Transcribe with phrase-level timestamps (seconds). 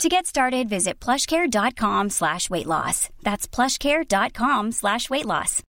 [0.00, 3.08] To get started, visit plushcare.com slash weight loss.
[3.22, 5.62] That's plushcare.com slash weight loss.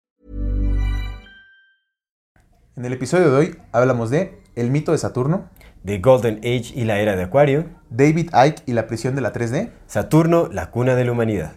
[2.75, 5.49] En el episodio de hoy hablamos de El mito de Saturno,
[5.85, 9.31] The Golden Age y la era de Acuario, David Icke y la prisión de la
[9.33, 11.53] 3D, Saturno, la cuna de la humanidad.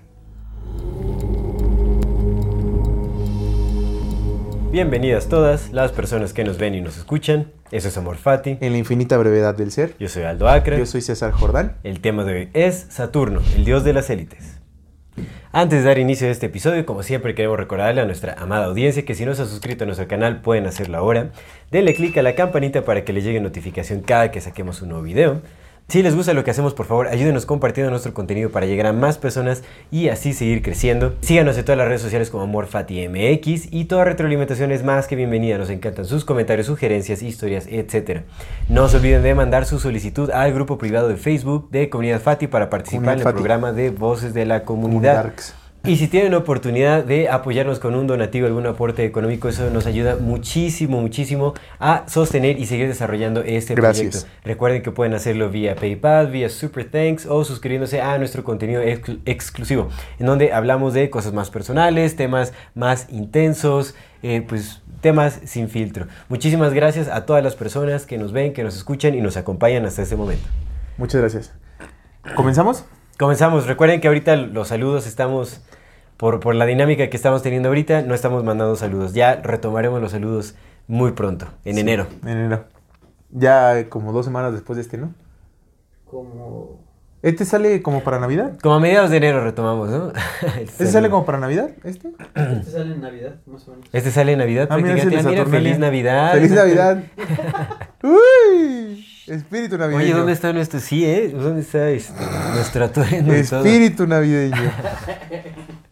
[4.76, 7.50] Bienvenidas todas las personas que nos ven y nos escuchan.
[7.70, 8.58] Eso es Amor Fati.
[8.60, 9.94] En la infinita brevedad del ser.
[9.98, 10.76] Yo soy Aldo Acre.
[10.76, 11.78] Yo soy César Jordán.
[11.82, 14.60] El tema de hoy es Saturno, el dios de las élites.
[15.50, 19.06] Antes de dar inicio a este episodio, como siempre queremos recordarle a nuestra amada audiencia
[19.06, 21.30] que si no se ha suscrito a nuestro canal pueden hacerlo ahora.
[21.70, 25.04] Denle click a la campanita para que les llegue notificación cada que saquemos un nuevo
[25.04, 25.40] video.
[25.88, 28.92] Si les gusta lo que hacemos, por favor, ayúdenos compartiendo nuestro contenido para llegar a
[28.92, 31.14] más personas y así seguir creciendo.
[31.20, 35.58] Síganos en todas las redes sociales como AmorFatiMX y toda retroalimentación es más que bienvenida.
[35.58, 38.22] Nos encantan sus comentarios, sugerencias, historias, etc.
[38.68, 42.48] No se olviden de mandar su solicitud al grupo privado de Facebook de Comunidad Fati
[42.48, 43.34] para participar Comunidad en el Fati.
[43.36, 45.34] programa de Voces de la Comunidad.
[45.86, 49.86] Y si tienen la oportunidad de apoyarnos con un donativo, algún aporte económico, eso nos
[49.86, 54.24] ayuda muchísimo, muchísimo a sostener y seguir desarrollando este Gracias.
[54.24, 54.30] proyecto.
[54.44, 59.20] Recuerden que pueden hacerlo vía PayPal, vía Super Thanks o suscribiéndose a nuestro contenido exclu-
[59.26, 65.68] exclusivo, en donde hablamos de cosas más personales, temas más intensos, eh, pues temas sin
[65.68, 66.06] filtro.
[66.28, 69.84] Muchísimas gracias a todas las personas que nos ven, que nos escuchan y nos acompañan
[69.86, 70.48] hasta este momento.
[70.98, 71.52] Muchas gracias.
[72.34, 72.84] ¿Comenzamos?
[73.18, 73.66] Comenzamos.
[73.66, 75.60] Recuerden que ahorita los saludos estamos,
[76.16, 79.12] por, por la dinámica que estamos teniendo ahorita, no estamos mandando saludos.
[79.12, 80.54] Ya retomaremos los saludos
[80.88, 82.06] muy pronto, en enero.
[82.22, 82.64] En enero.
[83.30, 85.12] Ya eh, como dos semanas después de este, ¿no?
[86.04, 86.84] Como.
[87.22, 88.56] ¿Este sale como para Navidad?
[88.62, 90.12] Como a mediados de enero retomamos, ¿no?
[90.60, 91.70] ¿Este sale como para Navidad?
[91.82, 92.10] ¿Este?
[92.34, 93.86] Este sale en Navidad, más o menos.
[93.92, 94.92] Este sale en Navidad Ah, mira.
[94.92, 96.32] Ah, mira, feliz Navidad.
[96.32, 97.02] ¡Feliz Navidad!
[98.02, 99.04] ¡Uy!
[99.26, 100.04] Espíritu navideño.
[100.04, 100.78] Oye, ¿dónde está nuestro?
[100.78, 101.30] Sí, ¿eh?
[101.34, 102.14] ¿Dónde está este,
[102.54, 103.32] nuestro atuendo?
[103.32, 104.70] Espíritu navideño.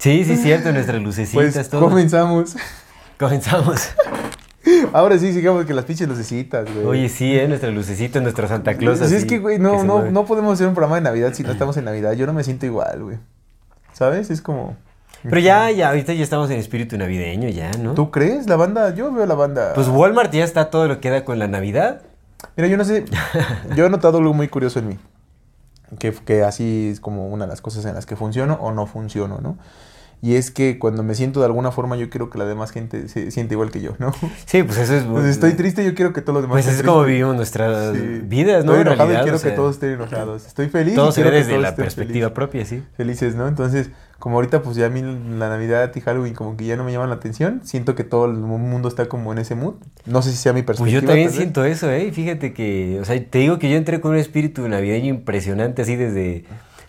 [0.00, 1.82] Sí, sí, cierto, nuestras lucecitas, Pues todo.
[1.82, 2.56] comenzamos.
[3.18, 3.90] Comenzamos.
[4.94, 6.86] Ahora sí, sigamos que las pinches lucecitas, güey.
[6.86, 7.46] Oye, sí, ¿eh?
[7.46, 8.98] Nuestras lucecitas, nuestro Santa Claus.
[8.98, 11.42] Sí, es así, que, güey, no, no, no podemos hacer un programa de Navidad si
[11.42, 12.14] no estamos en Navidad.
[12.14, 13.18] Yo no me siento igual, güey.
[13.92, 14.30] ¿Sabes?
[14.30, 14.74] Es como...
[15.22, 17.92] Pero ya, ya, ahorita ya estamos en espíritu navideño, ya, ¿no?
[17.92, 18.48] ¿Tú crees?
[18.48, 19.74] La banda, yo veo la banda...
[19.74, 22.00] Pues Walmart ya está todo lo que da con la Navidad.
[22.56, 23.04] Mira, yo no sé,
[23.76, 24.98] yo he notado algo muy curioso en mí.
[25.98, 28.86] Que, que así es como una de las cosas en las que funciono o no
[28.86, 29.58] funciono, ¿no?
[30.22, 33.08] Y es que cuando me siento de alguna forma, yo quiero que la demás gente
[33.08, 34.12] se siente igual que yo, ¿no?
[34.44, 35.04] Sí, pues eso es.
[35.10, 38.20] Pues estoy triste, yo quiero que todos los demás Pues es como vivimos nuestras Sí.
[38.24, 38.72] vidas, ¿no?
[38.72, 40.46] Estoy En enojado realidad, y quiero o sea, que todos estén enojados.
[40.46, 40.94] Estoy feliz.
[40.94, 42.82] Todo y desde todos la perspectiva propia, sí.
[42.98, 43.48] felices, ¿no?
[43.48, 46.84] Entonces, como ahorita pues ya a mí la Navidad y Halloween como que ya no
[46.84, 49.76] me llaman la atención, siento que todo el mundo está como en ese mood.
[50.04, 51.00] No sé si sea mi Pues perspectiva.
[51.00, 52.12] yo también siento eso, ¿eh?
[52.12, 55.96] Fíjate que, o sea, te digo que yo entré con un espíritu navideño impresionante así
[55.96, 56.44] desde...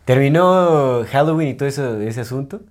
[0.06, 2.62] Terminó Halloween y todo eso, ese asunto.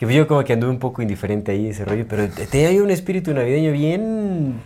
[0.00, 2.82] Que pues yo como que anduve un poco indiferente ahí ese rollo, pero te- tenía
[2.82, 4.62] un espíritu navideño bien...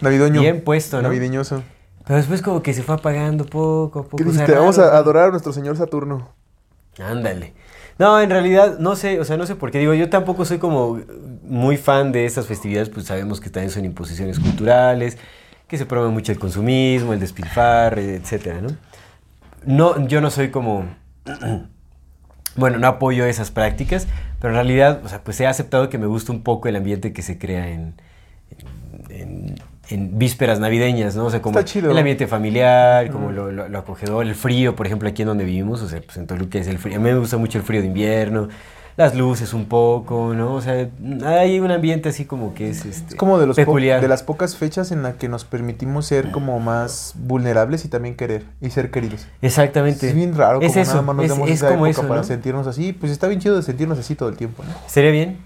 [0.00, 0.40] Navideño.
[0.40, 1.08] Bien puesto, ¿no?
[1.08, 1.64] Navideñoso.
[2.06, 4.16] Pero después como que se fue apagando poco a poco.
[4.18, 4.54] ¿Qué o sea, dijiste?
[4.54, 6.28] Vamos a adorar a nuestro señor Saturno.
[7.00, 7.52] Ándale.
[7.98, 9.80] No, en realidad, no sé, o sea, no sé por qué.
[9.80, 11.00] Digo, yo tampoco soy como
[11.42, 15.18] muy fan de estas festividades, pues sabemos que también son imposiciones culturales,
[15.66, 18.68] que se promueve mucho el consumismo, el despilfarre, etcétera, ¿no?
[19.66, 20.84] No, yo no soy como...
[22.56, 24.06] bueno, no apoyo esas prácticas,
[24.40, 27.12] pero en realidad, o sea, pues he aceptado que me gusta un poco el ambiente
[27.12, 27.94] que se crea en,
[29.08, 29.54] en,
[29.88, 31.26] en vísperas navideñas, ¿no?
[31.26, 31.90] O sea, como Está chido.
[31.90, 35.44] el ambiente familiar, como lo, lo- lo acogedor, el frío, por ejemplo, aquí en donde
[35.44, 36.96] vivimos, o sea, pues en Toluca es el frío.
[36.96, 38.48] A mí me gusta mucho el frío de invierno,
[39.00, 40.54] las luces un poco, ¿no?
[40.54, 40.88] O sea,
[41.24, 44.00] hay un ambiente así como que es, este, Es como de, los peculiar.
[44.00, 48.14] de las pocas fechas en las que nos permitimos ser como más vulnerables y también
[48.14, 49.26] querer y ser queridos.
[49.40, 50.06] Exactamente.
[50.08, 52.00] Es bien raro Es como eso, nada más nos es- damos es esa como época
[52.00, 52.26] eso, para ¿no?
[52.26, 52.92] sentirnos así.
[52.92, 54.72] Pues está bien chido de sentirnos así todo el tiempo, ¿no?
[54.86, 55.38] Sería bien,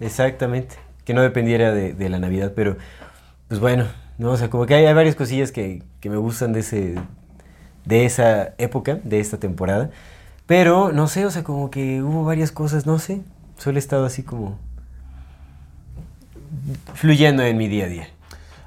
[0.00, 0.76] exactamente.
[1.04, 2.76] Que no dependiera de, de la Navidad, pero
[3.48, 3.86] pues bueno,
[4.18, 4.30] ¿no?
[4.30, 6.94] O sea, como que hay, hay varias cosillas que, que me gustan de ese
[7.84, 9.90] de esa época, de esta temporada.
[10.52, 13.22] Pero no sé, o sea, como que hubo varias cosas, no sé.
[13.56, 14.58] Solo he estado así como
[16.92, 18.08] fluyendo en mi día a día.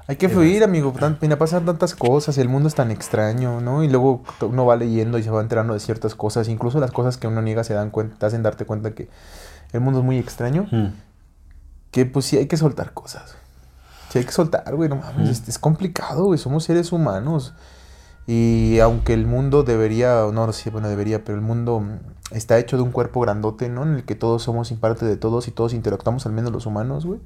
[0.08, 0.92] Hay que fluir, amigo.
[1.20, 3.84] Mira, pasan tantas cosas, el mundo es tan extraño, ¿no?
[3.84, 6.48] Y luego uno va leyendo y se va enterando de ciertas cosas.
[6.48, 9.08] Incluso las cosas que uno niega se dan cuenta, te hacen darte cuenta que
[9.72, 10.66] el mundo es muy extraño.
[10.72, 10.86] Mm.
[11.92, 13.36] que pues sí hay que soltar cosas.
[14.08, 17.54] Sí hay que soltar, güey, no mames, es, es complicado, güey, somos seres humanos.
[18.26, 21.98] Y aunque el mundo debería, no, no sé, bueno, debería, pero el mundo mm,
[22.32, 23.84] está hecho de un cuerpo grandote, ¿no?
[23.84, 27.06] En el que todos somos parte de todos y todos interactuamos, al menos los humanos,
[27.06, 27.20] güey.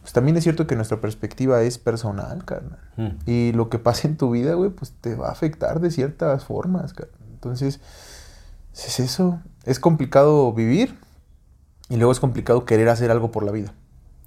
[0.00, 2.78] Pues también es cierto que nuestra perspectiva es personal, carnal.
[2.96, 3.08] Mm.
[3.26, 6.44] Y lo que pasa en tu vida, güey, pues te va a afectar de ciertas
[6.44, 7.18] formas, carnal.
[7.34, 7.80] Entonces,
[8.72, 9.40] es eso.
[9.64, 10.96] Es complicado vivir
[11.90, 13.74] y luego es complicado querer hacer algo por la vida.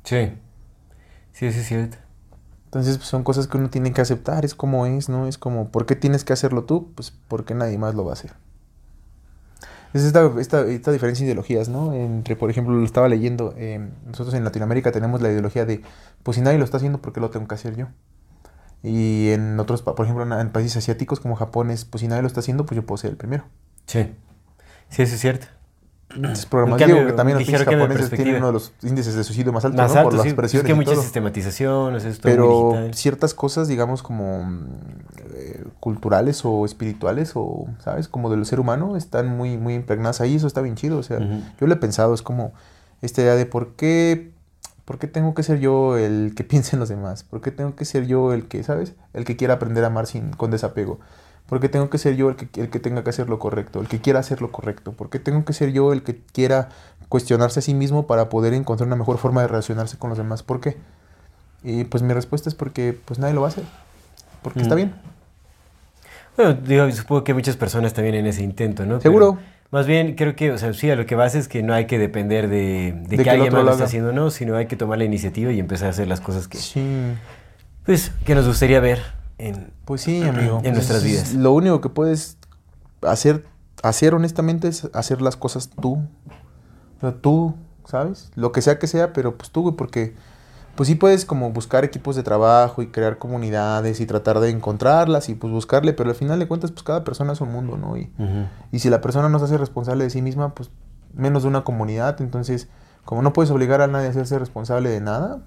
[0.04, 0.34] Sí.
[1.34, 1.98] Sí, eso es cierto.
[2.72, 5.28] Entonces, pues, son cosas que uno tiene que aceptar, es como es, ¿no?
[5.28, 6.90] Es como, ¿por qué tienes que hacerlo tú?
[6.96, 8.32] Pues porque nadie más lo va a hacer.
[9.94, 11.92] Es esta, esta, esta diferencia de ideologías, ¿no?
[11.94, 15.82] Entre, por ejemplo, lo estaba leyendo, eh, nosotros en Latinoamérica tenemos la ideología de,
[16.24, 17.88] pues si nadie lo está haciendo, ¿por qué lo tengo que hacer yo?
[18.84, 22.22] Y en otros, por ejemplo, en, en países asiáticos como Japón es, pues si nadie
[22.22, 23.44] lo está haciendo, pues yo puedo ser el primero.
[23.86, 24.16] Sí.
[24.88, 25.48] Sí, eso es cierto.
[26.16, 29.66] Entonces, programas, cambio, que también los japoneses tienen uno de los índices de suicidio más
[29.66, 30.00] altos, Más ¿no?
[30.00, 30.30] alto, por las sí.
[30.30, 31.02] Es presiones que hay y mucha todo.
[31.02, 32.94] sistematización, es Pero digital.
[32.94, 34.50] ciertas cosas, digamos, como
[35.34, 38.08] eh, culturales o espirituales o, ¿sabes?
[38.08, 40.36] Como del ser humano, están muy, muy impregnadas ahí.
[40.36, 40.98] Eso está bien chido.
[40.98, 41.20] O sea,
[41.60, 42.54] yo lo he pensado, es como
[43.02, 44.32] esta idea de por qué,
[44.86, 47.24] por qué tengo que ser yo el que piense en los demás.
[47.24, 48.94] ¿Por qué tengo que ser yo el que, ¿sabes?
[49.14, 51.00] El que quiera aprender a amar sin, con desapego.
[51.52, 53.82] ¿Por qué tengo que ser yo el que, el que tenga que hacer lo correcto?
[53.82, 54.94] El que quiera hacer lo correcto.
[54.94, 56.70] ¿Por qué tengo que ser yo el que quiera
[57.10, 60.44] cuestionarse a sí mismo para poder encontrar una mejor forma de relacionarse con los demás?
[60.44, 60.78] ¿Por qué?
[61.62, 63.66] Y pues mi respuesta es porque pues nadie lo va a hacer.
[64.42, 64.78] Porque está Mm.
[64.78, 64.94] bien.
[66.38, 69.02] Bueno, digo, supongo que muchas personas también en ese intento, ¿no?
[69.02, 69.34] Seguro.
[69.36, 71.74] Pero más bien, creo que, o sea, sí, a lo que vas es que no
[71.74, 73.84] hay que depender de, de De que, alguien más lo haga.
[73.84, 74.30] haciendo, ¿no?
[74.32, 77.14] Sino hay que tomar la iniciativa y empezar a hacer las cosas que, Sí.
[77.86, 79.02] pues, que nos gustaría ver
[79.48, 79.74] en...
[79.86, 80.58] Pues sí, amigo.
[80.58, 81.34] En Pues, nuestras vidas.
[81.34, 82.38] Lo único que puedes
[83.02, 83.46] hacer,
[83.84, 85.94] hacer honestamente es hacer las cosas tú.
[86.98, 87.56] O sea, tú,
[87.86, 88.32] ¿sabes?
[88.36, 90.16] Lo que sea que sea, pero pues tú, güey, porque
[90.76, 95.28] pues sí puedes como buscar equipos de trabajo y crear comunidades y tratar de encontrarlas
[95.30, 97.98] y pues buscarle, pero al final de cuentas pues cada persona es un mundo, ¿no?
[97.98, 98.10] Y,
[98.72, 100.70] y si la persona no se hace responsable de sí misma, pues
[101.14, 102.22] menos de una comunidad.
[102.22, 102.70] Entonces,
[103.04, 105.40] como no puedes obligar a nadie a hacerse responsable de nada,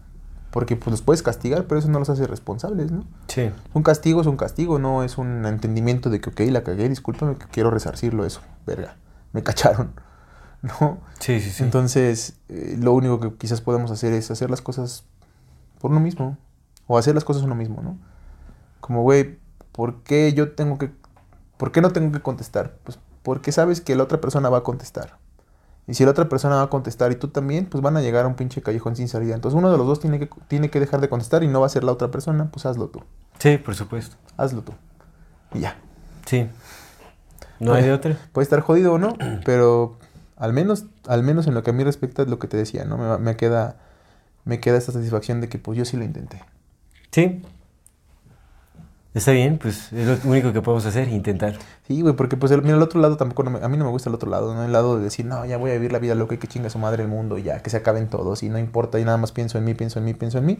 [0.55, 3.05] porque pues los puedes castigar, pero eso no los hace responsables, ¿no?
[3.27, 3.51] Sí.
[3.73, 7.35] Un castigo es un castigo, no es un entendimiento de que, ok, la cagué, discúlpame,
[7.35, 8.97] que quiero resarcirlo eso, verga,
[9.33, 9.95] me cacharon,
[10.63, 10.99] ¿no?
[11.19, 11.65] Sí, sí, sí.
[11.65, 15.03] Entonces, eh, lo único que quizás podemos hacer es hacer las cosas
[15.81, 16.39] por uno mismo,
[16.87, 17.99] o hacer las cosas uno mismo, ¿no?
[18.81, 19.41] Como, güey,
[19.73, 20.93] ¿por qué yo tengo que,
[21.57, 22.77] por qué no tengo que contestar?
[22.85, 25.19] Pues porque sabes que la otra persona va a contestar.
[25.87, 28.25] Y si la otra persona va a contestar y tú también, pues van a llegar
[28.25, 29.35] a un pinche callejón sin salida.
[29.35, 31.67] Entonces uno de los dos tiene que, tiene que dejar de contestar y no va
[31.67, 33.03] a ser la otra persona, pues hazlo tú,
[33.39, 34.17] Sí, por supuesto.
[34.37, 34.73] hazlo tú.
[35.53, 35.77] Y ya.
[36.27, 36.49] Sí.
[37.61, 38.17] ¿No hay de otra?
[38.33, 39.99] Puede estar jodido o no, pero
[40.37, 42.85] al menos, al menos en lo que a mí respecta es lo que te decía,
[42.85, 42.97] ¿no?
[42.99, 43.77] Me, me queda,
[44.45, 46.43] me queda esta satisfacción de que pues yo sí lo intenté.
[47.13, 47.43] Sí.
[49.15, 51.55] Está bien, pues es lo único que podemos hacer, intentar.
[51.87, 53.85] Sí, güey, porque pues el, mira, el otro lado tampoco, no me- a mí no
[53.85, 54.65] me gusta el otro lado, ¿no?
[54.65, 56.69] El lado de decir, no, ya voy a vivir la vida loca y que chinga
[56.69, 59.17] su madre el mundo y ya, que se acaben todos y no importa y nada
[59.17, 60.59] más pienso en mí, pienso en mí, pienso en mí.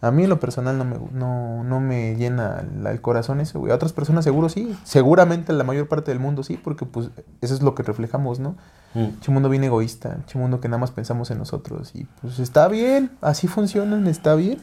[0.00, 3.58] A mí en lo personal no me, no, no me llena la- el corazón eso,
[3.60, 3.70] güey.
[3.70, 7.10] A otras personas seguro sí, seguramente la mayor parte del mundo sí, porque pues
[7.42, 8.56] eso es lo que reflejamos, ¿no?
[8.94, 9.20] Mm.
[9.20, 11.90] Che mundo bien egoísta, che mundo que nada más pensamos en nosotros.
[11.94, 14.58] Y pues está bien, así funcionan, está bien.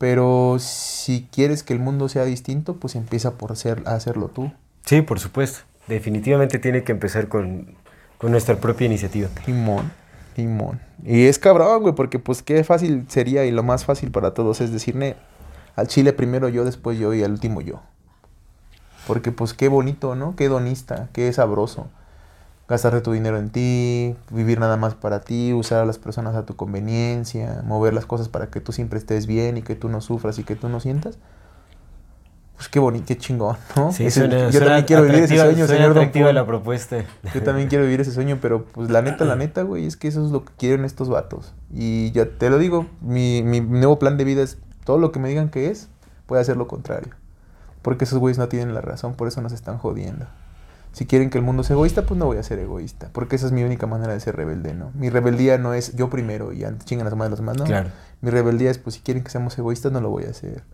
[0.00, 4.50] Pero si quieres que el mundo sea distinto, pues empieza por ser, a hacerlo tú.
[4.86, 5.58] Sí, por supuesto.
[5.88, 7.76] Definitivamente tiene que empezar con,
[8.16, 9.28] con nuestra propia iniciativa.
[9.44, 9.92] Timón,
[10.34, 10.80] timón.
[11.04, 14.62] Y es cabrón, güey, porque pues qué fácil sería y lo más fácil para todos
[14.62, 15.16] es decirle
[15.76, 17.82] al chile primero yo, después yo y al último yo.
[19.06, 20.34] Porque pues qué bonito, ¿no?
[20.34, 21.88] Qué donista, qué sabroso.
[22.70, 26.46] Gastarte tu dinero en ti, vivir nada más para ti, usar a las personas a
[26.46, 30.00] tu conveniencia, mover las cosas para que tú siempre estés bien y que tú no
[30.00, 31.18] sufras y que tú no sientas.
[32.54, 33.90] Pues qué bonito, qué chingón, ¿no?
[33.90, 37.04] Sí, Ese- suena, yo suena también quiero vivir ese sueño, señor Don la propuesta.
[37.34, 40.06] Yo también quiero vivir ese sueño, pero pues la neta, la neta, güey, es que
[40.06, 41.52] eso es lo que quieren estos vatos.
[41.74, 45.18] Y ya te lo digo, mi, mi nuevo plan de vida es todo lo que
[45.18, 45.88] me digan que es,
[46.28, 47.14] voy a hacer lo contrario.
[47.82, 50.26] Porque esos güeyes no tienen la razón, por eso nos están jodiendo.
[50.92, 53.08] Si quieren que el mundo sea egoísta, pues no voy a ser egoísta.
[53.12, 54.90] Porque esa es mi única manera de ser rebelde, ¿no?
[54.94, 57.64] Mi rebeldía no es yo primero y antes chingan las madres los demás, ¿no?
[57.64, 57.90] Claro.
[58.20, 60.64] Mi rebeldía es, pues si quieren que seamos egoístas, no lo voy a hacer.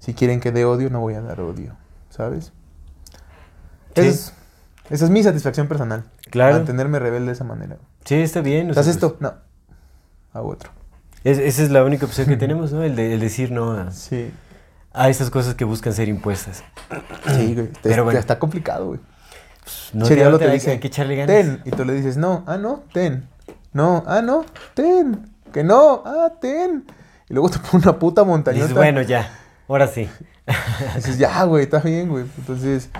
[0.00, 1.76] Si quieren que dé odio, no voy a dar odio,
[2.10, 2.52] ¿sabes?
[3.94, 4.00] Sí.
[4.02, 4.32] Esa, es,
[4.90, 6.04] esa es mi satisfacción personal.
[6.30, 6.56] Claro.
[6.56, 7.76] Mantenerme rebelde de esa manera.
[8.04, 8.70] Sí, está bien.
[8.70, 9.16] o sea, ¿Haces pues, esto?
[9.20, 9.34] No.
[10.32, 10.70] Hago otro.
[11.24, 12.82] es- esa es la única opción que tenemos, ¿no?
[12.82, 14.30] El, de, el decir no a, Sí.
[14.92, 16.64] a esas cosas que buscan ser impuestas.
[17.36, 17.68] Sí, güey.
[17.82, 18.18] Pero bueno.
[18.18, 19.00] Está complicado, güey.
[19.92, 21.34] No Chirialo te, dice, hay que echarle ganas.
[21.34, 21.62] ten.
[21.64, 23.28] Y tú le dices, no, ah, no, ten.
[23.72, 25.30] No, ah, no, ten.
[25.52, 26.84] Que no, ah, ten.
[27.28, 28.64] Y luego te pone una puta montañota.
[28.64, 29.30] Dices, bueno, ya,
[29.68, 30.08] ahora sí.
[30.96, 32.24] Dices, ya, güey, está bien, güey.
[32.38, 32.90] Entonces,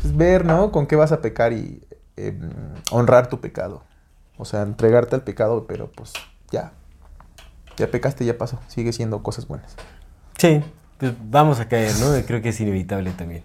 [0.00, 0.70] pues ver, ¿no?
[0.70, 1.82] Con qué vas a pecar y
[2.16, 2.38] eh,
[2.90, 3.82] honrar tu pecado.
[4.36, 6.12] O sea, entregarte al pecado, pero pues
[6.50, 6.72] ya.
[7.76, 8.60] Ya pecaste, ya pasó.
[8.68, 9.76] Sigue siendo cosas buenas.
[10.38, 10.62] Sí,
[10.98, 12.12] pues vamos a caer, ¿no?
[12.26, 13.44] Creo que es inevitable también.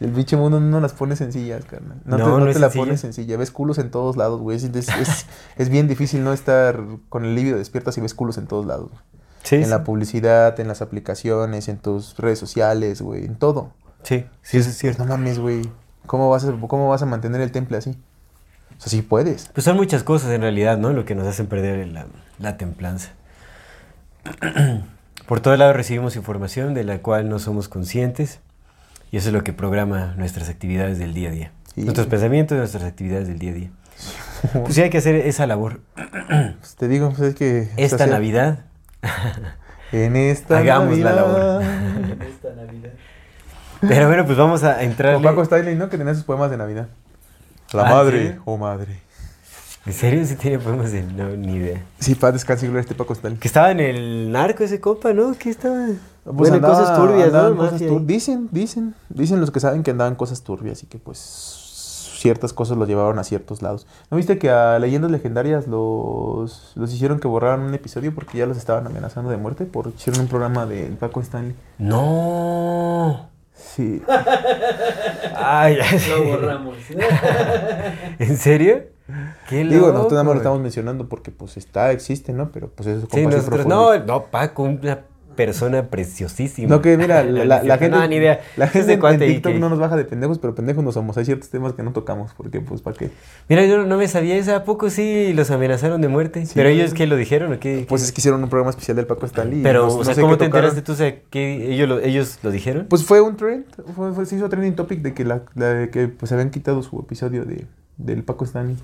[0.00, 2.00] El biche mundo no las pone sencillas, carnal.
[2.04, 2.84] No, No, te, no no te es la sencilla.
[2.84, 3.36] pone sencilla.
[3.36, 4.56] Ves culos en todos lados, güey.
[4.56, 5.26] Es, es- es-
[5.56, 8.90] es bien difícil no estar con el libido despiertas y ves culos en todos lados.
[9.42, 9.70] Sí, en sí.
[9.70, 13.24] la publicidad, en las aplicaciones, en tus redes sociales, güey.
[13.24, 13.72] En todo.
[14.02, 15.04] sí, sí, eso es cierto.
[15.04, 15.62] No mames, güey.
[16.06, 17.90] ¿Cómo vas, a, ¿Cómo vas a mantener el temple así?
[18.76, 19.48] O sea, sí puedes.
[19.52, 20.92] Pues son muchas cosas en realidad, ¿no?
[20.92, 22.06] Lo que nos hacen perder la,
[22.38, 23.10] la templanza.
[25.26, 28.40] Por todo lado recibimos información de la cual no somos conscientes
[29.10, 31.52] y eso es lo que programa nuestras actividades del día a día.
[31.74, 31.82] Sí.
[31.82, 33.70] Nuestros pensamientos y nuestras actividades del día a día.
[34.52, 35.80] Pues sí hay que hacer esa labor.
[36.60, 37.70] Pues te digo, pues es que...
[37.76, 38.60] Esta Navidad,
[39.92, 41.62] En esta Hagamos la Navidad.
[42.22, 42.90] Esta Navidad.
[43.80, 45.14] pero bueno, pues vamos a entrar.
[45.14, 45.88] Como Paco Stanley, ¿no?
[45.88, 46.88] Que tenía sus poemas de Navidad.
[47.72, 48.38] La Ah, madre, ¿sí?
[48.44, 48.98] oh madre.
[49.88, 50.24] ¿En serio?
[50.26, 51.02] Sí tiene poemas de...
[51.02, 51.82] No, ni idea.
[51.98, 53.38] Sí, para descansar y gloria a este Paco Stanley.
[53.40, 55.32] Que estaba en el narco ese copa, ¿no?
[55.38, 55.86] Que estaba...
[56.24, 57.56] Pues bueno, andaba- cosas turbias, ¿no?
[57.56, 58.04] cosas tur-.
[58.04, 61.18] Dicen, dicen, dicen los que saben que andaban cosas turbias y que pues
[62.18, 63.86] ciertas cosas los llevaron a ciertos lados.
[64.10, 68.44] ¿No viste que a leyendas legendarias los, los hicieron que borraran un episodio porque ya
[68.44, 69.64] los estaban amenazando de muerte?
[69.64, 71.54] Por hicieron un programa de Paco Stanley.
[71.78, 73.30] No.
[73.54, 74.02] Sí.
[75.34, 75.78] Ay,
[76.10, 76.76] Lo borramos.
[78.18, 78.82] ¿En serio?
[79.48, 82.50] Qué Digo, loco, nosotros nada más lo estamos mencionando porque pues está, existe, ¿no?
[82.52, 85.00] Pero pues eso es Sí, nosotros, no, no, Paco, una
[85.34, 86.68] persona preciosísima.
[86.68, 88.40] No, que mira, la, la- la gente, No, ni idea.
[88.56, 90.90] la gente de en, en TikTok que- no nos baja de pendejos, pero pendejos no
[90.90, 91.16] somos.
[91.16, 93.10] Hay ciertos temas que no tocamos, porque pues, ¿para qué?
[93.48, 94.54] Mira, yo no me sabía eso.
[94.56, 96.44] ¿A poco sí los amenazaron de muerte?
[96.44, 96.52] Sí.
[96.56, 97.86] ¿Pero ellos qué lo dijeron o qué?
[97.88, 99.62] Pues es que hicieron un programa especial del Paco Stanley.
[99.62, 100.70] Pero, no- o no sea, sé ¿cómo te tocaron.
[100.70, 100.92] enteraste tú?
[100.92, 102.86] O sea, ¿qué, ellos, lo, ¿ellos lo dijeron?
[102.90, 105.90] Pues fue un trend, fue, fue- se hizo trending topic de que, la, la- de
[105.90, 107.64] que pues habían quitado su episodio de,
[107.98, 108.76] del Paco Stanley.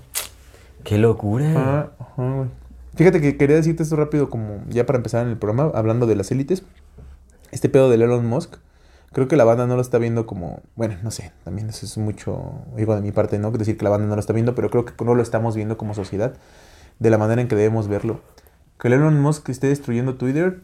[0.83, 1.53] ¡Qué locura!
[1.55, 2.49] Ah, ajá, güey.
[2.95, 6.15] Fíjate que quería decirte esto rápido como ya para empezar en el programa, hablando de
[6.15, 6.63] las élites.
[7.51, 8.55] Este pedo del Elon Musk,
[9.11, 11.97] creo que la banda no lo está viendo como, bueno, no sé, también eso es
[11.97, 13.51] mucho, digo de mi parte, ¿no?
[13.51, 15.77] Decir que la banda no lo está viendo, pero creo que no lo estamos viendo
[15.77, 16.35] como sociedad
[16.99, 18.21] de la manera en que debemos verlo.
[18.79, 20.61] Que el Elon Musk esté destruyendo Twitter.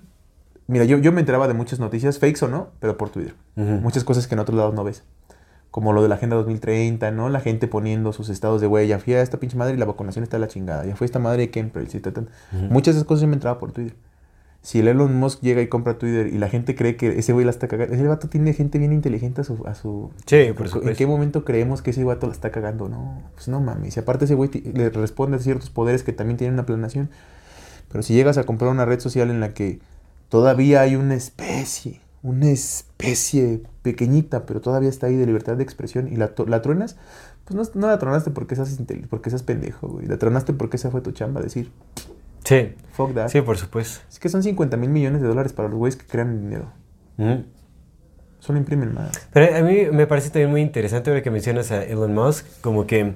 [0.67, 3.35] Mira, yo, yo me enteraba de muchas noticias, fakes o no, pero por Twitter.
[3.57, 3.71] Ujú.
[3.81, 5.03] Muchas cosas que en otros lados no ves.
[5.71, 7.29] Como lo de la Agenda 2030, ¿no?
[7.29, 9.85] La gente poniendo sus estados de, güey, ya fui a esta pinche madre y la
[9.85, 10.85] vacunación está a la chingada.
[10.85, 12.23] Ya fue esta madre de Kemper, ta, ta.
[12.69, 13.95] Muchas de esas cosas yo me entraba por Twitter.
[14.63, 17.45] Si el Elon Musk llega y compra Twitter y la gente cree que ese güey
[17.45, 19.65] la está cagando, ese vato tiene gente bien inteligente a su...
[19.65, 20.97] A su Sí, por ¿En supuesto.
[20.97, 22.87] qué momento creemos que ese vato la está cagando?
[22.87, 23.97] No, pues no mames.
[23.97, 27.09] Y aparte ese güey le responde a ciertos poderes que también tienen una planeación.
[27.91, 29.79] Pero si llegas a comprar una red social en la que
[30.29, 36.07] todavía hay una especie, una especie pequeñita, pero todavía está ahí de libertad de expresión
[36.11, 36.97] y la, la truenas,
[37.45, 40.05] pues no, no la tronaste porque seas, porque seas pendejo, güey.
[40.07, 41.71] La tronaste porque esa fue tu chamba, decir,
[42.43, 43.29] Sí, fuck that.
[43.29, 44.01] sí, por supuesto.
[44.09, 46.71] Es que son 50 mil millones de dólares para los güeyes que crean dinero.
[47.17, 47.43] Ujú.
[48.39, 49.11] Solo imprimen más.
[49.31, 52.87] Pero a mí me parece también muy interesante ahora que mencionas a Elon Musk, como
[52.87, 53.13] que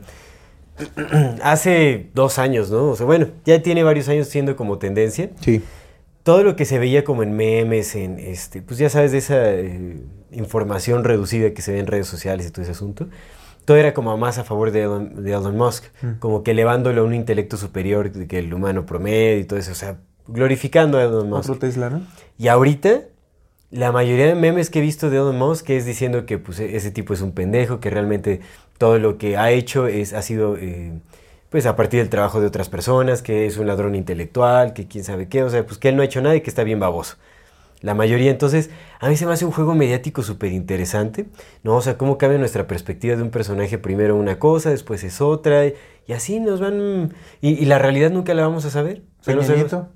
[1.43, 2.89] hace dos años, ¿no?
[2.89, 5.31] O sea, bueno, ya tiene varios años siendo como tendencia.
[5.41, 5.63] Sí.
[6.25, 9.53] Todo lo que se veía como en memes, en este, pues ya sabes de esa
[9.53, 10.01] eh,
[10.31, 13.07] información reducida que se ve en redes sociales y todo ese asunto,
[13.63, 16.13] todo era como más a favor de Elon, de Elon Musk, Mm.
[16.19, 19.75] como que elevándolo a un intelecto superior que el humano promedio y todo eso, o
[19.75, 21.49] sea, glorificando a Elon Musk.
[21.51, 22.01] Otro Tesla, ¿no?
[22.39, 23.01] Y ahorita,
[23.69, 26.89] la mayoría de memes que he visto de Elon Musk es diciendo que pues, ese
[26.89, 28.41] tipo es un pendejo, que realmente
[28.79, 30.93] todo lo que ha hecho es, ha sido eh,
[31.55, 35.05] pues, a partir del trabajo de otras personas, que es un ladrón intelectual, que quién
[35.05, 36.81] sabe qué, o sea, pues que él no ha hecho nada y que está bien
[36.81, 37.15] baboso.
[37.79, 41.27] La mayoría, entonces, a mí se me hace un juego mediático súper interesante,
[41.63, 41.75] ¿no?
[41.77, 45.65] O sea, cómo cambia nuestra perspectiva de un personaje, primero una cosa, después es otra,
[45.65, 45.75] y,
[46.07, 47.13] y así nos van...
[47.39, 49.03] Y, y la realidad nunca la vamos a saber.
[49.23, 49.87] Peña sabemos- Nieto.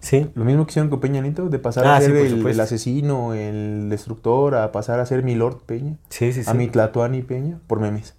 [0.00, 0.30] Sí.
[0.34, 3.34] Lo mismo que hicieron con Peña Nieto, de pasar Ah, a sí, ser el asesino,
[3.34, 5.98] el destructor, a pasar a ser mi Lord Peña.
[6.08, 6.48] Sí, sí, sí.
[6.50, 8.14] A mi Tlatuani Peña, por memes.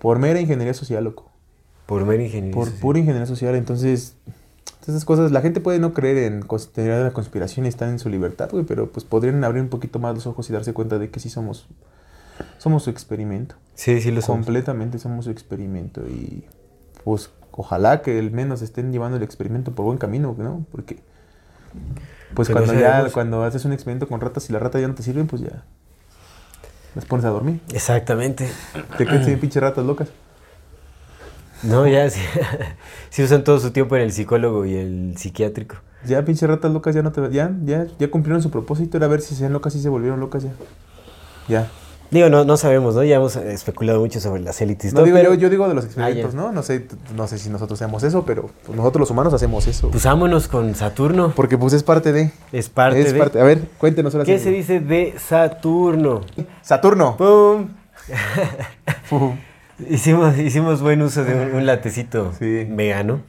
[0.00, 1.30] Por mera ingeniería social, loco.
[1.86, 2.54] Por mera ingeniería.
[2.54, 3.54] Por pura ingeniería social.
[3.54, 4.16] Entonces,
[4.88, 6.42] esas cosas, la gente puede no creer en
[6.72, 9.68] teoría de la conspiración y están en su libertad, güey, pero pues podrían abrir un
[9.68, 11.68] poquito más los ojos y darse cuenta de que sí somos,
[12.58, 13.56] somos su experimento.
[13.74, 14.46] Sí, sí lo somos.
[14.46, 16.44] Completamente somos su experimento y
[17.04, 20.64] pues ojalá que al menos estén llevando el experimento por buen camino, ¿no?
[20.72, 20.96] Porque
[22.34, 24.94] pues Pues cuando ya, cuando haces un experimento con ratas y las ratas ya no
[24.94, 25.64] te sirven, pues ya
[26.94, 27.60] las pones a dormir.
[27.72, 28.48] Exactamente.
[28.98, 30.08] Te quedas sin pinches ratas locas.
[31.62, 32.20] No, ya sí,
[33.10, 35.76] sí usan todo su tiempo en el psicólogo y el psiquiátrico.
[36.06, 37.20] Ya, pinche ratas locas, ya no te...
[37.30, 38.96] Ya, ya, ya cumplieron su propósito.
[38.96, 40.52] Era ver si se ven locas y se volvieron locas ya.
[41.48, 41.68] Ya.
[42.10, 43.04] Digo, no, no sabemos, ¿no?
[43.04, 44.92] Ya hemos eh, especulado mucho sobre las élites.
[44.92, 46.36] No todo, digo, pero, yo, yo digo de los experimentos, Ah.
[46.36, 46.50] ¿no?
[46.52, 49.90] No sé, no sé si nosotros hacemos eso, pero pues, nosotros los humanos hacemos eso.
[49.90, 51.32] Pues vámonos con Saturno.
[51.36, 52.32] Porque pues es parte de...
[52.50, 53.18] Es parte es de...
[53.18, 53.40] parte.
[53.40, 56.22] A ver, cuéntenos ahora ¿Qué se dice de Saturno?
[56.62, 57.16] Saturno.
[57.16, 57.68] ¡Pum!
[59.88, 62.66] hicimos, hicimos buen uso de un, un latecito Sí.
[62.68, 63.20] vegano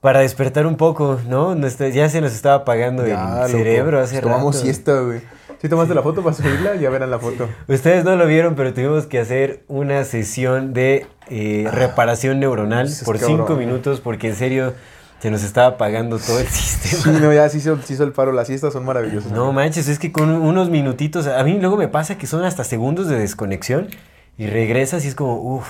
[0.00, 1.54] para despertar un poco, ¿no?
[1.54, 3.48] Nuestra- ya se nos estaba apagando Ya, el loco.
[3.48, 4.64] cerebro hace Pues Tomamos rato.
[4.64, 5.20] siesta, güey.
[5.62, 6.74] ¿Sí tomaste la foto para subirla?
[6.74, 7.48] Ya verán la foto.
[7.68, 13.18] Ustedes no lo vieron, pero tuvimos que hacer una sesión de eh, reparación neuronal por
[13.18, 13.38] cabrón.
[13.38, 14.74] cinco minutos porque en serio
[15.20, 17.16] se nos estaba apagando todo el Sí, sistema.
[17.20, 18.32] no, ya sí hizo, sí hizo el paro.
[18.32, 19.30] Las siestas son maravillosas.
[19.30, 22.64] No manches, es que con unos minutitos, a mí luego me pasa que son hasta
[22.64, 23.86] segundos de desconexión
[24.36, 25.68] y regresas y es como, uff.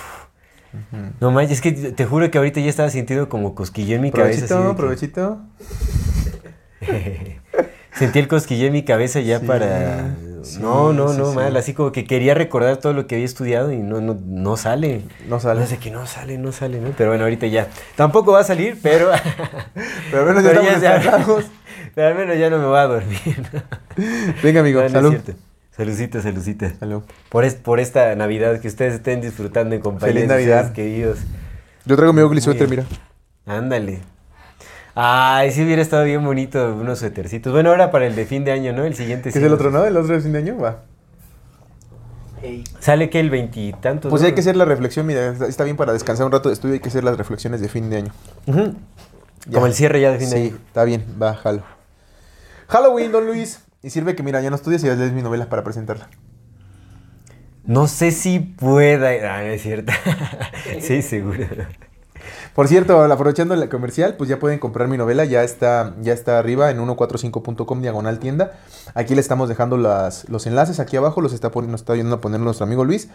[1.19, 4.11] No manches, es que te juro que ahorita ya estaba sintiendo como cosquillo en mi
[4.11, 4.45] cabeza.
[4.45, 5.37] así de Provechito,
[6.81, 7.43] provechito.
[7.95, 10.15] Sentí el cosquillo en mi cabeza ya Sí, para...
[10.43, 11.55] sí, no, no, sí, no, mal.
[11.55, 15.01] Así como que quería recordar todo lo que había estudiado y no, no, no sale.
[15.27, 15.59] No sale.
[15.61, 16.89] No sé que no sale, no sale, ¿no?
[16.97, 17.67] Pero bueno, ahorita ya.
[17.95, 19.09] Tampoco va a salir, pero...
[20.11, 21.45] Pero al menos ya pero estamos ya- descansados.
[21.95, 23.19] pero al menos ya no me voy a dormir.
[24.43, 25.09] Venga, amigo, No, no es salud.
[25.11, 25.33] cierto.
[25.75, 26.73] Saludcita, saludcita.
[26.79, 27.01] Salud.
[27.29, 30.71] Por, es- por esta Navidad, que ustedes estén disfrutando en compañía Feliz Navidad.
[30.73, 31.19] queridos.
[31.85, 32.69] Yo traigo mi bien.
[32.69, 32.83] mira.
[33.45, 34.01] Ándale.
[34.95, 37.51] Ay, sí hubiera estado bien bonito unos suétercitos.
[37.51, 38.83] Bueno, ahora para el de fin de año, ¿no?
[38.85, 39.85] El siguiente ¿Qué sí es el otro, no?
[39.85, 40.57] ¿El otro de fin de año?
[40.57, 40.81] Va.
[42.41, 42.63] Hey.
[42.79, 44.09] Sale que el veintitantos.
[44.09, 44.27] Pues ¿no?
[44.27, 46.73] hay que hacer la reflexión, mira, está- está bien para descansar un rato de estudio,
[46.75, 48.11] hay que hacer las reflexiones de fin de año.
[48.45, 49.53] Ya.
[49.53, 50.57] Como el cierre ya de fin de Sí, año.
[50.67, 51.63] está bien, va, jalo.
[52.67, 53.61] Halloween, don Luis.
[53.81, 56.07] Y sirve que, mira, ya no estudias y ya lees mi novela para presentarla.
[57.65, 59.09] No sé si pueda.
[59.35, 59.91] Ah, no es cierto.
[60.81, 61.45] sí, seguro.
[62.53, 66.37] Por cierto, aprovechando la comercial, pues ya pueden comprar mi novela, ya está, ya está
[66.37, 68.51] arriba en 145.com diagonal tienda.
[68.93, 72.39] Aquí le estamos dejando los enlaces aquí abajo, los está, nos está ayudando a poner
[72.39, 73.09] nuestro amigo Luis.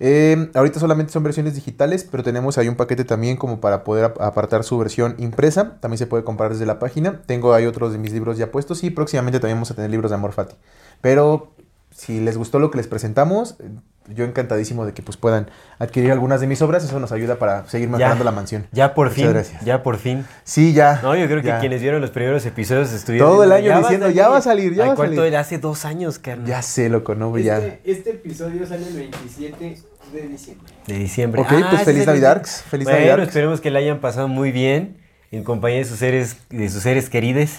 [0.00, 4.04] Eh, ahorita solamente son versiones digitales, pero tenemos ahí un paquete también como para poder
[4.06, 5.78] ap- apartar su versión impresa.
[5.80, 7.22] También se puede comprar desde la página.
[7.26, 10.10] Tengo ahí otros de mis libros ya puestos y próximamente también vamos a tener libros
[10.10, 10.56] de Amor Fati.
[11.00, 11.54] Pero
[11.94, 13.68] si les gustó lo que les presentamos, eh,
[14.08, 16.84] yo encantadísimo de que pues puedan adquirir algunas de mis obras.
[16.84, 18.66] Eso nos ayuda para seguir mejorando la mansión.
[18.72, 19.32] Ya por Muchas fin.
[19.32, 19.64] gracias.
[19.64, 20.26] Ya por fin.
[20.44, 21.00] Sí, ya.
[21.02, 21.54] No, yo creo ya.
[21.54, 23.28] que quienes vieron los primeros episodios estuvieron.
[23.30, 25.28] Todo el año diciendo, ya va a salir, ya Ay, va a ¿cuánto salir.
[25.32, 25.40] era?
[25.40, 26.46] Hace dos años, carnal.
[26.46, 27.36] Ya sé, loco, ¿no?
[27.38, 27.58] Ya.
[27.58, 29.78] Este, este episodio sale el 27
[30.12, 30.72] de diciembre.
[30.86, 31.40] De diciembre.
[31.40, 32.34] Ok, Ah, pues feliz el Navidad.
[32.42, 32.50] 20.
[32.68, 33.20] Feliz bueno, Navidad.
[33.20, 34.98] esperemos que la hayan pasado muy bien
[35.30, 37.52] en compañía de sus seres, de sus seres queridos,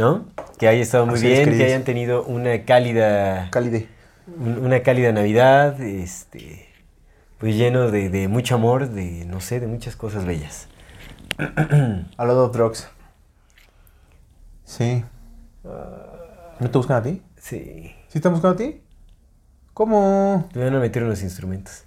[0.00, 0.24] ¿no?
[0.58, 3.86] Que haya estado muy bien, que hayan tenido una cálida, Cálide.
[4.26, 6.66] un- una cálida Navidad, este,
[7.38, 10.68] pues lleno de, de mucho amor, de, no sé, de muchas cosas bellas.
[12.16, 12.88] A lot of drugs.
[14.64, 15.04] Sí.
[15.64, 17.22] ¿No te buscan a ti?
[17.36, 17.94] Sí.
[18.08, 18.80] ¿Sí están buscando a ti?
[19.74, 20.48] ¿Cómo?
[20.52, 21.84] Te van a meter unos instrumentos.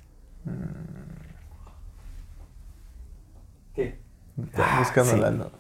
[3.76, 3.98] ¿Qué?
[4.44, 5.18] Están buscando sí.
[5.18, 5.52] a Lalo.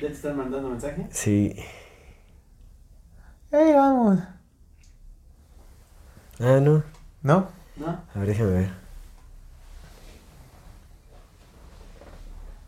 [0.00, 1.06] ¿Ya te están mandando mensaje?
[1.10, 1.54] Sí.
[3.52, 4.18] ¡Ey, vamos!
[6.38, 6.82] Ah, no.
[7.22, 7.48] ¿No?
[7.76, 7.86] ¿No?
[8.14, 8.70] A ver, déjame ver.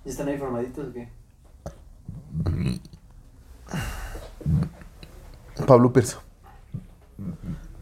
[0.04, 1.08] ¿Ya están ahí formaditos o qué?
[5.66, 6.22] Pablo Perso.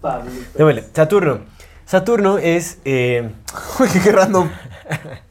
[0.00, 0.30] Pablo.
[0.54, 0.84] Démosle.
[0.94, 1.40] Saturno.
[1.86, 2.78] Saturno es...
[2.84, 3.34] eh,
[3.80, 4.48] Uy, qué random.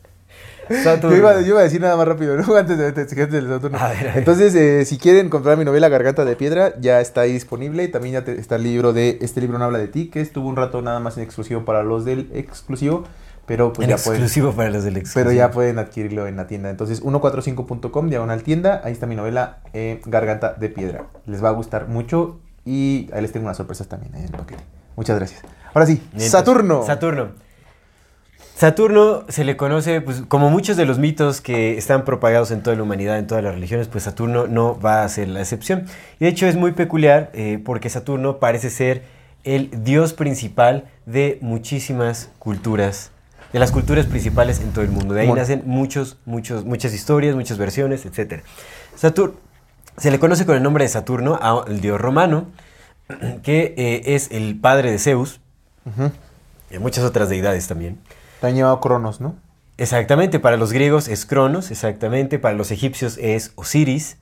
[0.84, 1.16] Saturno.
[1.16, 2.56] Yo iba, yo iba a decir nada más rápido, ¿no?
[2.58, 3.78] Antes de, antes de- Saturno.
[3.78, 4.18] A ver, a ver.
[4.18, 7.88] Entonces, eh, si quieren comprar mi novela Garganta de Piedra, ya está ahí disponible.
[7.88, 10.48] También ya te- está el libro de Este libro no habla de ti, que estuvo
[10.48, 13.04] un rato nada más en exclusivo para los del exclusivo.
[13.46, 14.22] Pero pues en ya pueden.
[14.22, 15.24] exclusivo para los del exclusivo.
[15.26, 16.70] Pero ya pueden adquirirlo en la tienda.
[16.70, 18.82] Entonces, 145.com, diagonal tienda.
[18.84, 21.06] Ahí está mi novela eh, Garganta de Piedra.
[21.26, 24.62] Les va a gustar mucho y ahí les tengo unas sorpresas también en el paquete.
[24.96, 25.42] Muchas gracias.
[25.74, 26.86] Ahora sí, Saturno.
[26.86, 27.30] Saturno.
[28.60, 32.76] Saturno se le conoce, pues, como muchos de los mitos que están propagados en toda
[32.76, 35.86] la humanidad, en todas las religiones, pues Saturno no va a ser la excepción.
[36.20, 39.04] Y de hecho es muy peculiar eh, porque Saturno parece ser
[39.46, 43.12] el dios principal de muchísimas culturas,
[43.54, 45.14] de las culturas principales en todo el mundo.
[45.14, 48.44] De ahí nacen muchos, muchos, muchas historias, muchas versiones, etc.
[48.94, 49.38] Saturno
[49.96, 52.48] se le conoce con el nombre de Saturno al dios romano,
[53.42, 55.40] que eh, es el padre de Zeus,
[56.70, 58.00] y muchas otras deidades también.
[58.42, 59.36] También llamado Cronos, ¿no?
[59.78, 64.18] Exactamente, para los griegos es Cronos, exactamente, para los egipcios es Osiris.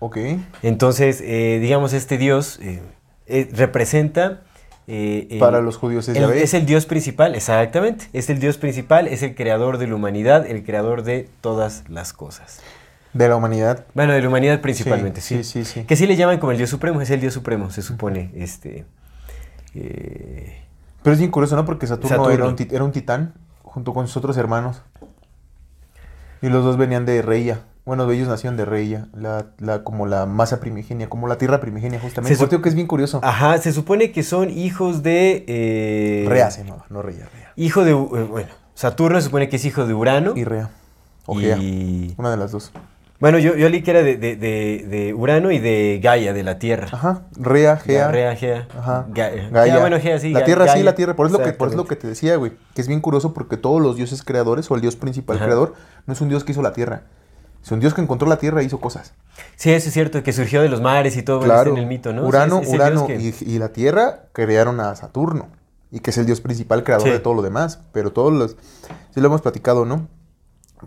[0.00, 0.18] Ok.
[0.62, 2.80] Entonces, eh, digamos, este dios eh,
[3.26, 4.42] eh, representa
[4.86, 6.42] el- Para los judíos es el- Yahvé.
[6.42, 8.06] es el Dios principal, exactamente.
[8.12, 12.12] Es el Dios principal, es el creador de la humanidad, el creador de todas las
[12.12, 12.60] cosas.
[13.12, 13.86] De la humanidad.
[13.94, 15.42] Bueno, de la humanidad principalmente, sí.
[15.42, 15.84] Sí, sí, sí.
[15.84, 18.30] Que sí le llaman como el Dios supremo, es el Dios supremo, se supone.
[18.34, 18.84] Este.
[21.02, 21.64] Pero es bien curioso, ¿no?
[21.64, 22.32] Porque Saturno, Saturno.
[22.32, 23.34] Era, un era un titán
[23.78, 24.82] junto con sus otros hermanos.
[26.42, 27.60] Y los dos venían de Reia.
[27.84, 32.00] Bueno, ellos nacieron de Reia, la, la, como la masa primigenia, como la tierra primigenia,
[32.00, 32.34] justamente.
[32.36, 33.20] Se Por que es bien curioso.
[33.22, 35.44] ajá, se supone que son hijos de.
[35.46, 37.52] eh, Rea se llamaba, no Reia, Rea.
[37.54, 37.92] Hijo de.
[37.92, 37.94] eh,
[38.28, 40.32] bueno, Saturno se supone que es hijo de Urano.
[40.36, 40.70] Y Rea.
[41.24, 41.56] O Gea.
[41.56, 42.72] y- Una de las dos.
[43.20, 46.44] Bueno, yo, yo leí que era de, de- de- de Urano y de Gaia, de
[46.44, 46.86] la Tierra.
[46.92, 47.22] Ajá.
[47.36, 48.12] Rea, Gea.
[48.12, 48.68] Rea, Gea.
[48.78, 49.06] Ajá.
[49.08, 49.72] Ga- Gaia.
[49.72, 50.30] Gea, bueno, Gea, sí.
[50.30, 50.84] La tierra sí, Gaia.
[50.84, 51.16] la tierra.
[51.16, 52.52] Por eso, lo que, por eso lo que te decía, güey.
[52.74, 55.46] Que es bien curioso porque todos los dioses creadores o el dios principal Ajá.
[55.46, 55.74] creador
[56.06, 57.02] no es un dios que hizo la tierra.
[57.60, 59.14] Es un dios que encontró la tierra e hizo cosas.
[59.56, 61.72] Sí, eso es cierto, que surgió de los mares y todo Claro.
[61.72, 62.24] en el mito, ¿no?
[62.24, 65.48] Urano, es- es el Urano que- y, y la tierra crearon a Saturno.
[65.90, 67.12] Y que es el dios principal creador Sí.
[67.14, 67.80] de todo lo demás.
[67.92, 68.56] Pero todos los.
[69.12, 70.06] Sí lo hemos platicado, ¿no?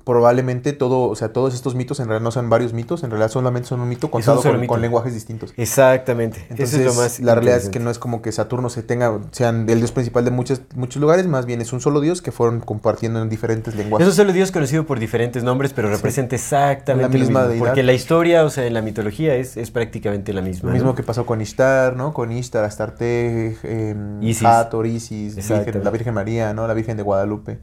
[0.03, 3.29] Probablemente todo, o sea, todos estos mitos en realidad no son varios mitos, en realidad
[3.29, 4.71] solamente son un mito contado con, mito.
[4.73, 5.53] con lenguajes distintos.
[5.57, 6.45] Exactamente.
[6.49, 7.19] Entonces, eso es lo más.
[7.19, 10.25] la realidad es que no es como que Saturno se tenga, sean el dios principal
[10.25, 13.75] de muchos, muchos lugares, más bien es un solo dios que fueron compartiendo en diferentes
[13.75, 14.07] lenguajes.
[14.07, 17.65] Es solo Dios conocido por diferentes nombres, pero representa exactamente La lo misma mismo.
[17.65, 20.69] Porque la historia, o sea, en la mitología es, es prácticamente la misma.
[20.69, 20.95] Lo mismo ¿no?
[20.95, 22.13] que pasó con Ishtar, ¿no?
[22.13, 24.45] Con Ishtar, Astarte, eh, Isis.
[24.45, 25.35] Hathor, Isis.
[25.35, 26.67] Virgen- la Virgen María, ¿no?
[26.67, 27.59] La Virgen de Guadalupe,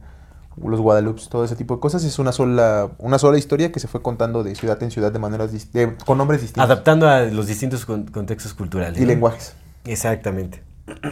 [0.63, 2.03] los Guadalupes, todo ese tipo de cosas.
[2.03, 5.19] Es una sola, una sola historia que se fue contando de ciudad en ciudad de
[5.19, 8.97] maneras de- con nombres distintos Adaptando a los distintos con- contextos culturales.
[8.97, 9.07] y ¿no?
[9.07, 9.53] lenguajes.
[9.85, 10.61] Exactamente.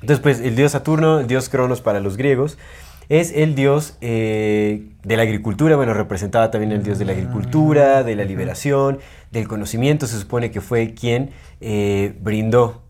[0.00, 2.58] Entonces, pues, el dios Saturno, el dios Cronos para los griegos,
[3.08, 5.76] es el dios eh, de la agricultura.
[5.76, 8.98] Bueno, representaba también el dios de la agricultura, de la liberación,
[9.30, 10.06] del conocimiento.
[10.06, 11.30] Se supone que fue quien
[11.60, 12.81] eh, brindó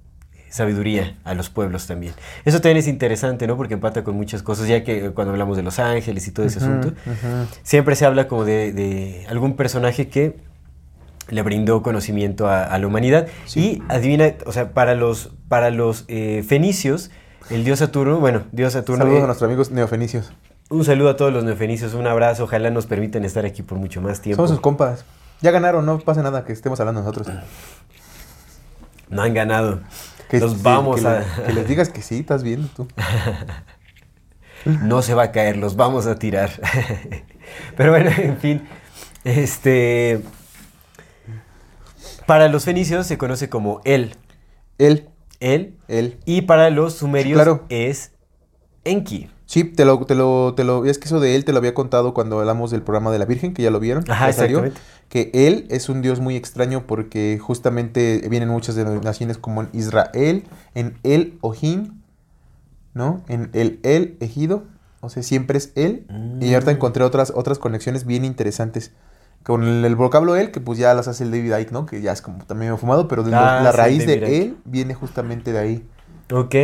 [0.52, 2.14] sabiduría a los pueblos también.
[2.44, 3.56] Eso también es interesante, ¿no?
[3.56, 6.58] Porque empata con muchas cosas, ya que cuando hablamos de los ángeles y todo ese
[6.58, 6.92] asunto,
[7.62, 10.36] siempre se habla como de, de algún personaje que
[11.28, 13.28] le brindó conocimiento a, a la humanidad.
[13.54, 17.10] Y adivina, o sea, para los, para los eh, fenicios,
[17.48, 19.04] el dios Saturno, bueno, dios Saturno...
[19.04, 20.32] Saludos eh, a nuestros amigos neofenicios.
[20.68, 24.02] un saludo a todos los neofenicios, un abrazo, ojalá nos permitan estar aquí por mucho
[24.02, 24.36] más tiempo.
[24.36, 25.04] Somos sus compas.
[25.40, 27.26] Ya ganaron, no pasa nada que estemos hablando nosotros.
[29.08, 29.80] No han ganado.
[30.32, 31.20] Que, los sí, vamos que a...
[31.20, 32.88] le- que les digas que sí, estás viendo tú.
[34.64, 36.50] no se va a caer, los vamos a tirar.
[37.76, 38.66] Pero bueno, en fin,
[39.24, 40.22] este...
[42.26, 44.14] Para los fenicios se conoce como El.
[44.78, 45.08] Él,
[45.40, 45.76] El.
[45.88, 46.18] él.
[46.24, 47.66] Y para los sumerios claro.
[47.68, 48.12] es
[48.84, 49.28] Enki.
[49.52, 51.74] Sí, te lo, te lo, te lo, es que eso de él te lo había
[51.74, 54.02] contado cuando hablamos del programa de la Virgen, que ya lo vieron.
[54.10, 54.64] Ajá, salió.
[55.10, 60.44] Que él es un dios muy extraño porque justamente vienen muchas denominaciones como en Israel,
[60.74, 62.00] en el Ohim,
[62.94, 63.22] ¿no?
[63.28, 64.64] En el el ejido,
[65.02, 66.06] o sea, siempre es él.
[66.40, 66.76] Y ahorita Mm.
[66.76, 68.92] encontré otras, otras conexiones bien interesantes.
[69.42, 71.84] Con el, el vocablo él, que pues ya las hace el David Icke, ¿no?
[71.84, 75.58] Que ya es como también fumado, pero Ah, la raíz de él viene justamente de
[75.58, 75.86] ahí.
[76.32, 76.54] Ok,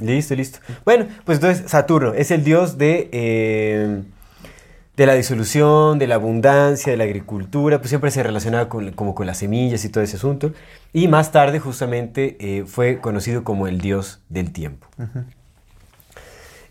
[0.00, 0.58] listo, listo.
[0.84, 4.02] Bueno, pues entonces Saturno es el dios de, eh,
[4.96, 9.14] de la disolución, de la abundancia, de la agricultura, pues siempre se relacionaba con, como
[9.14, 10.52] con las semillas y todo ese asunto.
[10.92, 14.88] Y más tarde justamente eh, fue conocido como el dios del tiempo.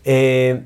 [0.04, 0.64] Eh,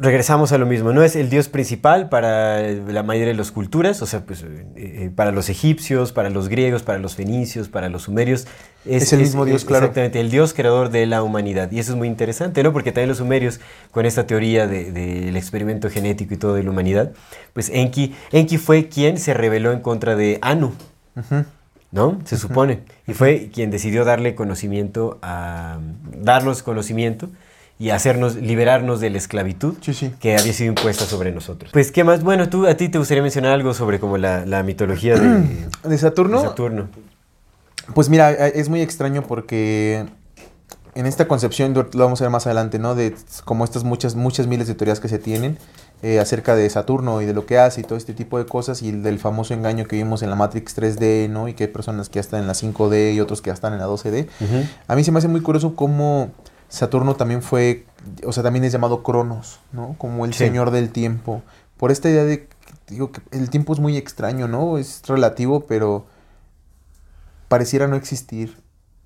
[0.00, 4.02] regresamos a lo mismo, no es el dios principal para la mayoría de las culturas,
[4.02, 7.88] o sea, pues eh, eh, para los egipcios, para los griegos, para los fenicios, para
[7.88, 8.46] los sumerios.
[8.84, 9.84] Es el mismo dios, claro.
[9.86, 11.70] Exactamente, el dios creador de la humanidad.
[11.70, 12.72] Y eso es muy interesante, ¿no?
[12.72, 13.60] Porque también los sumerios,
[13.92, 17.12] con esta teoría de- del experimento genético y todo de la humanidad,
[17.52, 20.72] pues Enki, Enki fue quien se rebeló en contra de Anu.
[21.92, 22.18] ¿no?
[22.24, 22.80] Se supone.
[23.06, 25.78] Y fue quien decidió darle conocimiento a.
[26.16, 27.28] darnos conocimiento
[27.82, 30.12] y hacernos, liberarnos de la esclavitud Sí, sí.
[30.20, 31.72] que había sido impuesta sobre nosotros.
[31.72, 32.22] Pues, ¿qué más?
[32.22, 35.98] Bueno, tú, a ti te gustaría mencionar algo sobre como la, la mitología de, De
[35.98, 36.88] Saturno, de Saturno.
[37.92, 40.06] Pues mira, eh, es muy extraño porque
[40.94, 42.94] en esta concepción, lo vamos a ver más adelante, ¿no?
[42.94, 45.58] De como estas muchas, muchas miles de teorías que se tienen
[46.02, 48.80] eh, acerca de Saturno y de lo que hace y todo este tipo de cosas
[48.82, 51.48] y el del famoso engaño que vimos en la Matrix 3D, ¿no?
[51.48, 53.72] Y que hay personas que ya están en la 5D y otros que ya están
[53.72, 54.28] en la 12D.
[54.40, 54.66] Ujú.
[54.86, 56.30] A mí se me hace muy curioso cómo
[56.72, 57.84] Saturno también fue,
[58.24, 59.94] o sea, también es llamado Cronos, ¿no?
[59.98, 60.38] Como el Sí.
[60.38, 61.42] señor del tiempo.
[61.76, 62.48] Por esta idea de,
[62.88, 64.78] digo, que el tiempo es muy extraño, ¿no?
[64.78, 66.06] Es relativo, pero
[67.48, 68.56] pareciera no existir.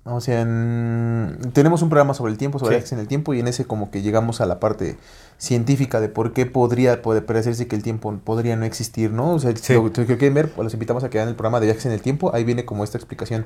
[0.05, 2.95] O sea, en- tenemos un programa sobre el tiempo, sobre Sí.
[2.95, 4.95] en el tiempo, y en ese como que llegamos a la parte
[5.37, 9.31] científica de por qué podría poder parecerse que el tiempo podría no existir, ¿no?
[9.33, 9.73] O sea, Sí.
[9.73, 11.85] lo, lo que quieren ver, pues los invitamos a que vean el programa de viajes
[11.87, 13.45] en el tiempo, ahí viene como esta explicación.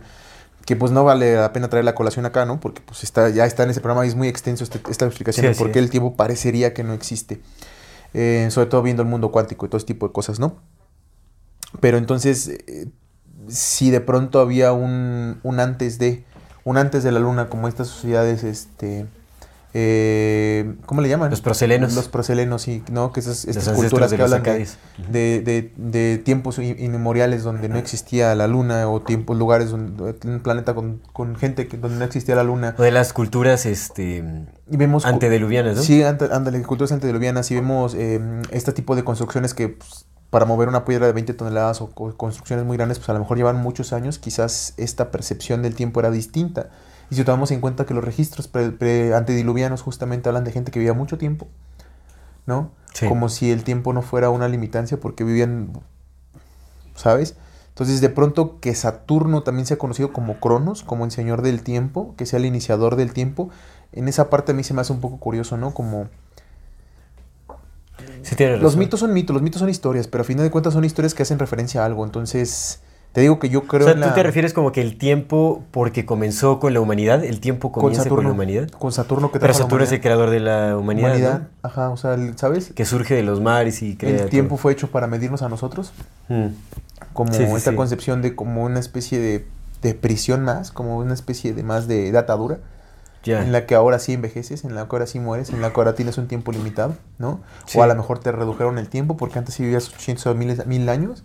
[0.66, 2.60] Que pues no vale la pena traer la colación acá, ¿no?
[2.60, 5.46] Porque pues está, ya está en ese programa y es muy extenso este- esta explicación
[5.46, 7.42] Sí, de por qué el tiempo parecería que no existe.
[8.14, 10.58] Eh, sobre todo viendo el mundo cuántico y todo ese tipo de cosas, ¿no?
[11.80, 12.88] Pero entonces, eh,
[13.48, 16.26] si de pronto había un, un antes de,
[16.64, 19.06] un antes de la luna, como estas sociedades, este,
[19.74, 21.30] eh, ¿cómo le llaman?
[21.30, 21.94] Los proselenos.
[21.96, 23.12] Los proselenos, sí, ¿no?
[23.14, 24.44] Que esas, estas culturas de que hablan
[25.10, 30.16] de, de, de- tiempos in- inmemoriales donde no existía la luna o tiempos, lugares, donde,
[30.26, 32.76] un planeta con, con gente que, donde no existía la luna.
[32.78, 34.24] O de las culturas este,
[34.70, 35.06] Y vemos...
[35.06, 35.82] antediluvianas, ¿no?
[35.84, 38.20] Sí, ante- ándale, culturas antediluvianas y vemos eh,
[38.52, 42.16] este tipo de construcciones que pues, para mover una piedra de 20 toneladas o co-
[42.18, 46.00] construcciones muy grandes, pues a lo mejor llevan muchos años, quizás esta percepción del tiempo
[46.00, 46.70] era distinta.
[47.12, 50.72] Y si tomamos en cuenta que los registros pre- pre- antediluvianos justamente hablan de gente
[50.72, 51.48] que vivía mucho tiempo,
[52.48, 52.72] ¿no?
[52.94, 53.08] Sí.
[53.08, 55.74] Como si el tiempo no fuera una limitancia porque vivían,
[56.96, 57.36] ¿sabes?
[57.70, 62.16] Entonces de pronto que Saturno también sea conocido como Cronos, como el señor del tiempo,
[62.18, 63.50] que sea el iniciador del tiempo,
[63.92, 65.74] en esa parte a mí se me hace un poco curioso, ¿no?
[65.74, 66.08] Como
[68.24, 70.86] Sí, los mitos son mitos, los mitos son historias, pero a fin de cuentas son
[70.86, 72.06] historias que hacen referencia a algo.
[72.06, 72.82] Entonces,
[73.14, 75.64] te digo que yo creo O sea, en tú te refieres como que el tiempo,
[75.72, 78.70] porque comenzó con la humanidad, el tiempo con comienza con, Saturno, la humanidad.
[78.70, 81.16] con Saturno que Pero Saturno es el creador de la humanidad, ¿no?
[81.16, 82.72] Humanidad, ajá, o sea, el- ¿sabes?
[82.74, 84.30] que surge de los mares y crea El todo.
[84.30, 85.92] tiempo fue hecho para medirnos a nosotros,
[86.30, 86.48] Mm.
[87.14, 87.76] como Sí, sí, esta sí.
[87.76, 89.46] concepción de como una especie de,
[89.82, 92.60] de prisión más, como una especie de más de, de atadura,
[93.26, 93.44] Ya.
[93.44, 95.76] en la que ahora sí envejeces, en la que ahora sí mueres, en la que
[95.82, 97.42] ahora tienes un tiempo limitado, ¿no?
[97.76, 100.58] O a lo mejor te redujeron el tiempo porque antes sí vivías 800 o mil,
[100.66, 101.24] mil años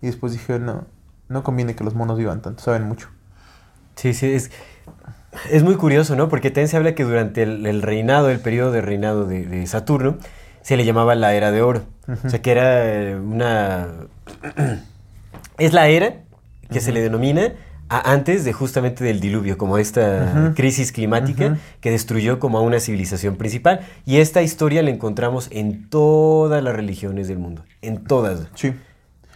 [0.00, 0.84] y después dijeron, no,
[1.28, 3.08] no conviene que los monos vivan tanto, saben mucho.
[3.96, 4.50] Sí, sí, es,
[5.50, 6.28] es muy curioso, ¿no?
[6.28, 9.66] Porque también se habla que durante el, el reinado, el periodo de reinado de, de
[9.66, 10.18] Saturno,
[10.62, 11.82] se le llamaba la era de oro.
[12.24, 13.88] O sea, que era eh, una...
[15.58, 16.14] es la era
[16.70, 17.52] que se le denomina
[17.88, 22.80] a- antes de justamente del diluvio, como esta crisis climática que destruyó como a una
[22.80, 23.80] civilización principal.
[24.06, 28.48] Y esta historia la encontramos en todas las religiones del mundo, en todas.
[28.54, 28.74] Sí.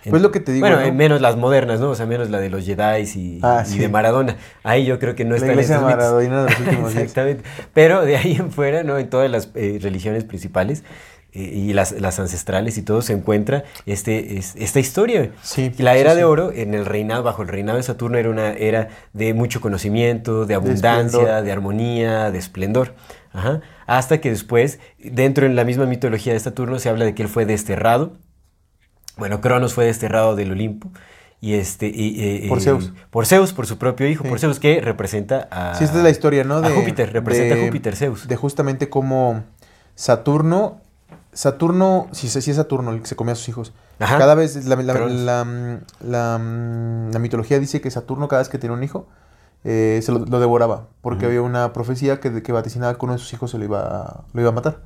[0.09, 0.93] En- Pues lo que te digo, Bueno, ¿no?
[0.93, 1.91] menos las modernas, ¿no?
[1.91, 3.79] O sea, menos la de los Jedi y, Ah, y sí.
[3.79, 4.37] de Maradona.
[4.63, 6.03] Ahí yo creo que no están iglesia estos mitos.
[6.05, 7.03] maradoniana de los últimos días.
[7.05, 7.45] Exactamente.
[7.75, 8.99] Pero de ahí en fuera, ¿no?
[8.99, 10.83] En todas las eh, religiones principales
[11.33, 15.31] eh, y las, las ancestrales y todo se encuentra este, es- esta historia.
[15.43, 18.31] Sí, la era sí, de oro, en el reinado, bajo el reinado de Saturno, era
[18.31, 21.45] una era de mucho conocimiento, de abundancia, esplendor.
[21.45, 22.95] de armonía, de esplendor.
[23.33, 23.61] Ajá.
[23.87, 27.29] Hasta que después, dentro en la misma mitología de Saturno, se habla de que él
[27.29, 28.17] fue desterrado.
[29.19, 30.89] Bueno, Cronos fue desterrado del Olimpo.
[31.41, 32.93] Y este, y, Por Zeus.
[33.11, 34.29] Por Zeus, por su propio hijo, Sí.
[34.31, 35.75] por Zeus, que representa a.
[35.77, 36.57] Sí, esta es la historia, ¿no?
[36.57, 38.27] a Júpiter, representa a Júpiter, Zeus.
[38.27, 39.45] De justamente cómo
[39.95, 40.81] Saturno,
[41.33, 43.73] Saturno, sí, sí es Saturno el que se comía a sus hijos.
[44.01, 44.19] Ajá.
[44.19, 49.07] Cada vez, la, la- la- mitología dice que Saturno cada vez que tenía un hijo,
[49.65, 53.19] eh, se lo, lo devoraba, porque había una profecía que, que vaticinaba que uno de
[53.19, 54.79] sus hijos se lo iba, lo iba a matar,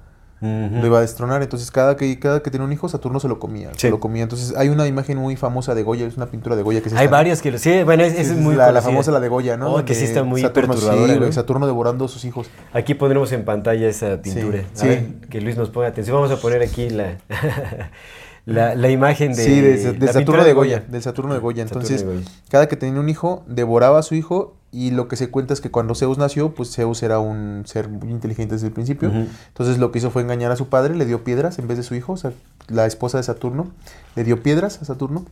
[0.42, 1.40] Lo iba a destronar.
[1.42, 3.82] Entonces cada que, cada que tenía un hijo, Saturno se lo comía, Sí.
[3.82, 4.24] se lo comía.
[4.24, 6.98] Entonces hay una imagen muy famosa de Goya, es una pintura de Goya que se
[6.98, 7.58] Hay varias que lo.
[7.58, 9.74] Sí, bueno, es, Sí, es muy la, la famosa la de Goya, ¿no?
[9.74, 11.32] Oh, que sí está muy Saturno, perturbadora, sí, güey, ¿no?
[11.32, 12.48] Saturno devorando a sus hijos.
[12.72, 14.58] Aquí pondremos en pantalla esa pintura.
[14.58, 14.88] Sí, a sí.
[14.88, 16.16] ver, que Luis nos ponga atención.
[16.16, 17.18] Vamos a poner aquí la,
[18.44, 19.44] la, la imagen de.
[19.44, 21.62] sí, de, de la pintura Saturno de Goya, del Saturno de Goya.
[21.62, 22.20] Entonces, Goya.
[22.48, 25.60] cada que tenía un hijo, devoraba a su hijo y lo que se cuenta es
[25.60, 29.12] que cuando Zeus nació, pues Zeus era un ser muy inteligente desde el principio.
[29.48, 31.82] Entonces lo que hizo fue engañar a su padre, le dio piedras en vez de
[31.84, 32.32] su hijo, o sea,
[32.68, 33.70] la esposa de Saturno,
[34.16, 35.26] le dio piedras a Saturno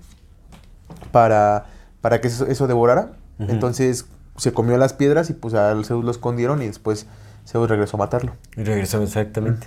[1.11, 1.67] para,
[2.03, 3.13] para que eso, eso devorara.
[3.39, 4.05] Entonces
[4.37, 7.07] se comió las piedras y pues a Zeus lo escondieron y después
[7.47, 8.35] Zeus regresó a matarlo.
[8.59, 9.67] Y regresamos exactamente.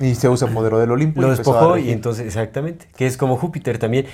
[0.00, 1.20] Y Zeus se apoderó del Olimpo.
[1.20, 4.06] Lo y despojó y entonces, exactamente, que es como Júpiter también.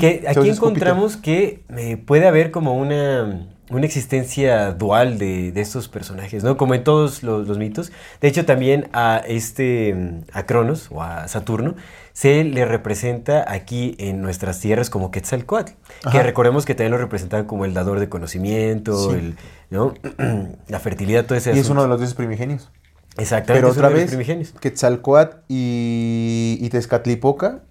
[0.00, 5.88] Que aquí encontramos que eh, puede haber como una, una existencia dual de, de estos
[5.88, 6.56] personajes, ¿no?
[6.56, 7.92] Como en todos los, los mitos.
[8.20, 11.76] De hecho, también a este, mm, a Cronos o a Saturno,
[12.12, 15.72] se le representa aquí en nuestras tierras como Quetzalcoatl.
[16.10, 19.16] Que recordemos que también lo representaban como el dador de conocimiento, Sí.
[19.16, 19.36] el,
[19.70, 19.94] ¿no?
[20.68, 22.72] la fertilidad, todo ese Y es uno de los dioses primigenios.
[23.16, 24.52] Exactamente, Pero otra vez, primigenios.
[24.60, 27.62] Quetzalcoatl y, y Tezcatlipoca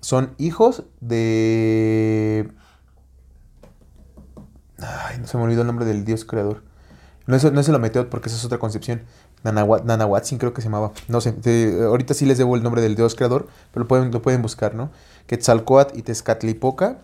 [0.00, 2.48] son hijos de...
[4.78, 6.62] Ay, no se me olvidó el nombre del dios creador.
[7.26, 9.02] No es, no es el Ometeot porque esa es otra concepción.
[9.42, 10.92] Nanahuat- Nanahuatzin creo que se llamaba.
[11.08, 14.10] No sé, te- ahorita sí les debo el nombre del dios creador, pero lo pueden,
[14.10, 14.90] lo pueden buscar, ¿no?
[15.26, 16.98] Quetzalcoatl y Tezcatlipoca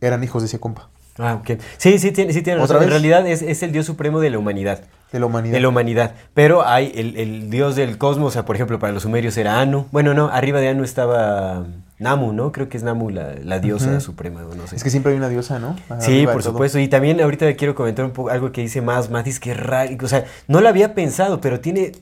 [0.00, 1.60] eran hijos de ese compa, Ah, ok.
[1.78, 2.88] Sí, sí, tiene, sí tiene ¿Otra razón.
[2.88, 3.00] En vez?
[3.02, 4.82] realidad es, es el dios supremo de la humanidad.
[5.14, 5.54] De la humanidad.
[5.54, 6.14] De la humanidad.
[6.34, 9.60] Pero hay el, el dios del cosmos, o sea, por ejemplo, para los sumerios era
[9.60, 9.86] Anu.
[9.92, 11.64] Bueno, no, arriba de Anu estaba
[12.00, 12.50] Namu, ¿no?
[12.50, 14.00] Creo que es Namu la, la diosa Ujú.
[14.00, 14.74] suprema, o no sé.
[14.74, 15.76] Es que siempre hay una diosa, ¿no?
[16.00, 16.80] Sí, por supuesto.
[16.80, 19.90] Y también ahorita quiero comentar un poco algo que dice más Matis, que es raro.
[20.02, 21.92] O sea, no lo había pensado, pero tiene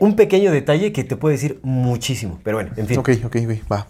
[0.00, 2.40] un pequeño detalle que te puede decir muchísimo.
[2.42, 2.98] Pero bueno, en fin.
[2.98, 3.86] Ok, ok, ok, va.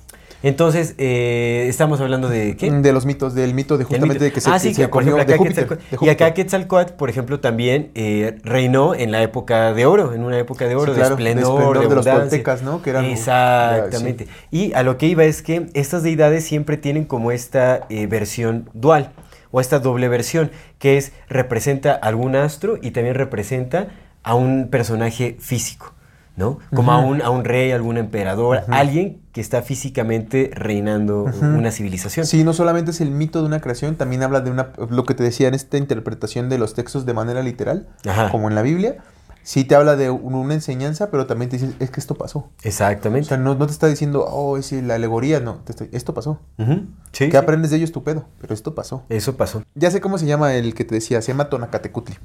[0.47, 2.71] Entonces, eh, estamos hablando de qué?
[2.71, 4.25] De los mitos, del mito de justamente mito.
[4.27, 5.91] de que se, ah, que sí, se que por comió ejemplo de acá Júpiter, Quetzalcóatl-
[6.01, 6.35] de Y acá Júpiter.
[6.35, 10.77] Quetzalcóatl, por ejemplo, también eh, reinó en la época de oro, en una época de
[10.77, 12.81] oro, Sí, claro, de de esplendor, esplendor de, de los toltecas, ¿no?
[12.81, 14.29] Que eran- Exactamente.
[14.53, 18.71] Y a lo que iba es que estas deidades siempre tienen como esta eh, versión
[18.73, 19.11] dual
[19.51, 23.89] o esta doble versión, que es representa algún astro y también representa
[24.23, 25.93] a un personaje físico.
[26.37, 26.59] ¿no?
[26.75, 32.25] Como a, un, a un rey, algún emperador, alguien que está físicamente reinando una civilización.
[32.25, 35.13] Sí, no solamente es el mito de una creación, también habla de una, lo que
[35.13, 38.31] te decía en esta interpretación de los textos de manera literal, Ajá.
[38.31, 38.97] como en la Biblia.
[39.43, 42.39] Sí te habla de un- una enseñanza, pero también te dice, es que esto pasó.
[42.39, 43.29] O Exactamente.
[43.29, 46.41] sea, no, no te está diciendo, oh, es la alegoría, no, te esto pasó.
[47.13, 48.25] Sí, ¿Qué aprendes de ello es tu pedo?
[48.41, 49.03] Pero esto pasó.
[49.11, 49.63] Eso pasó.
[49.75, 52.17] Ya sé cómo se llama el que te decía, se llama Tonacatecutli.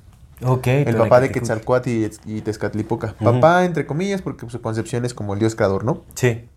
[0.45, 0.65] Ok.
[0.67, 1.29] El papá de.
[1.29, 3.15] Quetzalcoatl y, y Tezcatlipoca.
[3.21, 6.03] Papá, entre comillas, porque su concepción es como el dios creador, ¿no?
[6.15, 6.47] Sí.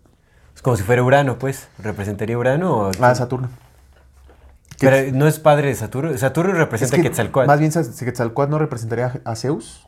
[0.55, 1.69] Es como si fuera Urano, pues.
[1.79, 2.77] ¿Representaría Urano?
[2.77, 2.91] O...
[3.01, 3.49] Ah, Saturno.
[4.79, 6.17] Pero no es padre de Saturno.
[6.19, 7.47] Saturno representa Es que a Quetzalcóatl.
[7.47, 9.84] Más bien Quetzalcoatl no representaría a Zeus,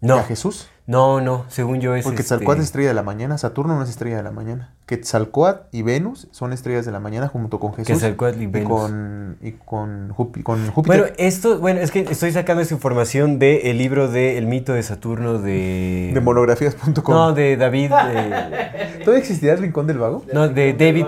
[0.00, 0.16] no.
[0.16, 0.68] a Jesús.
[0.86, 1.46] No, no.
[1.48, 2.04] Según yo es.
[2.04, 4.74] Porque este, Quetzalcoatl es estrella de la mañana, Saturno no es estrella de la mañana.
[4.84, 7.86] Quetzalcoatl y Venus son estrellas de la mañana junto con Jesús.
[7.86, 8.68] Quetzalcóatl y y Venus.
[8.82, 11.00] con, y con, Júpi- con Júpiter.
[11.00, 14.82] Bueno, esto, bueno, es que estoy sacando esa información del libro de El mito de
[14.82, 16.10] Saturno de.
[16.12, 17.14] de monografías.com.
[17.14, 17.90] No, de David.
[18.10, 20.22] eh, ¿Todavía existirá el Rincón del Vago?
[20.34, 21.06] no, de David.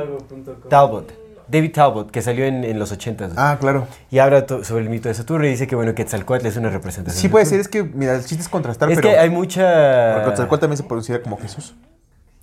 [0.70, 1.12] Talbot.
[1.48, 3.86] David Talbot, que salió en, en los 80 Ah, claro.
[4.10, 7.20] Y habla sobre el mito de Saturno y dice que, bueno, Quetzalcóatl es una representación.
[7.20, 9.08] Sí de puede ser, es que, mira, el chiste es contrastar, Es pero...
[9.10, 10.14] que hay mucha.
[10.14, 11.74] Porque Quetzalcoatl también se considera como Jesús.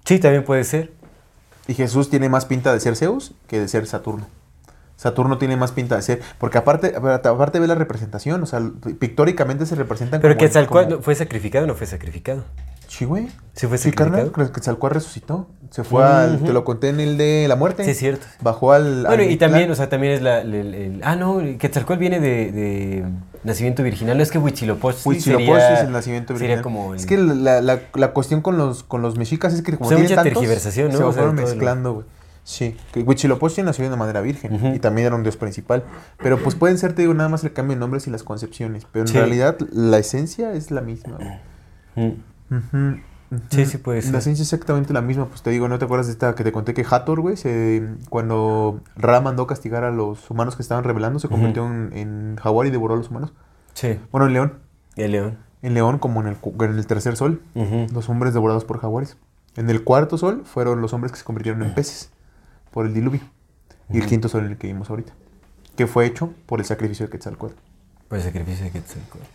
[0.05, 0.91] Sí, también puede ser.
[1.67, 4.25] Y Jesús tiene más pinta de ser Zeus que de ser Saturno.
[4.95, 6.21] Saturno tiene más pinta de ser.
[6.37, 8.61] Porque aparte, aparte ve la representación, o sea,
[8.99, 10.45] pictóricamente se representan Pero como.
[10.45, 12.43] Quetzalcóatl como- ¿fue sacrificado o no fue sacrificado?
[12.97, 13.27] Sí, güey.
[13.53, 15.47] ¿Sí fue Sí, carnal, que Quetzalcóatl resucitó.
[15.71, 16.39] Se fue al.
[16.39, 17.83] Te lo conté en el de la muerte.
[17.83, 18.27] Sí, es cierto.
[18.41, 19.05] Bajó al.
[19.07, 22.19] Bueno, al y también, o sea, también es la, el- el- Ah, no, Quetzalcóatl viene
[22.19, 23.03] de, de
[23.43, 24.15] nacimiento virginal.
[24.15, 25.73] No es que Huitzilopochtli Huitzilopochtli sería...
[25.73, 26.61] es el nacimiento Sería virginal.
[26.63, 26.93] como...
[26.93, 29.87] el- Es que la, la, la cuestión con los, con los mexicas es que como
[29.87, 30.97] O sea, tienen mucha tantos, tergiversación, ¿no?
[30.99, 32.05] se O sea, fueron mezclando, güey.
[32.43, 35.83] Sí, Huitzilopochtli nació de manera virgen y también era un dios principal.
[36.21, 38.85] Pero pues pueden ser, te digo, nada más el cambio de nombres y las concepciones.
[38.91, 39.17] Pero en Sí.
[39.17, 41.17] realidad la esencia es la misma.
[41.95, 42.17] güey.
[42.51, 42.99] Ujú.
[43.49, 44.11] Sí, sí puede ser.
[44.11, 45.25] La esencia es exactamente la misma.
[45.27, 47.35] Pues te digo, ¿no te acuerdas de esta que te conté que Hathor, güey,
[48.09, 52.67] cuando Ra mandó castigar a los humanos que estaban rebelando, se convirtió en, en jaguar
[52.67, 53.33] y devoró a los humanos?
[53.73, 54.53] Sí, Bueno, en león.
[54.95, 55.37] el león.
[55.63, 57.41] En león como en el, en el tercer sol.
[57.91, 59.17] Los hombres devorados por jaguares.
[59.55, 62.11] En el cuarto sol fueron los hombres que se convirtieron en peces
[62.71, 63.21] por el diluvio.
[63.89, 65.13] Y el quinto sol en el que vimos ahorita.
[65.75, 67.55] Que fue hecho por el sacrificio de Quetzalcóatl.
[68.07, 69.25] Por el sacrificio de Quetzalcóatl.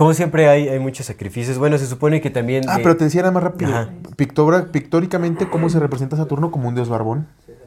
[0.00, 1.58] Como siempre hay, hay muchos sacrificios.
[1.58, 2.64] Bueno, se supone que también...
[2.70, 3.70] Ah, eh, pero te decía nada más rápido.
[4.16, 7.26] Pictora- pictóricamente, ¿cómo se representa Saturno como un dios barbón?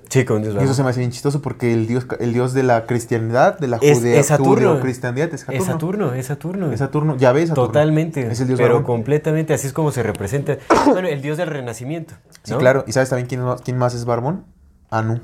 [0.10, 2.54] Sí, con Dios Y eso se me hace bien chistoso porque el dios, el dios
[2.54, 4.80] de la cristianidad, de la judea, es Saturno.
[4.80, 5.62] cristianidad es Saturno.
[5.62, 6.72] Es Saturno, es Saturno.
[6.72, 7.17] Es Saturno.
[7.17, 7.67] Ya ves, Saturno.
[7.67, 8.26] Totalmente.
[8.32, 10.58] Es el dios pero completamente, así es como se representa.
[10.88, 12.15] Bueno, el dios del renacimiento.
[12.41, 12.84] Sí, claro.
[12.88, 14.46] ¿Y sabes también quién, quién más es barbón?
[14.89, 15.19] Anu.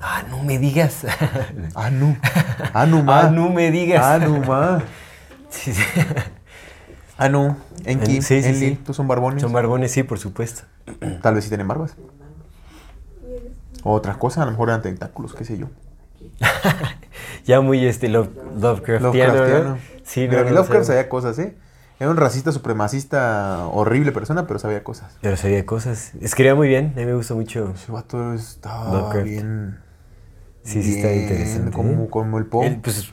[0.00, 1.04] Ah, no me digas.
[1.74, 2.16] Anu.
[2.72, 3.20] Anu, ma.
[3.20, 4.20] ah, no me digas.
[4.46, 4.82] Ma.
[5.50, 5.82] Sí, sí.
[7.18, 7.56] Anu.
[7.84, 8.16] Enki.
[8.16, 8.54] En- sí, Enlil.
[8.76, 8.80] sí.
[8.84, 9.42] ¿Tú son barbones?
[9.42, 10.62] Son barbones, sí, por supuesto.
[11.22, 11.94] Tal vez sí tienen barbas.
[13.82, 15.66] Otra cosa, a lo mejor eran tentáculos, qué sé yo.
[17.46, 18.28] Ya muy este Love,
[18.60, 19.32] Lovecraftiano.
[19.32, 19.38] ¿no?
[19.38, 19.78] Lovecraftiano.
[20.04, 20.98] Sí, Pero no, no Lovecraft sabía.
[21.02, 21.56] sabía cosas, ¿eh?
[21.98, 25.16] Era un racista, supremacista, horrible persona, pero sabía cosas.
[25.20, 26.12] Pero sabía cosas.
[26.20, 27.72] Escribía muy bien, a mí me gustó mucho.
[27.74, 29.24] Ese vato estaba Lovecraft.
[29.26, 29.78] bien.
[30.62, 31.70] Sí, sí, está interesante.
[31.72, 32.08] Como, ¿eh?
[32.10, 32.46] como el.
[32.62, 33.12] El, pues,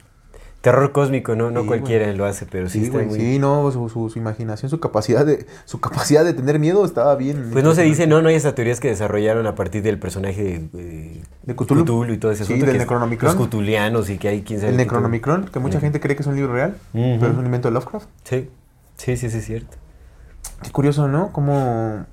[0.61, 1.49] terror cósmico, ¿no?
[1.49, 2.17] No Sí, cualquiera güey.
[2.17, 3.19] lo hace, pero sí, Sí, está güey, muy...
[3.19, 7.15] sí, no, su, su- su imaginación, su capacidad de su capacidad de tener miedo estaba
[7.15, 7.51] bien.
[7.53, 10.67] Pues no se dice, no, no hay esas teorías que desarrollaron a partir del personaje
[10.75, 12.05] eh, De Cthulhu.
[12.11, 12.65] y todo ese Sí, asunto.
[12.65, 13.25] del que es- Necronomicon.
[13.27, 14.71] Los cutulianos y que hay quién sabe.
[14.71, 17.69] El Necronomicron, que mucha gente cree que es un libro real, pero es un invento
[17.69, 18.07] de Lovecraft.
[18.25, 18.49] Sí,
[18.97, 19.77] sí, sí, sí, es cierto.
[20.63, 21.31] Qué curioso, ¿no?
[21.31, 22.05] Como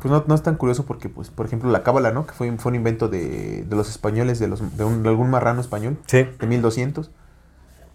[0.00, 2.26] pues no, no es tan curioso porque, pues, por ejemplo, la cábala, ¿no?
[2.26, 5.30] Que fue, fue un invento de, de los españoles, de, los, de, un- de algún
[5.30, 6.26] marrano español, Sí.
[6.38, 7.10] de 1200.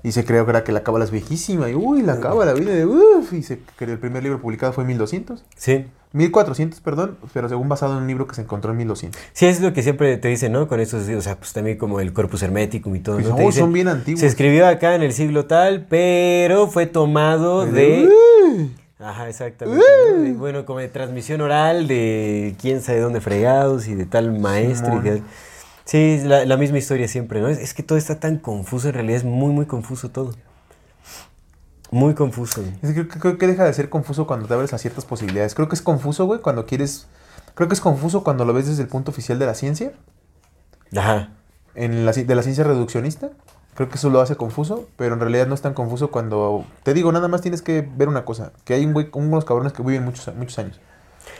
[0.04, 1.70] Y se creó que era que la cábala es viejísima.
[1.70, 3.34] Y, uy, la cábala viene de, uff.
[3.34, 5.44] Y se creó el primer libro publicado fue en 1200.
[5.56, 5.86] Sí.
[6.14, 9.22] 1400, perdón, pero según basado en un libro que se encontró en 1200.
[9.32, 10.68] Sí, es lo que siempre te dicen, ¿no?
[10.68, 13.36] Con estos, o sea, pues también como el Corpus Hermeticum y todo, Pues, ¿no?
[13.38, 14.20] dicen, son bien antiguos.
[14.22, 18.10] Se escribió acá en el siglo tal, pero fue tomado de...
[18.54, 18.72] Uy.
[19.02, 19.84] Ajá, exactamente.
[20.14, 20.26] ¿no?
[20.26, 25.02] Y bueno, como de transmisión oral de quién sabe dónde fregados y de tal maestro.
[25.06, 25.24] y
[25.86, 27.49] Sí, es la, la misma historia siempre, ¿no?
[27.49, 30.32] Es, es que todo está tan confuso, en realidad es muy, muy confuso todo.
[31.89, 32.64] Muy confuso.
[32.82, 35.56] Es que creo, creo que deja de ser confuso cuando te abres a ciertas posibilidades.
[35.56, 37.08] Creo que es confuso, güey, cuando quieres...
[37.56, 39.91] Creo que es confuso cuando lo ves desde el punto oficial de la ciencia,
[40.95, 41.32] Ajá.
[41.76, 43.32] en la, de la ciencia reduccionista.
[43.76, 46.66] Creo que eso lo hace confuso, pero en realidad no es tan confuso cuando...
[46.84, 49.72] Te digo, nada más tienes que ver una cosa, que hay un güey, unos cabrones
[49.74, 50.80] que viven muchos, muchos años.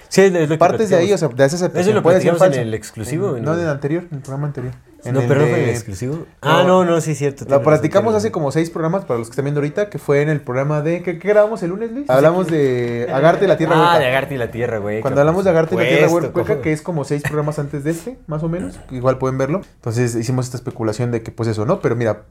[0.08, 1.82] Sí, es lo que Partes de ahí, o sea, de esa aceptación.
[1.82, 3.52] Eso lo puede platicamos en el exclusivo, En- ¿no?
[3.52, 4.74] no, en el anterior, en el programa anterior.
[5.04, 6.26] En No, el pero no fue en exclusivo.
[6.41, 7.45] Ah, no, no, sí, cierto.
[7.45, 10.30] Razón, platicamos hace como seis programas para los que están viendo ahorita, que fue en
[10.30, 11.02] el programa de...
[11.02, 12.10] ¿Qué, qué grabamos el lunes, Luis?
[12.10, 13.99] Hablamos de Agarte y la Tierra Ah, Hueca.
[13.99, 15.02] de Agarte y la Tierra, güey.
[15.02, 16.62] Cuando hablamos de Agarte y la Tierra Hueca, ¿cómo?
[16.62, 19.62] que es como seis programas antes de este, más o menos, igual pueden verlo.
[19.76, 21.80] Entonces hicimos esta especulación de que pues eso, ¿no?
[21.82, 22.24] Pero mira,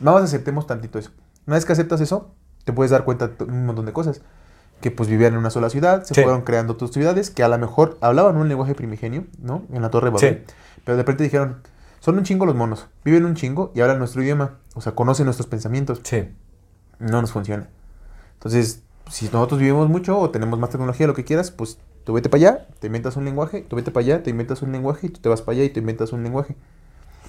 [0.00, 1.10] nada más aceptemos tantito eso.
[1.46, 2.32] Una vez que aceptas eso,
[2.64, 4.22] te puedes dar cuenta de un montón de cosas.
[4.80, 6.22] Que pues vivían en una sola ciudad, se Sí.
[6.22, 9.62] fueron creando otras ciudades que a lo mejor hablaban un lenguaje primigenio, ¿no?
[9.72, 10.42] En la Torre de Babel.
[10.46, 10.54] Sí.
[10.84, 11.62] Pero de repente dijeron,
[12.06, 15.24] son un chingo los monos, viven un chingo y hablan nuestro idioma, o sea, conocen
[15.24, 16.28] nuestros pensamientos Sí.
[17.00, 17.68] no nos funciona.
[18.34, 22.28] Entonces, si nosotros vivimos mucho o tenemos más tecnología, lo que quieras, pues tú vete
[22.28, 25.10] para allá, te inventas un lenguaje, tú vete para allá, te inventas un lenguaje y
[25.10, 26.54] tú te vas para allá y te inventas un lenguaje.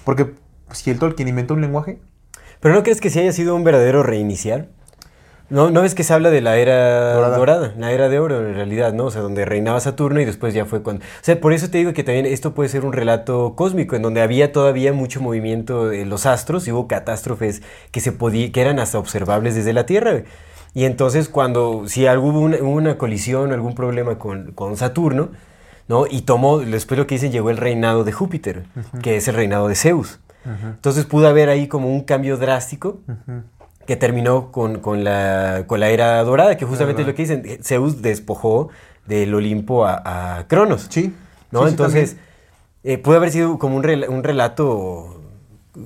[0.04, 0.36] Porque
[0.70, 2.00] si el Tolkien inventó un lenguaje,
[2.60, 4.68] Pero ¿no crees que sí haya sido un verdadero reiniciar?
[5.50, 7.36] ¿No, ¿No ves que se habla de la era Dorada.
[7.38, 7.74] dorada.
[7.78, 9.06] la era de oro en realidad, ¿no?
[9.06, 11.02] O sea, donde reinaba Saturno y después ya fue cuando...
[11.02, 14.02] O sea, por eso te digo que también esto puede ser un relato cósmico, en
[14.02, 18.60] donde había todavía mucho movimiento en los astros y hubo catástrofes que, se podía, que
[18.60, 20.22] eran hasta observables desde la Tierra.
[20.74, 25.30] Y entonces cuando, si hubo una, una colisión, algún problema con, con Saturno,
[25.88, 26.06] ¿no?
[26.06, 28.64] Y tomó, después lo que dicen, llegó el reinado de Júpiter,
[29.02, 30.20] que es el reinado de Zeus.
[30.44, 33.00] Entonces pudo haber ahí como un cambio drástico
[33.88, 37.42] que terminó con, con la, con la era dorada, que justamente es lo que dicen,
[37.64, 38.68] Zeus despojó
[39.06, 40.86] del Olimpo a, a Cronos.
[40.90, 41.14] sí.
[41.50, 41.60] ¿no?
[41.60, 42.16] Sí, sí, Entonces,
[42.84, 45.17] eh, pudo haber sido como un, rela- un relato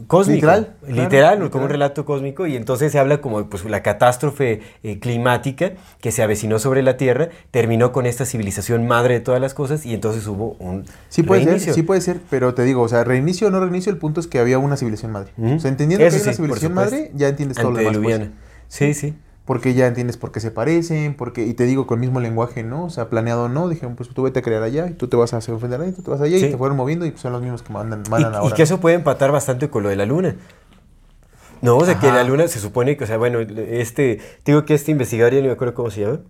[0.07, 0.35] cósmico.
[0.47, 1.65] Literal, claro, Literal, como literal.
[1.65, 2.47] un relato cósmico.
[2.47, 6.97] Y entonces se habla como pues, la catástrofe eh, climática que se avecinó sobre la
[6.97, 11.23] Tierra, terminó con esta civilización madre de todas las cosas y entonces hubo un Sí
[11.23, 11.67] puede reinicio.
[11.73, 14.21] ser, sí puede ser, pero te digo, o sea, reinicio o no reinicio, el punto
[14.21, 15.33] es que había una civilización madre.
[15.39, 17.99] O sea, entendiendo Eso que hay una sí, civilización madre, ya entiendes todo lo demás.
[18.03, 18.31] pues.
[18.69, 19.15] Sí, sí.
[19.45, 22.63] Porque ya entiendes por qué se parecen, porque, y te digo con el mismo lenguaje,
[22.63, 22.85] ¿no?
[22.85, 25.35] O sea, planeado no, dijeron, pues tú vete a crear allá, y tú te vas
[25.35, 26.47] a hacer ofender ahí, tú te vas allá, Sí.
[26.47, 28.55] y te fueron moviendo, y pues son los mismos que mandan, Y, mandan y ahora.
[28.55, 30.37] que eso puede empatar bastante con lo de la luna.
[31.61, 34.65] No, o sea, que la luna se supone que, o sea, bueno, este, te digo
[34.65, 36.21] que este investigador, ya no me acuerdo cómo se llama,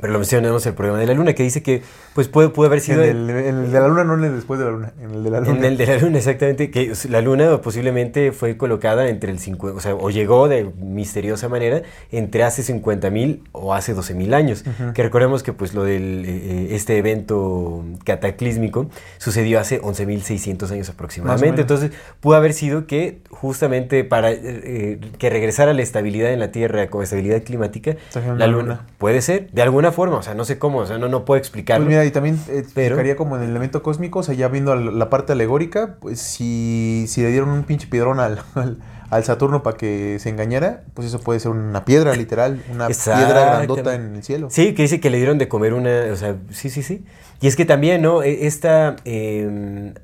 [0.00, 1.82] pero lo mencionamos el problema de la luna, que dice que,
[2.14, 3.02] pues, puede, pudo haber En sido...
[3.02, 5.24] el, en el de la luna, no en el después de la luna, en el
[5.24, 5.58] de la luna.
[5.58, 9.76] En el de la luna, exactamente, que la luna posiblemente fue colocada entre el 50,
[9.76, 14.64] o sea, o llegó de misteriosa manera entre hace 50.000 o hace 12.000 años.
[14.94, 18.88] Que recordemos que pues lo del eh, este evento cataclísmico
[19.18, 21.62] sucedió hace 11.600 años aproximadamente.
[21.62, 26.50] Entonces, pudo haber sido que justamente para eh, eh, que regresara la estabilidad en la
[26.50, 28.86] Tierra con estabilidad climática, la la luna, luna.
[28.98, 31.38] puede ser, de alguna forma, o sea, no sé cómo, o sea, no, no puedo
[31.38, 31.86] explicarlo.
[31.86, 34.46] Pues mira, y también eh, Pero- explicaría como en el elemento cósmico, o sea, ya
[34.46, 38.78] viendo la parte alegórica, pues si, si le dieron un pinche piedrón al, al,
[39.10, 43.56] al Saturno para que se engañara, pues eso puede ser una piedra, literal, una piedra
[43.56, 44.48] grandota en el cielo.
[44.50, 47.04] Sí, que dice que le dieron de comer una, o sea, sí, sí, sí.
[47.40, 48.22] Y es que también, ¿no?
[48.22, 49.94] E- Esta, eh,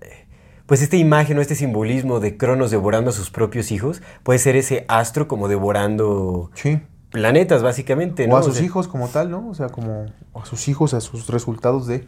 [0.67, 4.55] pues esta imagen o este simbolismo de Cronos devorando a sus propios hijos, puede ser
[4.57, 6.81] ese astro como devorando Sí.
[7.19, 8.35] Planetas, básicamente, ¿no?
[8.35, 9.49] O a sus sea, hijos como tal, ¿no?
[9.49, 12.05] O sea, como a sus hijos, a sus resultados de...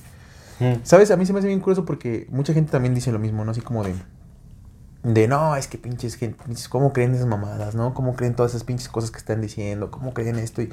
[0.61, 1.11] mm, ¿Sabes?
[1.11, 3.51] A mí se me hace bien curioso porque mucha gente también dice lo mismo, ¿no?
[3.51, 3.95] Así como de...
[5.03, 6.37] De no, es que pinches gente,
[6.69, 7.95] ¿cómo creen esas mamadas, no?
[7.95, 9.91] ¿Cómo creen todas esas pinches cosas que están diciendo?
[9.91, 10.61] ¿Cómo creen esto?
[10.61, 10.71] Y,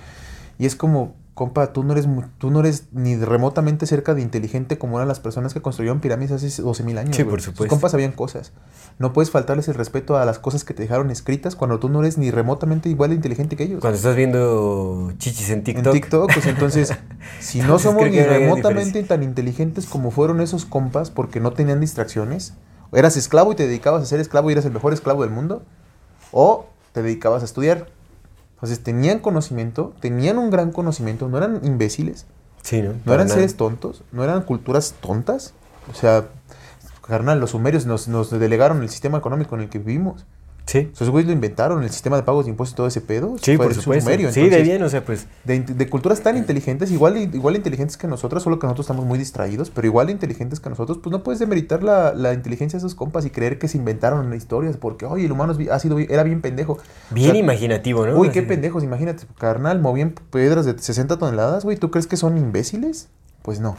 [0.60, 2.08] y es como, compa, tú no, eres,
[2.40, 6.32] tú no eres ni remotamente cerca de inteligente como eran las personas que construyeron pirámides
[6.32, 7.16] hace 12 mil años.
[7.16, 7.70] Sí, por Sus supuesto.
[7.70, 8.54] compas sabían cosas.
[8.98, 12.00] No puedes faltarles el respeto a las cosas que te dejaron escritas cuando tú no
[12.02, 13.82] eres ni remotamente igual de inteligente que ellos.
[13.82, 15.86] Cuando estás viendo chichis en TikTok.
[15.86, 16.92] En TikTok, pues entonces,
[17.40, 22.56] si no somos ni remotamente tan inteligentes como fueron esos compas porque no tenían distracciones,
[22.92, 25.62] eras esclavo y te dedicabas a ser esclavo y eras el mejor esclavo del mundo,
[26.32, 27.96] o te dedicabas a estudiar.
[28.58, 32.26] Entonces tenían conocimiento, tenían un gran conocimiento, no eran imbéciles,
[32.64, 32.90] Sí, ¿no?
[33.14, 33.36] eran nada.
[33.36, 35.54] seres tontos, no eran culturas tontas.
[35.92, 36.26] O sea,
[37.08, 40.26] carnal, los sumerios nos, nos delegaron el sistema económico en el que vivimos.
[40.68, 40.90] Sí.
[40.94, 43.36] O sea, güeyes lo inventaron, el sistema de pagos de impuestos y todo ese pedo.
[43.42, 44.04] Sí, fue por supuesto.
[44.04, 45.28] Sumerio, sí, de bien, o sea, pues.
[45.46, 49.18] De, de culturas tan inteligentes, igual, igual inteligentes que nosotros, solo que nosotros estamos muy
[49.18, 52.96] distraídos, pero igual inteligentes que nosotros, pues no puedes demeritar la, la inteligencia de esos
[52.96, 56.42] compas y creer que se inventaron historias, porque, oye, el humano ha sido, era bien
[56.42, 56.78] pendejo.
[57.12, 58.20] Bien O sea, imaginativo, ¿no?
[58.20, 62.38] Uy, qué pendejos, imagínate, carnal, movían piedras de 60 toneladas, güey, ¿tú crees que son
[62.38, 63.08] imbéciles?
[63.42, 63.78] Pues no.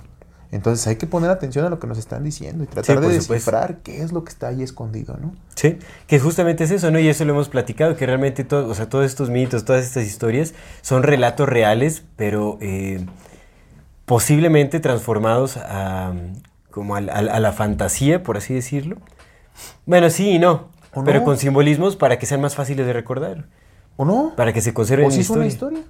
[0.50, 3.20] Entonces hay que poner atención a lo que nos están diciendo y tratar Sí, de
[3.20, 3.32] supuesto.
[3.34, 5.34] descifrar qué es lo que está ahí escondido, ¿no?
[5.54, 6.98] Sí, que justamente es eso, ¿no?
[6.98, 10.06] Y eso lo hemos platicado, que realmente todo, o sea, todos estos mitos, todas estas
[10.06, 13.04] historias son relatos reales, pero eh,
[14.06, 16.14] posiblemente transformados a,
[16.70, 18.96] como a, la fantasía, por así decirlo.
[19.84, 21.24] Bueno, sí y no, ¿O pero no?
[21.26, 23.44] con simbolismos para que sean más fáciles de recordar,
[23.96, 24.32] ¿O no?
[24.36, 25.80] para que se conserven ¿O si es una historia.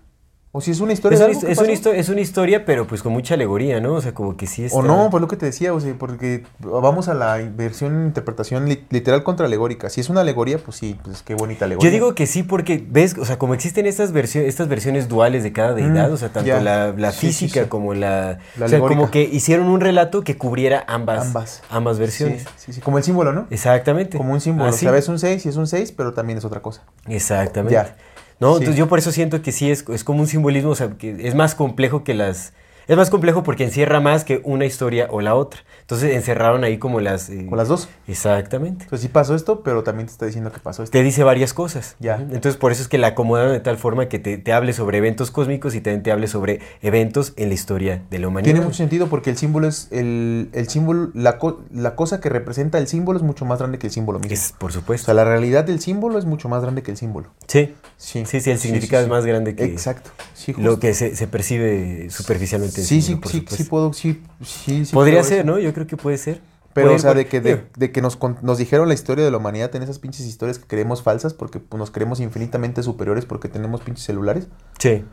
[0.50, 1.72] ¿O si es una historia Es de una, algo histo- que es, una pasó?
[1.90, 3.92] histo- es una historia, pero pues con mucha alegoría, ¿no?
[3.94, 4.78] O sea, como que sí está...
[4.78, 8.66] O no, pues lo que te decía, o sea, porque vamos a la versión interpretación
[8.66, 9.90] li- literal contra alegórica.
[9.90, 11.90] Si es una alegoría, pues sí, pues qué bonita alegoría.
[11.90, 15.42] Yo digo que sí porque, ves, o sea, como existen estas, versio- estas versiones duales
[15.42, 16.60] de cada deidad, Mm, o sea, tanto ya.
[16.62, 17.68] la, la Sí, sí, física sí.
[17.68, 18.38] como la...
[18.56, 21.62] La o sea, como que hicieron un relato que cubriera ambas, Ambas.
[21.68, 22.42] ambas versiones.
[22.42, 23.46] Sí, sí, sí, como el símbolo, ¿no?
[23.50, 24.16] Exactamente.
[24.16, 24.70] Como un símbolo.
[24.70, 24.78] Así.
[24.86, 26.84] O sea, ves un 6 y es un 6, pero también es otra cosa.
[27.06, 27.74] Exactamente.
[27.74, 27.94] Ya.
[28.40, 28.58] No, Sí.
[28.60, 31.16] entonces yo por eso siento que sí es, es como un simbolismo, o sea, que
[31.26, 32.52] es más complejo que las...
[32.86, 35.60] Es más complejo porque encierra más que una historia o la otra.
[35.88, 37.30] Entonces encerraron ahí como las...
[37.30, 37.88] eh, Con las dos.
[38.06, 38.84] Exactamente.
[38.84, 40.92] Entonces sí pasó esto, pero también te está diciendo que pasó esto.
[40.92, 41.96] te dice varias cosas.
[41.98, 42.16] Ya.
[42.16, 44.98] Entonces, por eso es que la acomodaron de tal forma que te, te hable sobre
[44.98, 48.52] eventos cósmicos y también te hable sobre eventos en la historia de la humanidad.
[48.52, 52.28] Tiene mucho sentido porque el símbolo es el, el símbolo, la, co- la cosa que
[52.28, 54.34] representa el símbolo es mucho más grande que el símbolo mismo.
[54.34, 55.06] Es, por o supuesto.
[55.06, 57.30] sea, la realidad del símbolo es mucho más grande que el símbolo.
[57.46, 57.74] sí.
[57.96, 60.10] Sí, Sí, sí, el significado es más grande que Exacto.
[60.58, 62.82] Lo que se, se percibe superficialmente.
[62.82, 65.46] Sí, sí, sí, sí puedo, sí, sí, sí Podría ser, eso.
[65.46, 65.58] ¿no?
[65.58, 66.40] Yo creo que puede ser.
[66.74, 69.74] Pero, o sea, de que, de, que nos, nos dijeron la historia de la humanidad
[69.74, 73.80] en esas pinches historias que creemos falsas porque pues, nos creemos infinitamente superiores porque tenemos
[73.80, 74.48] pinches celulares,
[74.78, 75.04] Sí.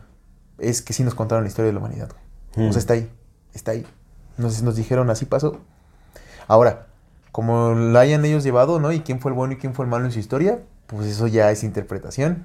[0.58, 2.10] es que sí nos contaron la historia de la humanidad.
[2.54, 2.68] güey.
[2.68, 3.10] O sea, está ahí,
[3.54, 3.84] está ahí.
[4.36, 5.60] Nos, nos dijeron, así pasó.
[6.46, 6.86] Ahora,
[7.32, 8.92] como la hayan ellos llevado, ¿no?
[8.92, 11.26] Y quién fue el bueno y quién fue el malo en su historia, pues eso
[11.26, 12.44] ya es interpretación.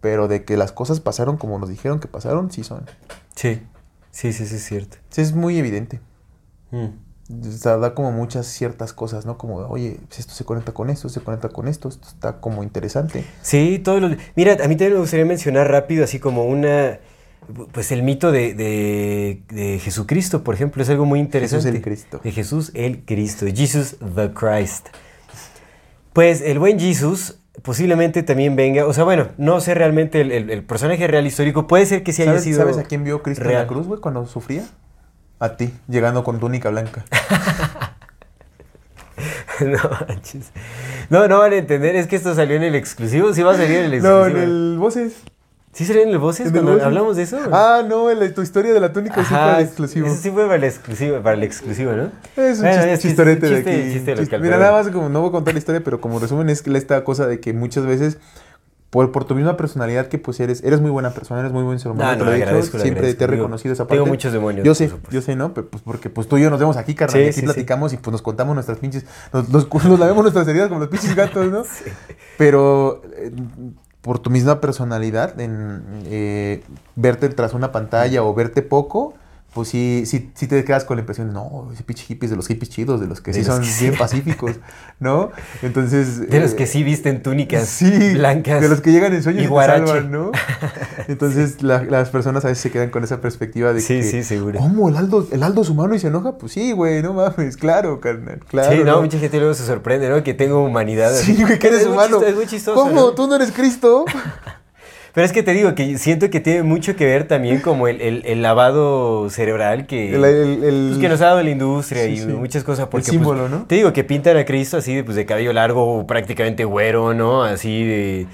[0.00, 2.86] Pero de que las cosas pasaron como nos dijeron que pasaron, sí son.
[3.34, 3.62] Sí.
[4.12, 4.96] Sí, sí, sí, es cierto.
[5.10, 6.00] Sí, es muy evidente.
[6.70, 6.86] Mm.
[7.30, 9.38] O sea, da como muchas ciertas cosas, ¿no?
[9.38, 12.62] Como, oye, pues esto se conecta con esto, se conecta con esto, esto está como
[12.64, 13.24] interesante.
[13.42, 14.12] Sí, todos los...
[14.34, 16.98] Mira, a mí también me gustaría mencionar rápido, así como una...
[17.72, 21.68] Pues el mito de, de- de Jesucristo, por ejemplo, es algo muy interesante.
[21.68, 22.20] el Cristo.
[22.22, 24.88] De Jesús el Cristo, Jesus the Christ.
[26.12, 30.50] Pues el buen Jesus posiblemente también venga, o sea, bueno, no sé realmente el, el-
[30.50, 32.58] el personaje real histórico, puede ser que sí haya ¿Sabes, sido...
[32.58, 34.64] ¿Sabes a quién vio Cristo en la cruz, güey, cuando sufría?
[35.40, 37.04] A ti, llegando con túnica blanca.
[39.60, 39.78] no,
[40.08, 40.50] manches.
[41.10, 43.56] no, no van a entender, es que esto salió en el exclusivo, sí va a
[43.56, 44.20] salir en el exclusivo.
[44.20, 45.14] no, en el Voces.
[45.72, 46.86] ¿Sí salió en el Voces ¿En el cuando Voces?
[46.86, 47.38] hablamos de eso?
[47.52, 50.06] Ah, no, en la- tu historia de la túnica sí fue Ajá, el exclusivo.
[50.08, 52.04] Eso sí fue para el exclusivo, para el exclusivo, ¿no?
[52.36, 53.92] Es un Bueno, chis- es que chistorete es un de chiste- aquí.
[53.92, 56.48] chiste local, Mira, nada más como no voy a contar la historia, pero como resumen
[56.50, 58.18] es que esta cosa de que muchas veces
[58.90, 61.78] por, por tu misma personalidad que pues eres, eres muy buena persona, eres muy buen
[61.78, 63.94] ser humano, te no, he dicho, le siempre te he reconocido esa parte.
[63.94, 65.54] tengo muchos demonios, Yo sé, yo sé, ¿no?
[65.54, 67.40] Pero, pues porque pues tú y yo nos vemos aquí, carnal, Sí, y aquí sí,
[67.40, 67.46] sí.
[67.46, 70.88] platicamos y pues nos contamos nuestras pinches, nos, nos, nos lavemos nuestras heridas como los
[70.88, 71.62] pinches gatos, ¿no?
[72.38, 73.30] Pero eh,
[74.00, 76.64] por tu misma personalidad, en eh,
[76.96, 79.14] verte tras una pantalla o verte poco,
[79.52, 82.46] pues sí, sí, sí te quedas con la impresión, no, ese pinche hippies de los
[82.46, 83.84] hippies chidos, de los que De sí los son que sí.
[83.86, 84.52] bien pacíficos,
[85.00, 85.30] ¿no?
[85.62, 86.28] Entonces...
[86.30, 88.60] De los eh, que sí visten túnicas Sí, blancas.
[88.60, 90.30] de los que llegan en sueños y te salvan, ¿no?
[91.08, 94.02] Entonces la- las personas a veces se quedan con esa perspectiva de Sí, que...
[94.04, 94.58] sí, seguro.
[94.60, 94.88] ¿Cómo?
[94.88, 96.38] ¿El Aldo, ¿El Aldo es humano y se enoja?
[96.38, 98.70] Pues sí, güey, no mames, claro, carnal, claro.
[98.76, 100.22] sí, no, mucha gente luego se sorprende, ¿no?
[100.22, 101.12] Que tengo humanidad.
[101.14, 102.18] Sí, güey, que eres humano.
[102.18, 102.80] chisto- es muy chistoso.
[102.80, 102.92] ¿Cómo?
[102.94, 103.10] ¿no?
[103.12, 104.04] ¿Tú no eres Cristo?
[105.12, 108.00] Pero es que te digo que siento que tiene mucho que ver también como el,
[108.00, 112.16] el- el lavado cerebral que, El- pues, que nos ha dado la industria Sí, y
[112.18, 112.26] sí.
[112.26, 112.86] muchas cosas.
[112.88, 113.64] Porque, El pues, símbolo, ¿no?
[113.66, 117.42] Te digo que pintan a Cristo así de, pues, de cabello largo, prácticamente güero, ¿no?
[117.42, 118.26] Así de...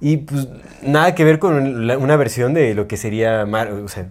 [0.00, 0.48] Y pues
[0.82, 4.06] nada que ver con la- una versión de lo que sería, mar- o sea,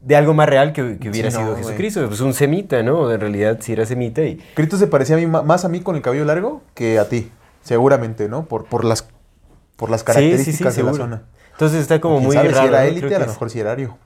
[0.00, 1.64] de algo más real que, que hubiera Sí, no, sido güey.
[1.64, 2.06] Jesucristo.
[2.08, 3.10] Pues un semita, ¿no?
[3.12, 4.40] En realidad sí era semita y...
[4.54, 7.30] Cristo se parecía a mí, más a mí con el cabello largo que a ti,
[7.62, 8.44] seguramente, ¿no?
[8.46, 9.08] Por, por, las,
[9.76, 11.22] por las características sí, sí, de la zona.
[11.52, 12.62] Entonces está como ¿Quién muy sabe raro.
[12.62, 13.96] si era élite, a lo mejor si era Ario.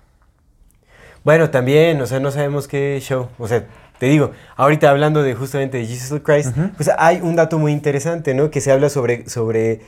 [1.25, 3.29] Bueno, también, o sea, no sabemos qué show.
[3.39, 3.67] O sea,
[3.99, 8.35] te digo, ahorita hablando de justamente de Jesus Christ, pues hay un dato muy interesante,
[8.35, 8.51] ¿no?
[8.51, 9.81] Que se habla sobre, sobre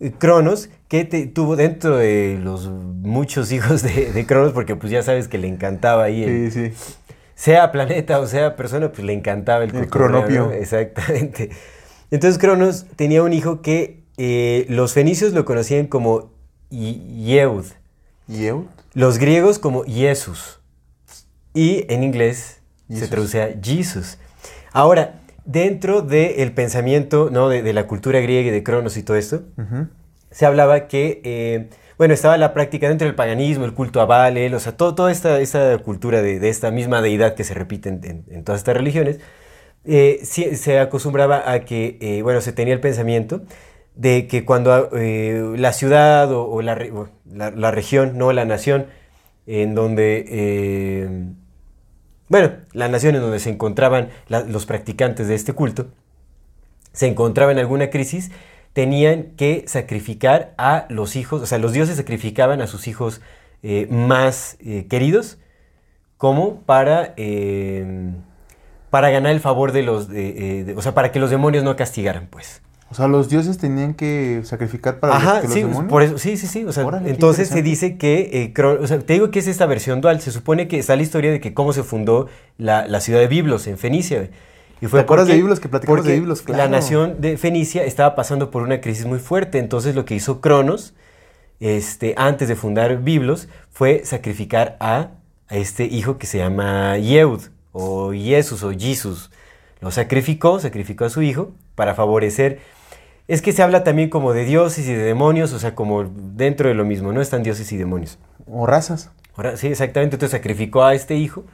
[0.00, 4.90] eh, Cronos, que te- tuvo dentro de los muchos hijos de, de Cronos, porque pues
[4.90, 6.92] ya sabes que le encantaba ahí, el- Sí, sí.
[7.34, 10.46] sea planeta o sea persona, pues le encantaba el, El cronopio.
[10.46, 10.52] ¿no?
[10.52, 11.50] Exactamente.
[12.10, 16.30] Entonces Cronos tenía un hijo que eh, los fenicios lo conocían como
[16.70, 17.64] Yeud,
[18.28, 18.64] Yeud.
[18.94, 20.60] los griegos como Jesús
[21.54, 22.60] y en inglés
[22.90, 24.18] se traduce a Jesus.
[24.72, 27.48] Ahora, dentro del pensamiento ¿no?
[27.48, 29.42] de, de la cultura griega y de Cronos y todo esto,
[30.30, 34.52] se hablaba que, eh, bueno, estaba la práctica dentro del paganismo, el culto a Baal,
[34.54, 37.88] o sea, todo- toda esta, esta cultura de, de esta misma deidad que se repite
[37.88, 39.18] en, en- en todas estas religiones,
[39.84, 43.42] eh, sí- se acostumbraba a que, eh, bueno, se tenía el pensamiento
[43.96, 46.78] de que cuando eh, la ciudad o, la,
[47.24, 48.86] la- región, no la nación,
[49.46, 51.08] en donde, eh,
[52.28, 55.86] bueno, la nación en donde se encontraban los practicantes de este culto,
[56.92, 58.30] se encontraba en alguna crisis,
[58.72, 63.20] tenían que sacrificar a los hijos, o sea, los dioses sacrificaban a sus hijos
[63.62, 65.38] eh, más queridos
[66.18, 67.14] como para,
[68.90, 70.08] para ganar el favor de los,
[70.76, 72.62] o sea, para que los demonios no castigaran, pues.
[72.88, 75.90] O sea, los dioses tenían que sacrificar para Ajá, los, que los sí, demonios.
[75.90, 76.64] por eso, sí, sí, sí.
[76.64, 79.48] O sea, Órale, entonces se dice que, eh, Cro- o sea, te digo que es
[79.48, 80.20] esta versión dual.
[80.20, 82.28] Se supone que está la historia de que cómo se fundó
[82.58, 84.30] la, la ciudad de Biblos en Fenicia.
[84.80, 85.58] Y ¿Te acuerdas de Biblos?
[85.58, 86.70] Que platicamos de Biblos, La claro.
[86.70, 89.58] nación de Fenicia estaba pasando por una crisis muy fuerte.
[89.58, 90.94] Entonces lo que hizo Cronos,
[91.60, 95.08] este, antes de fundar Biblos, fue sacrificar a,
[95.48, 97.40] a este hijo que se llama Yeud,
[97.72, 99.30] o Jesús, o Jesus.
[99.80, 102.60] Lo sacrificó, sacrificó a su hijo para favorecer.
[103.28, 106.68] Es que se habla también como de dioses y de demonios, o sea, como dentro
[106.68, 108.18] de lo mismo, no están dioses y demonios.
[108.46, 109.10] O razas.
[109.56, 110.16] Sí, exactamente.
[110.16, 111.44] Entonces sacrificó a este hijo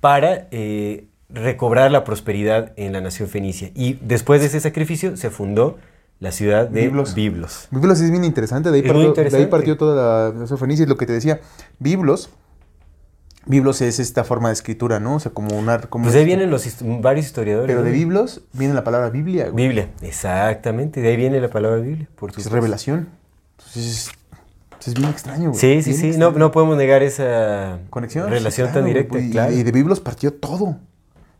[0.00, 3.70] para eh, recobrar la prosperidad en la nación fenicia.
[3.74, 5.78] Y después de ese sacrificio se fundó
[6.18, 7.14] la ciudad de Biblos.
[7.14, 7.68] Biblos.
[7.70, 10.86] Biblos es bien interesante, de ahí, partió, de ahí partió toda la, la fenicia, y
[10.86, 11.40] lo que te decía.
[11.78, 12.30] Biblos,
[13.46, 15.14] Biblos es esta forma de escritura, ¿no?
[15.16, 15.80] O sea, como una...
[15.80, 17.68] Como Pues de ahí vienen los hist- varios historiadores.
[17.68, 17.84] Pero ¿no?
[17.86, 19.66] de Biblos viene la palabra Biblia, güey.
[19.66, 21.00] Biblia, exactamente.
[21.00, 23.08] De ahí viene la palabra Biblia, por Es revelación.
[23.58, 24.10] Entonces,
[24.80, 25.60] es, es bien extraño, güey.
[25.60, 26.06] Sí, sí, Bien sí.
[26.08, 26.32] extraño.
[26.32, 28.28] No, no podemos negar esa Conexión.
[28.28, 29.14] relación tan directa.
[29.14, 29.52] güey, y- claro.
[29.52, 30.76] Y de Biblos partió todo.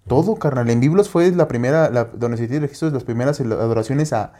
[0.06, 0.70] Todo, carnal.
[0.70, 4.32] En Biblos fue la primera, la, donde se tiene registros de las primeras adoraciones a,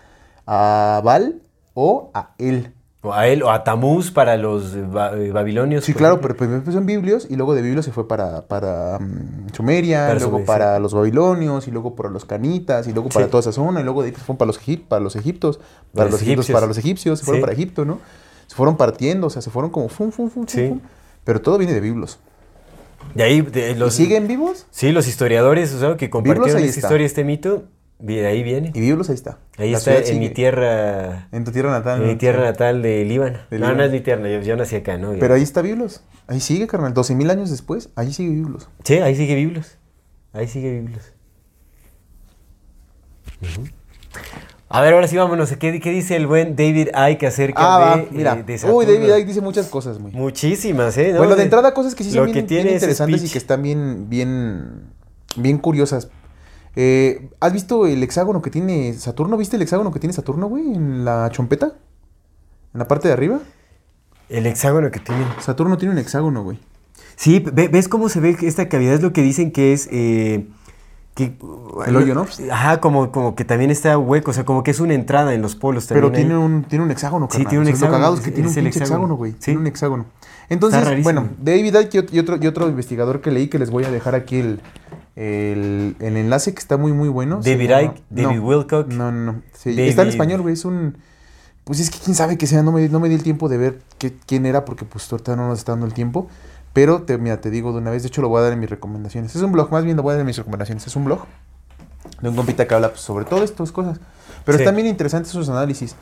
[0.46, 1.42] a Baal
[1.74, 2.72] o a él.
[3.07, 5.84] O a él, o a Tamuz para los eh, ba- babilonios.
[5.84, 6.28] Sí, por claro, ejemplo.
[6.28, 10.00] pero primero empezó en Biblios y luego de Biblios se fue para, para mm, Sumeria,
[10.09, 13.30] Para luego Sumeria, para los babilonios y luego para los canitas y luego para Sí.
[13.30, 15.68] toda esa zona y luego de ahí se fueron para los, para los egiptos, para,
[15.94, 17.42] Para los egipcios, para los egipcios, se fueron Sí.
[17.42, 18.00] para Egipto, ¿no?
[18.48, 20.80] Se fueron partiendo, o sea, se fueron como fum, fum, fum, fum.
[21.24, 22.18] Pero todo viene de Biblos.
[23.14, 24.66] De ahí de ¿Y los, siguen vivos?
[24.70, 27.64] Sí, los historiadores, o sea, que compartieron esta historia, este mito,
[27.99, 28.72] de ahí viene.
[28.74, 29.38] Y Biblos ahí está.
[29.57, 32.03] Ahí La está en mi tierra, En tu tierra natal.
[32.03, 33.38] en mi tierra natal de Líbano.
[33.51, 33.76] De no, Líbano.
[33.78, 35.12] no es mi tierra, yo, yo nací acá, ¿no?
[35.18, 36.03] Pero ahí está Biblos.
[36.26, 36.92] Ahí sigue, carnal.
[36.94, 38.68] 12 mil años después, ahí sigue Biblos.
[38.84, 39.78] Sí, ahí sigue Biblos.
[40.32, 41.12] Ahí sigue Biblos.
[44.68, 45.53] A ver, ahora sí vámonos.
[45.57, 48.34] ¿Qué, qué dice el buen David Icke acerca Ah, de, mira.
[48.34, 48.84] eh, de Uy?
[48.84, 50.11] David Icke dice muchas cosas, muy.
[50.12, 51.12] Muchísimas, ¿eh?
[51.12, 51.18] ¿no?
[51.18, 53.62] Bueno, de entrada cosas que sí son bien, que tiene bien interesantes y que están
[53.62, 54.82] bien, bien,
[55.36, 56.09] bien curiosas.
[56.77, 59.37] Eh, ¿Has visto el hexágono que tiene Saturno?
[59.37, 60.74] ¿Viste el hexágono que tiene Saturno, güey?
[60.74, 61.72] En la chompeta.
[62.74, 63.41] En la parte de arriba.
[64.29, 65.24] El hexágono que tiene.
[65.41, 66.59] Saturno tiene un hexágono, güey.
[67.16, 68.95] Sí, ve- ¿ves cómo se ve esta cavidad?
[68.95, 69.89] Es lo que dicen que es...
[69.91, 70.47] eh,
[71.14, 71.35] que,
[71.87, 72.27] El hoyo, ¿no?
[72.53, 75.41] Ajá, como, como que también está hueco, o sea, como que es una entrada en
[75.41, 76.03] los polos también.
[76.11, 76.22] Pero ahí.
[76.24, 77.49] tiene un, tiene un hexágono, Sí, carnal.
[77.49, 78.85] tiene un O sea, Lo hexágono, cagado es que es- tiene un pinche hexágono.
[78.85, 79.33] hexágono, güey.
[79.33, 79.39] Sí.
[79.47, 80.05] Tiene un hexágono.
[80.51, 83.91] Entonces, bueno, David Icke y otro, y otro investigador que leí que les voy a
[83.91, 84.61] dejar aquí el,
[85.16, 87.40] el, el enlace que está muy, muy bueno.
[87.42, 88.88] David Icke, David no, Wilcock.
[88.88, 89.42] No, no, no.
[89.52, 90.54] Sí, David- Está en español, güey.
[90.54, 90.98] Es un...
[91.64, 92.62] Pues es que quién sabe que sea.
[92.62, 95.34] No me, no me di el tiempo de ver qué- quién era porque pues ahorita
[95.34, 96.28] no nos está dando el tiempo.
[96.72, 98.02] Pero te, mira, te digo de una vez.
[98.02, 99.34] De hecho, lo voy a dar en mis recomendaciones.
[99.34, 100.86] Es un blog, más bien lo voy a dar en mis recomendaciones.
[100.86, 101.20] Es un blog
[102.20, 103.98] de un compita que habla pues, sobre todas estas cosas.
[104.44, 104.62] Pero Sí.
[104.62, 105.96] están bien interesantes sus análisis.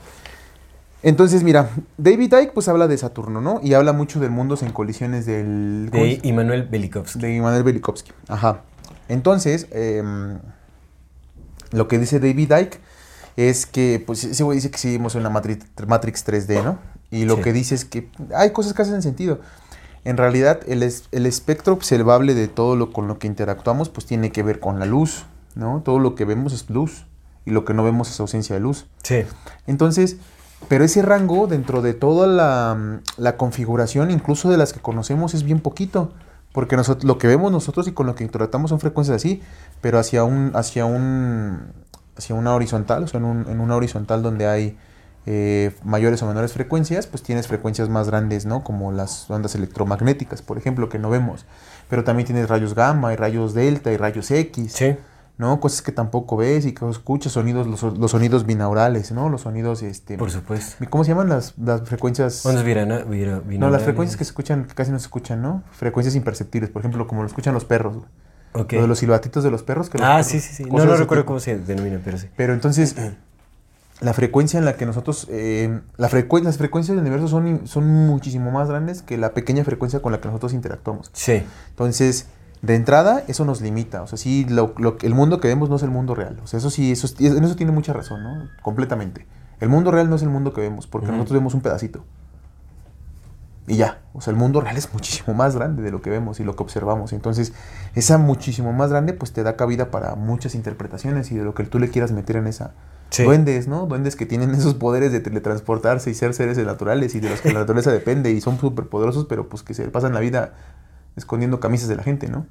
[1.03, 3.61] Entonces, mira, David Icke pues habla de Saturno, ¿no?
[3.63, 5.89] Y habla mucho del mundo en colisiones del...
[5.93, 7.19] ¿cómo De Immanuel Belikovsky.
[7.21, 8.13] de Immanuel Velikovsky.
[8.29, 8.63] Ajá.
[9.09, 10.39] Entonces, em,
[11.73, 12.81] lo que dice David Icke
[13.37, 16.79] es que, pues ese güey dice que seguimos en la Matrix, Matrix 3D, ¿no?
[17.11, 17.43] Y lo Sí.
[17.43, 19.41] que dice es que hay cosas que hacen sentido.
[20.05, 24.07] En realidad, el, es- el espectro observable de todo lo con lo que interactuamos, pues
[24.07, 25.25] tiene que ver con la luz,
[25.55, 25.83] ¿no?
[25.85, 27.07] Todo lo que vemos es luz
[27.45, 28.87] y lo que no vemos es ausencia de luz.
[29.03, 29.25] Sí.
[29.67, 30.17] Entonces,
[30.69, 35.43] pero ese rango dentro de toda la, la configuración, incluso de las que conocemos, es
[35.43, 36.13] bien poquito.
[36.55, 39.43] Porque nosotros, lo que vemos nosotros y con lo que interactuamos son frecuencias así,
[39.83, 41.61] pero hacia un, hacia un,
[42.17, 44.79] hacia una horizontal, o sea, en, un- en una horizontal donde hay
[45.27, 48.63] eh, mayores o menores frecuencias, pues tienes frecuencias más grandes, ¿no?
[48.65, 51.45] Como las ondas electromagnéticas, por ejemplo, que no vemos.
[51.91, 54.73] Pero también tienes rayos gamma, y rayos delta, y rayos X.
[54.73, 54.97] Sí.
[55.37, 55.59] ¿No?
[55.61, 59.29] Cosas que tampoco ves y que escuchas, sonidos, los, los sonidos binaurales, ¿no?
[59.29, 60.17] Los sonidos, este...
[60.17, 60.85] Por supuesto.
[60.91, 62.45] ¿Cómo se llaman las, las frecuencias?
[62.47, 63.83] Ondas vira- No, las binaurales.
[63.83, 65.63] frecuencias que se escuchan, que casi no se escuchan, ¿no?
[65.73, 68.07] Frecuencias imperceptibles, por ejemplo, como lo escuchan los perros, güey.
[68.57, 68.73] Ok.
[68.75, 69.91] Lo de los silbatitos de los perros.
[69.91, 70.65] Que los Ah, perros- sí, sí, sí.
[70.65, 72.29] No, no recuerdo cómo se denomina, pero sí.
[72.37, 72.95] Pero entonces,
[74.01, 78.53] la frecuencia en la que nosotros, eh, la las frecuencias del universo son, son muchísimo
[78.53, 81.11] más grandes que la pequeña frecuencia con la que nosotros interactuamos.
[81.13, 81.43] Sí.
[81.71, 82.27] Entonces,
[82.65, 84.03] de entrada, eso nos limita.
[84.03, 86.39] O sea, sí, lo, lo- el mundo que vemos no es el mundo real.
[86.43, 88.49] O sea, eso sí, eso, es- en eso tiene mucha razón, ¿no?
[88.63, 89.27] Completamente.
[89.61, 92.05] El mundo real no es el mundo que vemos, porque nosotros vemos un pedacito.
[93.67, 94.01] Y ya.
[94.13, 96.55] O sea, el mundo real es muchísimo más grande de lo que vemos y lo
[96.55, 97.13] que observamos.
[97.13, 97.53] Entonces,
[97.95, 101.65] esa muchísimo más grande, pues te da cabida para muchas interpretaciones y de lo que
[101.65, 102.73] tú le quieras meter en esa.
[103.11, 103.23] Sí.
[103.23, 103.87] Duendes, ¿no?
[103.87, 107.53] Duendes que tienen esos poderes de teletransportarse y ser seres naturales y de los que
[107.53, 110.53] la naturaleza depende y son súper poderosos, pero pues que se pasan la vida
[111.17, 112.47] escondiendo camisas de la gente, ¿no?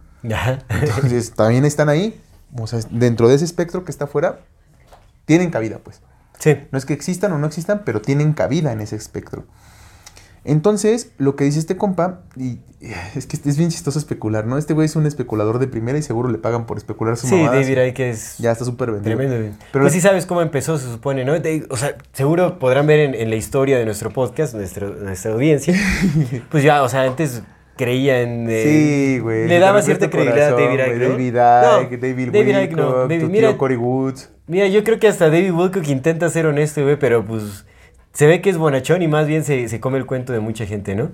[0.70, 2.20] Entonces, también están ahí,
[2.58, 4.40] o sea, dentro de ese espectro que está afuera,
[5.26, 6.02] tienen cabida, pues.
[6.40, 6.58] sí.
[6.72, 9.46] No es que existan o no existan, pero tienen cabida en ese espectro.
[10.46, 12.60] Entonces, lo que dice este compa, y
[13.16, 14.58] es que es bien chistoso especular, ¿no?
[14.58, 17.36] Este güey es un especulador de primera y seguro le pagan por especular sus Sí,
[17.38, 17.66] mamadas.
[17.66, 19.16] David Icke es Ya está súper vendido.
[19.16, 19.38] tremendo.
[19.42, 19.58] güey.
[19.72, 21.40] Pero pues sí sabes cómo empezó, se supone, ¿no?
[21.40, 25.32] De- o sea, seguro podrán ver en, en la historia de nuestro podcast, nuestro, nuestra
[25.32, 25.76] audiencia.
[26.52, 27.42] pues ya, o sea, antes
[27.78, 28.48] creía en...
[28.50, 29.48] eh, Sí, güey.
[29.48, 31.10] Le daba cierta credibilidad a David Icke.
[31.10, 34.30] David Icke, No, David, David Icke no, Wilcock, David- tu mira- tío Cory Woods.
[34.48, 37.66] Mira, yo creo que hasta David Wilcock intenta ser honesto, güey, pero pues
[38.12, 40.66] se ve que es bonachón y más bien se, se come el cuento de mucha
[40.66, 41.12] gente, ¿no?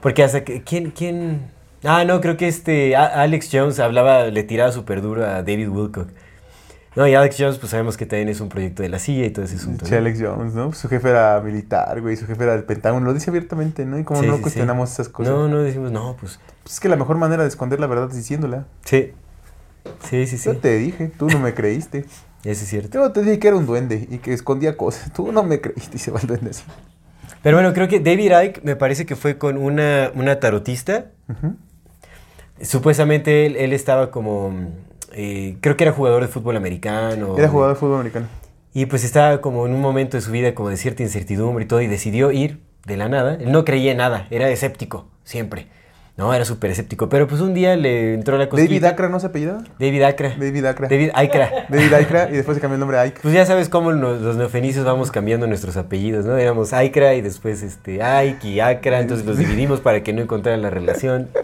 [0.00, 1.40] Porque hasta que, ¿quién, quién?
[1.84, 5.68] Ah, no, creo que este, A- Alex Jones hablaba, le tiraba súper duro a David
[5.68, 6.08] Wilcock.
[6.98, 9.30] No, y Alex Jones, pues sabemos que también es un proyecto de la CIA y
[9.30, 9.84] todo ese asunto.
[9.86, 9.98] Che, ¿no?
[9.98, 10.72] Alex Jones, ¿no?
[10.72, 12.16] Su jefe era militar, güey.
[12.16, 13.06] Su jefe era del Pentágono.
[13.06, 13.98] Lo dice abiertamente, ¿no?
[14.00, 14.42] Y como Sí, no sí, sí.
[14.42, 15.32] cuestionamos esas cosas.
[15.32, 18.08] No, no decimos, no, pues, Pues es que la mejor manera de esconder la verdad
[18.10, 18.66] es diciéndola.
[18.84, 19.12] sí.
[20.10, 20.44] Sí, sí, sí.
[20.50, 22.00] Yo te dije, tú no me creíste.
[22.44, 22.98] Eso es cierto.
[22.98, 25.12] Yo te dije que era un duende y que escondía cosas.
[25.14, 26.64] Tú no me creíste y se va el duende así.
[27.42, 31.06] Pero bueno, creo que David Icke me parece que fue con una, una tarotista.
[32.60, 34.52] Supuestamente él, él estaba como,
[35.12, 37.36] eh, creo que era jugador de fútbol americano.
[37.38, 38.26] Era jugador de fútbol americano.
[38.74, 41.68] Y pues estaba como en un momento de su vida como de cierta incertidumbre y
[41.68, 43.34] todo y decidió ir de la nada.
[43.40, 45.66] Él no creía en nada, era escéptico, siempre.
[46.16, 47.08] No, era súper escéptico.
[47.08, 48.88] Pero pues un día le entró la David cosquilla.
[48.88, 49.62] Acra no se apellida.
[49.78, 50.34] David Acra.
[50.36, 50.88] David Acra.
[50.88, 51.50] David Acra.
[51.68, 53.20] David Acra y después se cambió el nombre a Ike.
[53.22, 56.36] Pues ya sabes cómo nos- los neofenicios vamos cambiando nuestros apellidos, ¿no?
[56.36, 60.60] Éramos Aikra y después este Ike y Acra, entonces los dividimos para que no encontraran
[60.60, 61.28] la relación.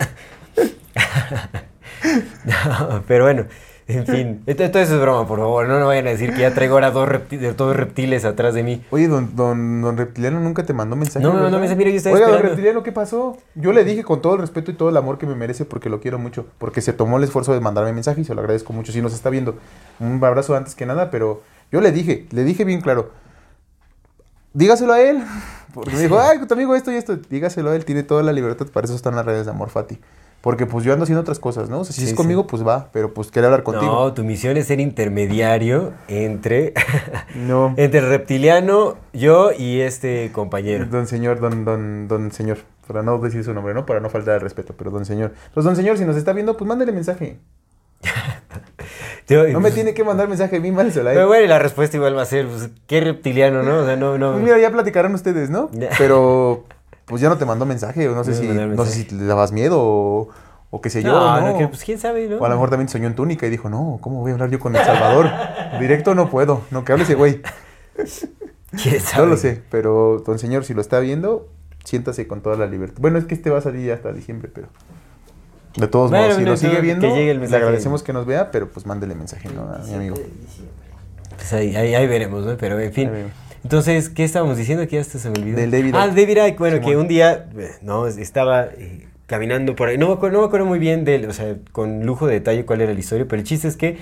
[2.44, 3.46] No, pero bueno,
[3.86, 4.42] en fin.
[4.46, 5.68] Esto- es broma, por favor.
[5.68, 8.62] No me vayan a decir que ya traigo ahora dos, repti- dos reptiles atrás de
[8.62, 8.82] mí.
[8.90, 11.22] Oye, don, don, don Reptiliano nunca te mandó mensaje.
[11.22, 11.60] No me mandó ¿verdad?
[11.60, 12.42] mensaje, mira, yo estaba Oiga, don.
[12.42, 13.36] Reptiliano, ¿qué pasó?
[13.54, 15.90] Yo le dije con todo el respeto y todo el amor que me merece porque
[15.90, 16.46] lo quiero mucho.
[16.58, 18.90] Porque se tomó el esfuerzo de mandarme mensaje y se lo agradezco mucho.
[18.92, 19.58] Si nos está viendo,
[20.00, 23.10] un abrazo antes que nada, pero yo le dije, le dije bien claro.
[24.52, 25.22] Dígaselo a él.
[25.74, 27.16] Porque me dijo, ay, tu amigo esto y esto.
[27.16, 28.66] Dígaselo a él, tiene toda la libertad.
[28.72, 29.98] Para eso están las redes de amor, Fati.
[30.44, 31.80] Porque pues yo ando haciendo otras cosas, ¿no?
[31.80, 32.16] O sea, si Sí, es sí.
[32.16, 32.90] conmigo, pues va.
[32.92, 33.90] Pero pues quiere hablar contigo.
[33.90, 36.74] No, tu misión es ser intermediario entre,
[37.34, 37.72] No.
[37.78, 40.84] entre el reptiliano, yo y este compañero.
[40.84, 42.58] Don señor, don, don, don señor.
[42.86, 43.86] Para no decir su nombre, ¿no?
[43.86, 45.32] Para no faltar al respeto, pero don señor.
[45.54, 47.38] Pues don señor, si nos está viendo, pues mándele mensaje.
[49.28, 50.92] Yo- No me tiene que mandar mensaje a mí, él.
[50.92, 53.78] Pero bueno, y la respuesta igual va a ser, pues, ¿qué reptiliano, no?
[53.78, 54.34] O sea, no, no.
[54.34, 55.70] Mira, ya platicarán ustedes, ¿no?
[55.96, 56.64] Pero
[57.06, 59.08] pues ya no te mandó mensaje, o no sé No si, mandó no sé mensaje.
[59.10, 60.28] si le dabas miedo o,
[60.70, 61.58] o qué sé yo, no, ¿no?
[61.58, 62.38] que, pues quién sabe, ¿no?
[62.38, 64.50] O a lo mejor también soñó en túnica y dijo, no, ¿cómo voy a hablar
[64.50, 65.30] yo con El Salvador?
[65.80, 67.40] Directo no puedo, no, que hable ese güey.
[68.82, 69.24] ¿Quién sabe?
[69.24, 71.48] No lo sé, pero don señor, si lo está viendo,
[71.84, 72.98] siéntase con toda la libertad.
[73.00, 74.68] Bueno, es que este va a salir hasta diciembre, pero...
[75.76, 78.86] De todos Bueno, modos, si lo sigue viendo, le agradecemos que nos vea, pero pues
[78.86, 79.62] mándele mensaje, ¿no?
[79.62, 80.16] A mi amigo.
[81.36, 82.56] Pues ahí, ahí, ahí veremos, ¿no?
[82.56, 83.10] Pero en fin.
[83.64, 84.86] Entonces, ¿qué estábamos diciendo?
[84.86, 85.56] Que ya hasta se me olvidó.
[85.56, 86.08] Del David Ah.
[86.08, 86.58] David Icke.
[86.58, 89.98] Bueno, que un día, eh, no, estaba eh, caminando por ahí.
[89.98, 92.34] No me, acuerdo, no me acuerdo muy bien de él, o sea, con lujo de
[92.34, 93.96] detalle cuál era la historia, pero el chiste es que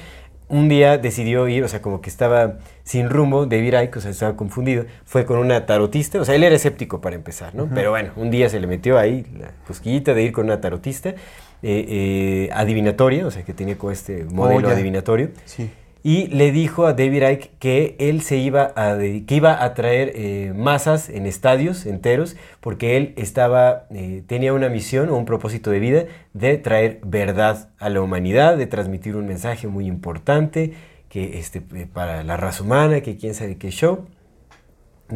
[0.48, 4.10] un día decidió ir, o sea, como que estaba sin rumbo, David Icke, o sea,
[4.10, 7.70] estaba confundido, fue con una tarotista, o sea, él era escéptico para empezar, ¿no?
[7.72, 11.10] Pero bueno, un día se le metió ahí la cosquillita de ir con una tarotista
[11.10, 11.14] eh,
[11.62, 15.30] eh, adivinatoria, o sea, que tenía como este modelo adivinatorio.
[15.46, 15.70] Sí.
[16.04, 20.12] Y le dijo a David Icke que él se iba a, que iba a traer
[20.16, 25.70] eh, masas en estadios enteros porque él estaba, eh, tenía una misión o un propósito
[25.70, 30.72] de vida de traer verdad a la humanidad, de transmitir un mensaje muy importante
[31.08, 34.06] que, este, eh, para la raza humana, que quién sabe qué show,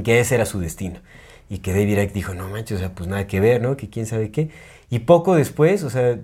[0.05, 1.01] que ese era su destino.
[1.49, 3.77] Y que David Icke dijo, no manches, o sea, pues nada que ver, ¿no?
[3.77, 4.51] Que quién sabe qué.
[4.91, 6.19] Y poco después, o sea,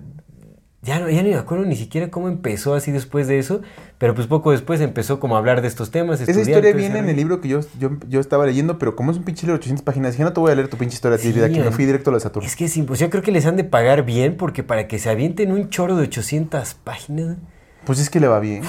[0.83, 3.61] Ya no, ya ni me acuerdo ni siquiera cómo empezó así después de eso,
[3.97, 6.19] pero pues poco después empezó como a hablar de estos temas.
[6.19, 9.17] Esa historia viene en el libro que yo, yo, yo estaba leyendo, pero como es
[9.17, 11.17] un pinche libro de 800 páginas, dije, no te voy a leer tu pinche historia,
[11.17, 12.45] Sí, vida, que me fui directo a la Saturno.
[12.45, 13.07] Es que es imposible.
[13.07, 15.95] Yo creo que les han de pagar bien porque para que se avienten un choro
[15.95, 17.37] de 800 páginas.
[17.85, 18.63] Pues es que le va bien.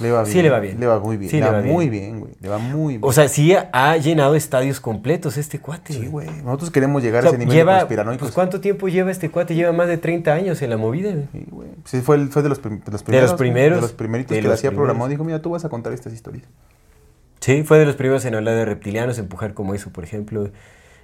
[0.00, 0.32] Le va bien.
[0.32, 0.78] Sí le va bien.
[0.80, 1.30] Le va muy bien.
[1.30, 2.32] Sí le le va, muy bien, güey.
[2.40, 3.00] Le va muy bien.
[3.04, 5.92] O sea, sí ha llenado estadios completos este cuate.
[5.92, 6.28] sí, güey.
[6.44, 8.20] Nosotros queremos llegar O sea, a ese nivel de lleva, conspiranoicos.
[8.28, 9.54] pues, ¿Cuánto tiempo lleva este cuate?
[9.54, 11.10] Lleva más de 30 años en la movida.
[11.10, 11.26] güey.
[11.32, 11.68] Sí, güey.
[11.84, 13.30] Sí, fue, el- fue de, los de los De primeros.
[13.30, 15.08] los güey, primeros, De los primeritos de que los hacía programado.
[15.08, 16.44] Dijo, mira, tú vas a contar estas historias.
[17.40, 20.50] Sí, fue de los primeros en hablar de reptilianos, empujar como eso, por ejemplo.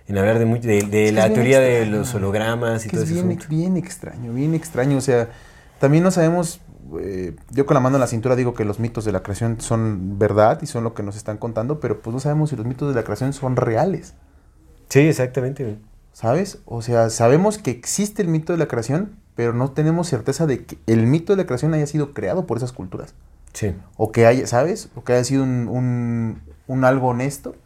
[0.06, 2.96] En hablar de, de, de Es la es teoría de los hologramas Es y que
[2.96, 3.26] todo es eso.
[3.26, 4.98] bien, bien extraño, bien extraño.
[4.98, 5.28] O sea,
[5.80, 6.60] también no sabemos.
[7.00, 9.60] Eh, yo con la mano en la cintura digo que los mitos de la creación
[9.60, 12.66] son verdad y son lo que nos están contando, pero pues no sabemos si los
[12.66, 14.14] mitos de la creación son reales.
[14.88, 15.78] Sí, exactamente.
[16.12, 16.58] ¿Sabes?
[16.66, 20.64] O sea, sabemos que existe el mito de la creación, pero no tenemos certeza de
[20.64, 23.14] que el mito de la creación haya sido creado por esas culturas.
[23.52, 23.74] Sí.
[23.96, 24.88] O que haya, ¿sabes?
[24.94, 27.56] O que haya sido un, un- un algo honesto.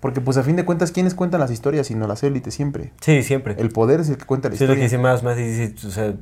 [0.00, 2.92] Porque pues a fin de cuentas, ¿quiénes cuentan las historias sino las élites siempre?
[3.00, 3.54] Sí, siempre.
[3.58, 4.80] El poder es el que cuenta la Sí, es lo historia.
[4.88, 6.14] que dice más, más dice, o sea,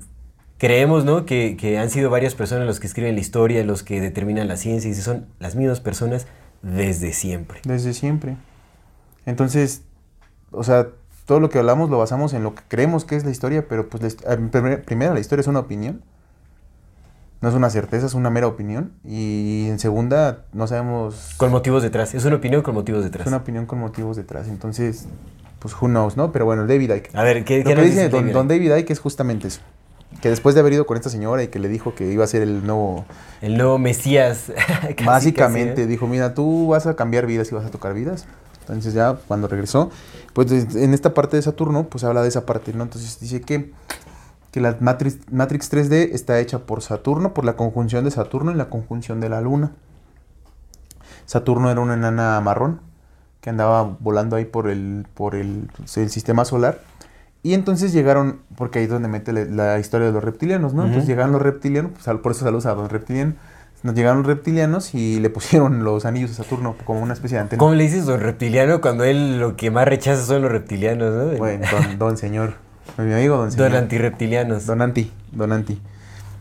[0.60, 1.26] creemos, ¿no?
[1.26, 4.56] Que, que han sido varias personas los que escriben la historia, los que determinan la
[4.56, 6.26] ciencia, y son las mismas personas
[6.62, 7.60] desde siempre.
[7.64, 8.36] Desde siempre.
[9.26, 9.82] Entonces,
[10.52, 10.88] o sea,
[11.24, 13.88] todo lo que hablamos lo basamos en lo que creemos que es la historia, pero
[13.88, 16.02] pues la hist- en primer- primera la historia es una opinión.
[17.40, 18.92] No es una certeza, es una mera opinión.
[19.02, 21.34] Y en segunda, no sabemos...
[21.38, 22.12] Con motivos detrás.
[22.12, 23.26] Es una opinión con motivos Es detrás.
[23.28, 24.46] una opinión con motivos detrás.
[24.48, 25.06] Entonces,
[25.58, 26.32] pues who knows, ¿no?
[26.32, 27.10] Pero bueno, David Icke.
[27.16, 28.32] A ver, ¿qué, Lo qué que dice dice don, David?
[28.34, 29.62] don David Icke es justamente eso.
[30.20, 32.26] Que después de haber ido con esta señora y que le dijo que iba a
[32.26, 33.04] ser el nuevo...
[33.40, 34.52] El nuevo Mesías.
[34.96, 35.86] casi, Básicamente casi, ¿eh?
[35.86, 38.26] dijo, mira, tú vas a cambiar vidas y vas a tocar vidas.
[38.60, 39.90] Entonces ya cuando regresó,
[40.32, 42.84] pues en esta parte de Saturno, pues habla de esa parte, ¿no?
[42.84, 43.72] Entonces dice que,
[44.52, 48.54] que la Matrix, Matrix 3D está hecha por Saturno, por la conjunción de Saturno y
[48.54, 49.72] la conjunción de la Luna.
[51.26, 52.80] Saturno era una enana marrón
[53.40, 56.80] que andaba volando ahí por el, por el, el sistema solar.
[57.42, 60.82] Y entonces llegaron, porque ahí es donde mete la, la historia de los reptilianos, ¿no?
[60.82, 61.10] Entonces Ujú.
[61.10, 63.32] llegaron los reptilianos, pues, por eso saludos a don reptiliano.
[63.82, 67.58] Nos llegaron reptilianos y le pusieron los anillos de Saturno como una especie de antena.
[67.58, 71.38] ¿Cómo le dices don reptiliano cuando él lo que más rechaza son los reptilianos, ¿no?
[71.38, 72.54] Bueno, don, don señor.
[72.98, 73.70] Mi amigo don señor.
[73.70, 74.66] Don antirreptilianos.
[74.66, 75.80] Don anti, don anti.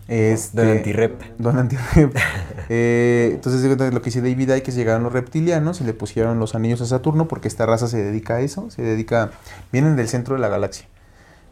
[0.10, 1.22] Este, Don antirrep.
[1.38, 2.18] Don antirrep.
[2.72, 6.53] Eh, entonces lo que dice David Icke es llegaron los reptilianos y le pusieron los
[6.53, 9.32] anillos a Saturno porque esta raza se dedica a eso, se dedica,
[9.72, 10.86] vienen del centro de la galaxia.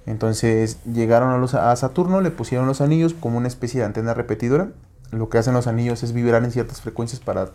[0.05, 4.13] Entonces llegaron a, los, a Saturno, le pusieron los anillos como una especie de antena
[4.13, 4.69] repetidora.
[5.09, 7.49] Lo que hacen los anillos es vibrar en ciertas frecuencias para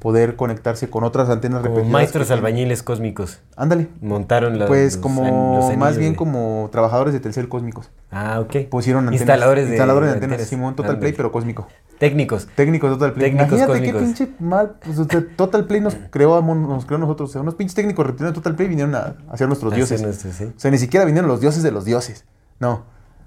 [0.00, 1.92] poder conectarse con otras antenas Como repetidoras.
[1.92, 3.38] maestros albañiles cósmicos.
[3.56, 3.88] Ándale.
[4.00, 7.90] Montaron la- Pues los como, los más bien de- como trabajadores de Telcel cósmicos.
[8.10, 8.68] Ah, ok.
[8.70, 9.20] Pusieron antenas.
[9.20, 10.48] Instaladores de, Instaladores de de antenas, antenas.
[10.48, 11.68] Simón, Total Play, pero cósmico.
[11.98, 12.48] Técnicos.
[12.56, 13.30] Técnicos Total Play.
[13.30, 14.18] Técnicos Imagínate qué cósmicos.
[14.18, 14.76] pinche mal.
[14.82, 14.96] pues,
[15.36, 17.28] Total Play nos creó, nos creó a nosotros.
[17.28, 19.86] O sea, unos pinches técnicos reptilianos de Total Play vinieron a, a ser nuestros Hacer
[19.86, 20.02] dioses.
[20.02, 20.44] nuestro, sí.
[20.44, 22.24] O sea, ni siquiera vinieron los dioses de los dioses.
[22.58, 22.84] No.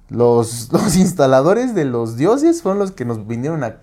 [0.10, 3.78] Los, los instaladores de los dioses fueron los que nos vinieron a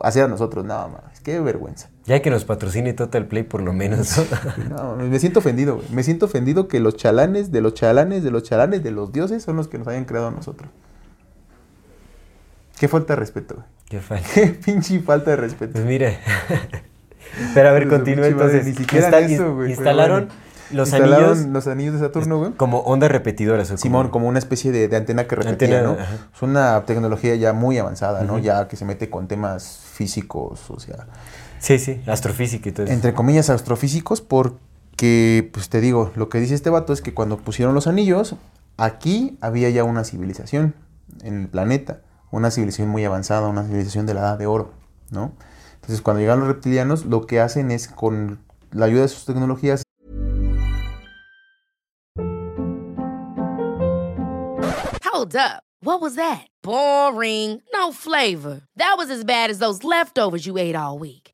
[0.00, 0.64] hacer a nosotros.
[0.64, 1.90] No, mames, qué vergüenza.
[2.08, 4.16] Ya que nos patrocine Total Play por lo menos.
[4.70, 5.88] No, me siento ofendido, güey.
[5.90, 9.42] Me siento ofendido que los chalanes de los chalanes de los chalanes de los dioses
[9.42, 10.70] son los que nos hayan creado a nosotros.
[12.80, 13.66] Qué falta de respeto, güey.
[13.90, 14.26] Qué falta.
[14.34, 15.72] Qué pinche falta de respeto.
[15.74, 16.12] Pues mira.
[17.54, 18.64] Pero a ver, continúa entonces.
[18.64, 19.70] Ni siquiera Instal- eso, güey.
[19.70, 20.28] Instalaron
[20.70, 22.52] los Instalaron anillos los anillos de Saturno, güey.
[22.52, 23.70] como ondas repetidoras.
[23.70, 25.92] o Simón, como una especie de, de antena que repetía, Antena, ¿no?
[25.92, 26.28] ajá.
[26.34, 28.38] Es una tecnología ya muy avanzada, ¿no?
[28.38, 31.06] Ya que se mete con temas físicos, o sea,
[31.60, 32.92] Sí, sí, astrofísica y todo eso.
[32.92, 37.38] entre comillas astrofísicos, porque, pues te digo, lo que dice este vato es que cuando
[37.38, 38.36] pusieron los anillos,
[38.76, 40.74] aquí había ya una civilización
[41.22, 42.00] en el planeta,
[42.30, 44.72] una civilización muy avanzada, una civilización de la edad de oro,
[45.10, 45.32] ¿no?
[45.74, 48.40] Entonces, cuando llegan los reptilianos, lo que hacen es con
[48.72, 49.82] la ayuda de sus tecnologías
[55.18, 55.64] Hold up.
[55.80, 56.46] What was that?
[56.62, 57.60] Boring.
[57.72, 58.60] No flavor.
[58.76, 61.27] That was as bad as those leftovers you ate all week.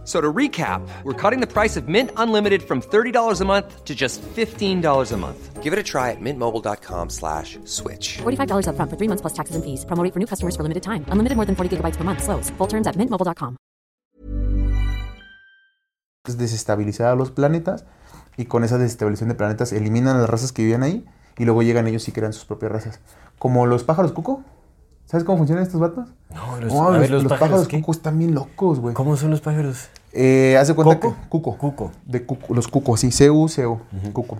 [0.00, 3.84] F- So to recap, we're cutting the price of Mint Unlimited from $30 a month
[3.84, 5.62] to just $15 a month.
[5.62, 8.18] Give it a try at mintmobile.com slash switch.
[8.24, 9.84] $45 upfront for three months plus taxes and fees.
[9.86, 11.04] Promo rate for new customers for limited time.
[11.12, 12.22] Unlimited more than 40 gigabytes per month.
[12.24, 12.50] Slows.
[12.58, 13.56] Full terms at mintmobile.com.
[16.26, 17.84] es desestabilizar a los planetas
[18.36, 21.04] y con esa desestabilización de planetas eliminan las razas que vivían ahí
[21.38, 23.00] y luego llegan ellos y crean sus propias razas.
[23.38, 24.44] Como los pájaros cuco.
[25.10, 26.08] ¿Sabes cómo funcionan estos vatos?
[26.32, 28.94] No, los, Oh, los, ver, los, los pájaros, pájaros cuco están bien locos, güey.
[28.94, 29.88] ¿Cómo son los pájaros?
[30.12, 31.16] Eh, hace cuenta ¿Coco?
[31.20, 31.56] que cuco.
[31.58, 31.92] Cuco.
[32.06, 33.80] De cuco, los cuco, sí, CU, CU,
[34.12, 34.38] cuco.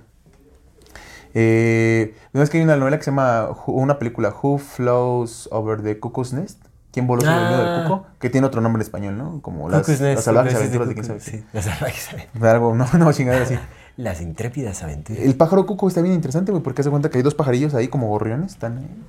[1.35, 5.83] Eh, ¿No es que hay una novela que se llama, una película, Who Flows Over
[5.83, 6.61] the Cuckoo's Nest?
[6.93, 7.85] ¿Quién voló sobre el nido del Ah.
[7.89, 8.07] cuco?
[8.19, 9.41] Que tiene otro nombre en español, ¿no?
[9.43, 11.45] Como las, las salvajes aventuras de quién sabe Sí, qué.
[11.53, 12.53] las salvajes aventuras.
[12.55, 13.55] Algo, no, no, chingadera así.
[14.03, 15.23] Las intrépidas aventuras.
[15.23, 17.89] El pájaro cuco está bien interesante, güey, porque hace cuenta que hay dos pajarillos ahí
[17.89, 19.05] como gorriones, están ahí,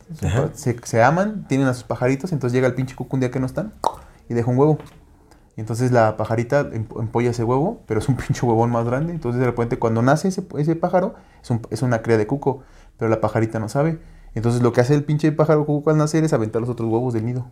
[0.54, 3.40] se- se, aman, tienen a sus pajaritos, entonces llega el pinche cuco un día que
[3.40, 3.74] no están
[4.28, 4.78] y deja un huevo.
[5.56, 9.14] Y entonces la pajarita em- empolla ese huevo, pero es un pinche huevón más grande.
[9.14, 12.64] Entonces de repente cuando nace ese, ese pájaro, es, un- es una cría de cuco,
[12.98, 14.00] pero la pajarita no sabe.
[14.36, 17.14] Entonces lo que hace el pinche pájaro cuco al nacer es aventar los otros huevos
[17.14, 17.48] del nido.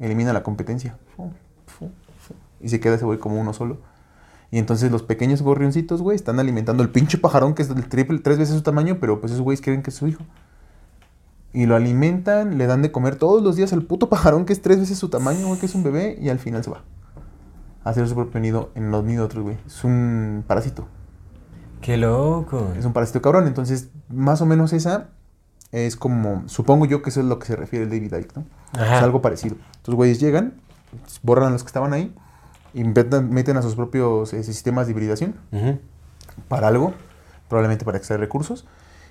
[0.00, 0.96] Elimina la competencia.
[2.60, 3.78] Y se queda ese güey como uno solo.
[4.50, 8.18] Y entonces los pequeños gorrioncitos, güey, están alimentando el pinche pajarón que es del triple,
[8.18, 10.24] tres veces su tamaño, pero pues esos güeyes creen que es su hijo.
[11.52, 14.62] Y lo alimentan, le dan de comer todos los días al puto pajarón que es
[14.62, 16.82] tres veces su tamaño, güey, que es un bebé, y al final se va.
[17.84, 19.56] A hacer su propio nido en los nidos de otros, güey.
[19.66, 20.88] Es un parásito.
[21.80, 22.72] Qué loco.
[22.76, 23.46] Es un parásito cabrón.
[23.46, 25.10] Entonces, más o menos esa
[25.72, 28.44] es como, supongo yo que eso es lo que se refiere el David Icke, ¿no?
[28.72, 28.98] Ajá.
[28.98, 29.56] Es algo parecido.
[29.76, 30.54] Entonces, güeyes llegan,
[31.22, 32.14] borran a los que estaban ahí,
[32.78, 35.78] y meten, a sus propios eh, sistemas de hibridación Ujú.
[36.48, 36.94] para algo,
[37.48, 38.66] probablemente para extraer recursos.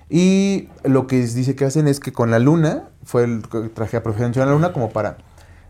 [0.08, 3.42] Y lo que dice que hacen es que con la luna, fue el
[3.74, 5.18] traje a profesión a la luna como para...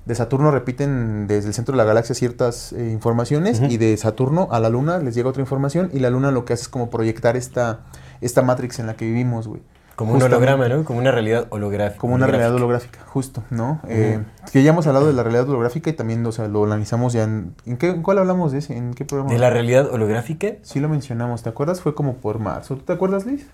[0.07, 3.71] De Saturno repiten desde el centro de la galaxia ciertas eh, informaciones Ujú.
[3.71, 6.55] y de Saturno a la luna les llega otra información y la luna lo que
[6.55, 7.81] hace es como proyectar esta,
[8.23, 9.61] esta matrix en la que vivimos, güey.
[9.99, 10.85] Como un holograma, ¿no?
[10.85, 12.01] Como una realidad holográfica.
[12.01, 13.81] Como una realidad holográfica, justo, ¿no?
[13.89, 14.23] Eh,
[14.53, 17.25] que ya hemos hablado de la realidad holográfica y también o sea, lo analizamos ya
[17.25, 17.57] en...
[17.67, 18.77] ¿En, qué, en cuál hablamos de ese?
[18.77, 19.33] ¿En qué programa?
[19.33, 20.53] ¿De la realidad holográfica?
[20.63, 21.81] Sí lo mencionamos, ¿te acuerdas?
[21.81, 22.77] Fue como por marzo.
[22.77, 23.49] ¿Tú te acuerdas, Liz?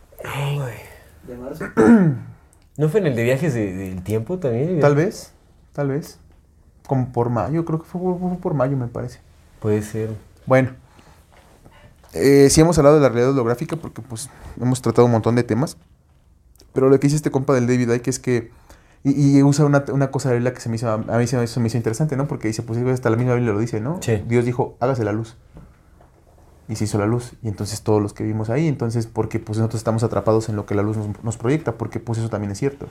[1.27, 1.65] De marzo.
[2.77, 4.81] ¿No fue en el de viajes de- del tiempo también?
[4.81, 5.33] Tal vez,
[5.73, 6.19] tal vez.
[6.87, 9.21] Como por mayo, creo que fue, fue por mayo, me parece.
[9.61, 10.11] Puede ser.
[10.45, 10.73] Bueno,
[12.13, 14.29] eh, sí hemos hablado de la realidad holográfica porque pues
[14.61, 15.79] hemos tratado un montón de temas.
[16.75, 18.51] Pero lo que dice este compa del David Icke es que...
[19.03, 21.37] Y, y usa una, una cosa de la que se me hizo, a mí se
[21.37, 22.27] me hizo interesante, ¿no?
[22.27, 23.99] Porque dice, pues hasta la misma Biblia lo dice, ¿no?
[24.01, 24.23] Sí.
[24.27, 25.37] Dios dijo, hágase la luz.
[26.69, 27.35] Y se hizo la luz.
[27.43, 30.65] Y entonces todos los que vivimos ahí, entonces, porque pues nosotros estamos atrapados en lo
[30.65, 32.87] que la luz nos, nos proyecta, porque pues eso también es cierto.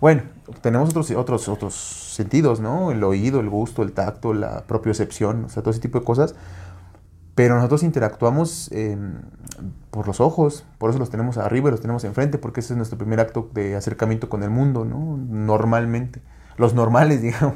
[0.00, 0.22] Bueno,
[0.60, 2.92] tenemos otros, otros, otros sentidos, ¿no?
[2.92, 6.36] El oído, el gusto, el tacto, la propiocepción, o sea, todo ese tipo de cosas.
[7.38, 8.98] Pero nosotros interactuamos eh,
[9.92, 12.76] por los ojos, por eso los tenemos arriba y los tenemos enfrente, porque ese es
[12.76, 15.16] nuestro primer acto de acercamiento con el mundo, ¿no?
[15.16, 16.20] Normalmente.
[16.56, 17.54] Los normales, digamos.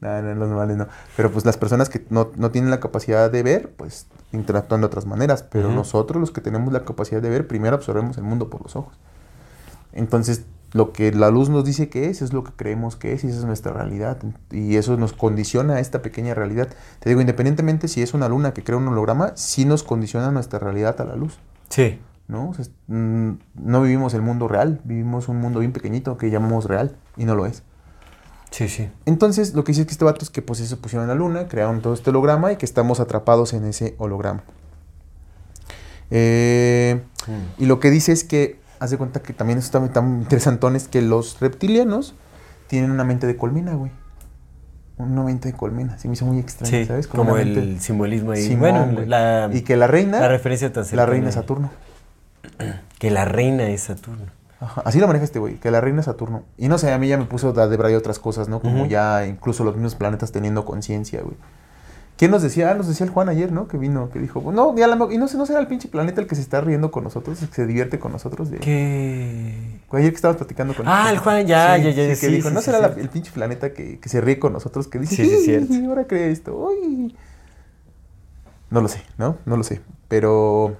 [0.00, 0.86] No, no, los normales no.
[1.18, 4.86] Pero pues las personas que no, no tienen la capacidad de ver, pues interactúan de
[4.86, 5.42] otras maneras.
[5.42, 8.74] Pero nosotros, los que tenemos la capacidad de ver, primero absorbemos el mundo por los
[8.74, 8.98] ojos.
[9.92, 13.24] Entonces, lo que la luz nos dice que es, es lo que creemos que es
[13.24, 14.18] y esa es nuestra realidad.
[14.50, 16.68] Y eso nos condiciona a esta pequeña realidad.
[17.00, 20.58] Te digo, independientemente si es una luna que crea un holograma, sí nos condiciona nuestra
[20.58, 21.38] realidad a la luz.
[21.68, 21.98] Sí.
[22.28, 22.50] ¿no?
[22.50, 26.30] O sea, es- mm, no vivimos el mundo real, vivimos un mundo bien pequeñito que
[26.30, 27.64] llamamos real y no lo es.
[28.52, 28.88] Sí, sí.
[29.06, 31.48] Entonces, lo que dice que este vato es que pues se pusieron en la luna,
[31.48, 34.44] crearon todo este holograma y que estamos atrapados en ese holograma.
[36.12, 37.02] Eh,
[37.58, 40.88] y lo que dice es que, haz de cuenta que también está tan interesantón, es
[40.88, 42.14] que los reptilianos
[42.66, 43.92] tienen una mente de colmena, güey.
[44.96, 45.98] Una mente de colmena.
[45.98, 47.06] Se me hizo muy extraño, Sí, ¿sabes?
[47.06, 48.42] como el simbolismo ahí.
[48.42, 49.06] Simón, bueno, güey.
[49.06, 51.70] la, y que la reina, la referencia tan la reina es Saturno.
[52.98, 54.26] Que la reina es Saturno.
[54.60, 56.42] Ajá, Así lo maneja este güey, que la reina es Saturno.
[56.58, 58.60] Y no sé, a mí ya me puso a debray otras cosas, ¿no?
[58.60, 61.36] Como ya incluso los mismos planetas teniendo conciencia, güey.
[62.20, 62.70] ¿Quién nos decía?
[62.70, 63.66] Ah, nos decía el Juan ayer, ¿no?
[63.66, 66.20] Que vino, que dijo, no, ya la- y no sé, no será el pinche planeta
[66.20, 68.50] el que se está riendo con nosotros, el que se divierte con nosotros.
[68.50, 69.80] De, Que...
[69.90, 72.54] Ayer que estábamos platicando con Ah, el Juan, ya, ya, ya, que sí, dijo, sí,
[72.54, 72.94] no sí, será sí.
[72.96, 75.72] la- el pinche planeta que, que se ríe con nosotros, que dice, Sí, sí, cierto.
[75.88, 77.16] ahora cree esto, uy".
[78.68, 79.38] No lo sé, ¿no?
[79.46, 79.80] No lo sé.
[80.08, 80.76] Pero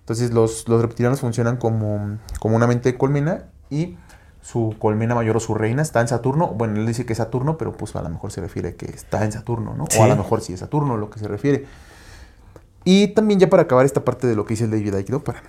[0.00, 3.96] entonces los, los reptilianos funcionan como, como una mente de colmena y
[4.42, 6.48] su colmena mayor o su reina está en Saturno.
[6.48, 9.24] Bueno, él dice que es Saturno, pero pues a lo mejor se refiere que está
[9.24, 9.86] en Saturno, ¿no?
[9.88, 9.98] Sí.
[9.98, 11.66] O a lo mejor sí es Saturno lo que se refiere.
[12.84, 15.20] Y también ya para acabar esta parte de lo que dice el David ¿no?
[15.22, 15.42] Para,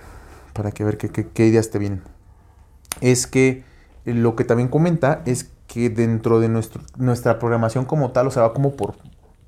[0.52, 2.02] para que ver qué, ideas te vienen.
[3.00, 3.64] Es que
[4.04, 8.42] lo que también comenta es que dentro de nuestro, nuestra programación como tal, o sea,
[8.42, 8.94] va como por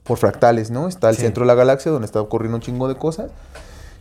[0.04, 0.86] por fractales, ¿no?
[0.86, 1.22] Está el Sí.
[1.22, 3.30] centro de la galaxia donde está ocurriendo un chingo de cosas.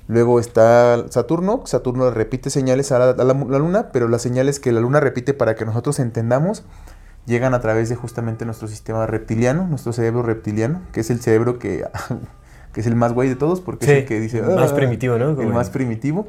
[0.08, 4.22] Luego está Saturno, Saturno repite señales a la, a la mu- la luna, pero las
[4.22, 6.64] señales que la luna repite para que nosotros entendamos
[7.26, 11.58] llegan a través de justamente nuestro sistema reptiliano, nuestro cerebro reptiliano, que es el cerebro
[11.58, 11.86] que,
[12.74, 14.40] que es el más güey de todos, porque Sí, es el que dice...
[14.40, 15.30] el más "Ah", primitivo, ¿no?
[15.30, 16.28] El más primitivo,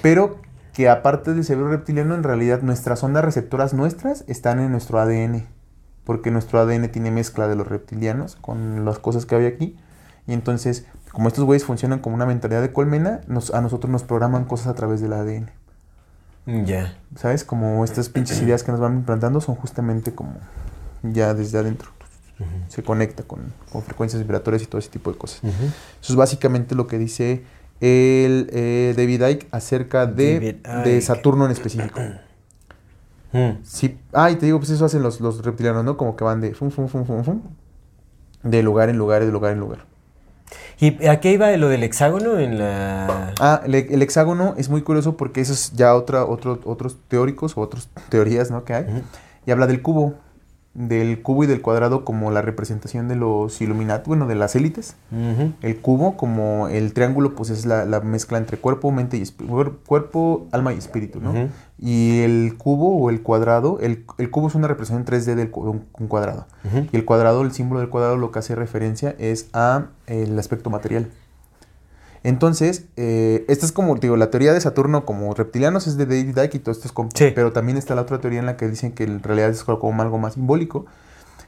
[0.00, 0.38] pero
[0.72, 5.46] que aparte del cerebro reptiliano, en realidad nuestras ondas receptoras nuestras están en nuestro ADN,
[6.04, 9.76] porque nuestro ADN tiene mezcla de los reptilianos con las cosas que hay aquí,
[10.26, 14.02] y entonces, como estos güeyes funcionan como una mentalidad de colmena, nos- a nosotros nos
[14.02, 15.50] programan cosas a través del ADN.
[16.46, 16.96] Mm, Ya.
[17.16, 17.44] ¿Sabes?
[17.44, 20.34] Como estas pinches ideas que nos van implantando son justamente como
[21.02, 21.90] ya desde adentro.
[22.68, 25.42] Se conecta con, con frecuencias vibratorias y todo ese tipo de cosas.
[25.44, 27.44] Eso es básicamente lo que dice
[27.80, 30.40] el eh, David Icke acerca de,
[30.84, 31.00] de.
[31.00, 32.00] Saturno en específico.
[33.34, 33.62] Mm.
[33.64, 33.98] Sí.
[34.12, 35.96] Ah, y te digo, pues eso hacen los, los reptilianos, ¿no?
[35.96, 37.40] Como que van de fum, fum, fum, fum, fum,
[38.42, 39.86] de lugar en lugar, de lugar en lugar.
[40.80, 43.34] ¿Y a qué iba lo del hexágono en la...?
[43.40, 47.56] Ah, el, el hexágono es muy curioso porque eso es ya otra, otro, otros teóricos
[47.56, 48.64] o otras teorías ¿no?
[48.64, 48.86] que hay.
[49.46, 50.14] Y habla del cubo,
[50.74, 54.96] del cubo y del cuadrado como la representación de los Illuminati, bueno, de las élites.
[55.60, 59.24] El cubo como el triángulo pues es la, la mezcla entre cuerpo, mente y.
[59.86, 61.32] Cuerpo, alma y espíritu, ¿no?
[61.78, 65.68] Y el cubo o el cuadrado, el, el cubo es una representación 3D del cu-
[65.68, 66.46] un, un cuadrado.
[66.92, 70.70] Y el cuadrado, el símbolo del cuadrado lo que hace referencia es a el aspecto
[70.70, 71.10] material.
[72.24, 76.38] Entonces, eh, esta es como, digo, la teoría de Saturno como reptilianos es de David
[76.38, 77.32] Icke y todo esto es como, Sí.
[77.34, 80.02] pero también está la otra teoría en la que dicen que en realidad es como
[80.02, 80.86] algo más simbólico,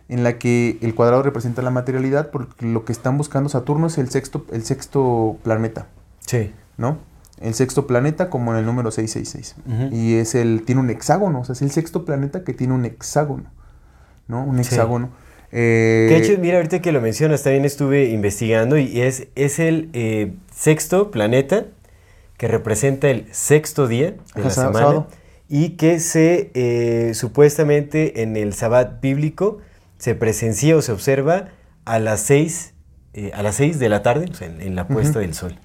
[0.08, 3.98] en la que el cuadrado representa la materialidad porque lo que están buscando Saturno es
[3.98, 5.86] el sexto, el sexto planeta,
[6.26, 6.52] Sí.
[6.76, 6.98] ¿no?
[7.40, 9.56] El sexto planeta como en el número 666.
[9.66, 9.94] Ujú.
[9.94, 12.84] Y es el, tiene un hexágono, o sea, es el sexto planeta que tiene un
[12.84, 13.44] hexágono,
[14.28, 14.44] ¿no?
[14.44, 14.62] Un Sí.
[15.57, 19.61] Eh, Que de hecho, mira, ahorita que lo mencionas, también estuve investigando y es, es
[19.61, 21.66] el eh, sexto planeta
[22.36, 25.07] que representa el sexto día de Ajá, la semana sábado.
[25.48, 29.59] y que se eh, supuestamente en el sabbat bíblico
[29.98, 31.50] se presencia o se observa
[31.84, 32.74] a las seis,
[33.12, 35.20] eh, a las seis de la tarde, o sea, en, en la puesta Ujú.
[35.20, 35.57] del sol.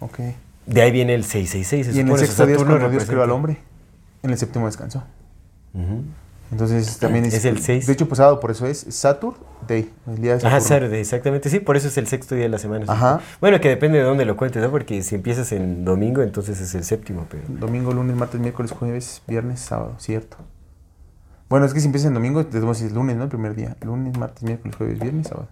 [0.00, 0.20] ok.
[0.66, 1.86] De ahí viene el 666.
[1.88, 3.56] se Y en el sexto día es cuando Dios creó al hombre.
[4.22, 5.02] En el séptimo descanso.
[5.74, 6.04] Ujú.
[6.52, 7.34] Entonces también es...
[7.34, 7.86] Es el seis.
[7.86, 9.36] De hecho, sábado, por eso es Saturn
[9.66, 10.60] Day, el día de Ajá.
[10.60, 11.48] Saturday, exactamente.
[11.48, 12.84] Sí, por eso es el sexto día de la semana.
[12.88, 13.20] Ajá.
[13.40, 14.70] Bueno, que depende de dónde lo cuentes, ¿no?
[14.70, 17.44] Porque si empiezas en domingo, entonces es el séptimo, pero...
[17.48, 20.36] Domingo, lunes, martes, miércoles, jueves, viernes, sábado, cierto.
[21.48, 23.24] Bueno, es que si empieza en domingo, tenemos el lunes, ¿no?
[23.24, 23.76] El primer día.
[23.82, 25.48] Lunes, martes, miércoles, jueves, viernes, sábado.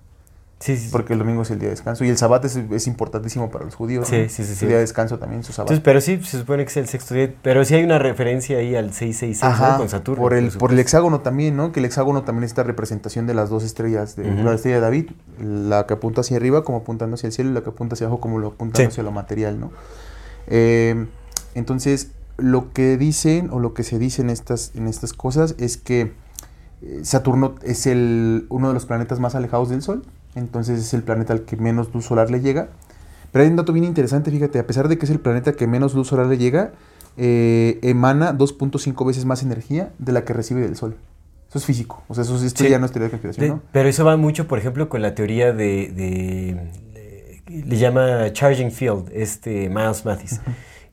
[0.63, 0.89] Sí.
[0.93, 2.05] Porque el domingo es el día de descanso.
[2.05, 4.07] Y el sabbat es, es importantísimo para los judíos.
[4.07, 4.29] Sí, ¿no?
[4.29, 5.73] sí, sí, El día de descanso también, su sabbat.
[5.73, 7.35] Entonces, pero sí, se supone que es el sexto día.
[7.43, 9.49] Pero sí hay una referencia ahí al 666 ¿no?
[9.49, 10.23] Ajá, con Saturno.
[10.23, 11.73] por el, por el hexágono también, ¿no?
[11.73, 14.83] Que el hexágono también es esta representación de las dos estrellas, de la estrella de
[14.83, 15.11] David,
[15.41, 18.07] la que apunta hacia arriba como apuntando hacia el cielo y la que apunta hacia
[18.07, 18.85] abajo como lo apuntando Sí.
[18.87, 19.73] hacia lo material, ¿no?
[20.47, 21.07] Eh,
[21.55, 25.77] entonces, lo que dicen o lo que se dice en estas, en estas cosas es
[25.77, 26.13] que
[26.83, 30.05] eh, Saturno es el, uno de los planetas más alejados del Sol,
[30.35, 32.69] entonces es el planeta al que menos luz solar le llega.
[33.33, 35.67] Pero hay un dato bien interesante, fíjate, a pesar de que es el planeta que
[35.67, 36.73] menos luz solar le llega,
[37.17, 40.97] eh, emana 2.5 veces más energía de la que recibe del Sol.
[41.49, 42.71] Eso es físico, o sea, eso es, esto Sí.
[42.71, 43.63] ya no es teoría de conspiración, ¿no?
[43.73, 45.93] Pero eso va mucho, por ejemplo, con la teoría de...
[45.95, 46.71] de-
[47.49, 50.41] le, le llama Charging Field, este Miles Mathis,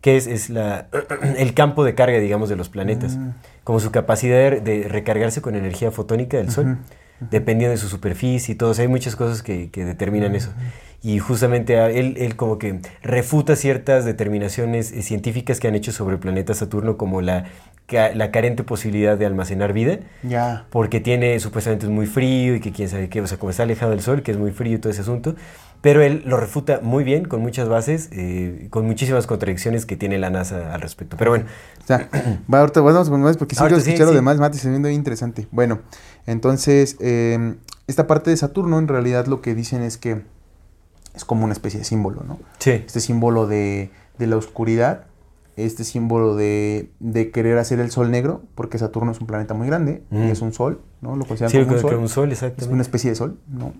[0.02, 0.88] que es, es la,
[1.38, 3.16] el campo de carga, digamos, de los planetas.
[3.18, 3.30] Mm.
[3.64, 6.80] Como su capacidad de, de recargarse con energía fotónica del Sol.
[7.32, 8.72] Dependiendo de su superficie y todo.
[8.72, 10.52] O sea, hay muchas cosas que, que determinan eso.
[11.02, 16.16] Y justamente él, él como que refuta ciertas determinaciones eh, científicas que han hecho sobre
[16.16, 17.46] el planeta Saturno, como la,
[17.90, 20.66] la carente posibilidad de almacenar vida Ya.
[20.70, 23.64] porque tiene supuestamente es muy frío y que quién sabe qué, o sea, como está
[23.64, 25.36] alejado del sol, que es muy frío y todo ese asunto,
[25.82, 30.18] pero él lo refuta muy bien, con muchas bases, eh, con muchísimas contradicciones que tiene
[30.18, 31.16] la NASA al respecto.
[31.18, 31.46] Pero bueno,
[31.84, 32.10] O sea,
[32.54, 34.16] va, ahorita vamos con más porque sí quiero Ahorita sí, escuchar lo sí.
[34.18, 35.48] demás, Mati, se viendo interesante.
[35.52, 35.80] Bueno,
[36.26, 37.56] entonces, eh,
[37.88, 40.22] esta parte de Saturno, en realidad lo que dicen es que
[41.16, 42.40] es como una especie de símbolo, ¿no?
[42.60, 45.06] sí, Este símbolo de, de la oscuridad,
[45.58, 49.68] este símbolo de, de querer hacer el sol negro, porque Saturno es un planeta muy
[49.68, 51.16] grande y es un sol, ¿no?
[51.18, 51.95] Lo consideran sí, como un que sol.
[51.95, 52.82] un sol, Es una exactamente.
[52.84, 53.74] especie de sol, ¿no?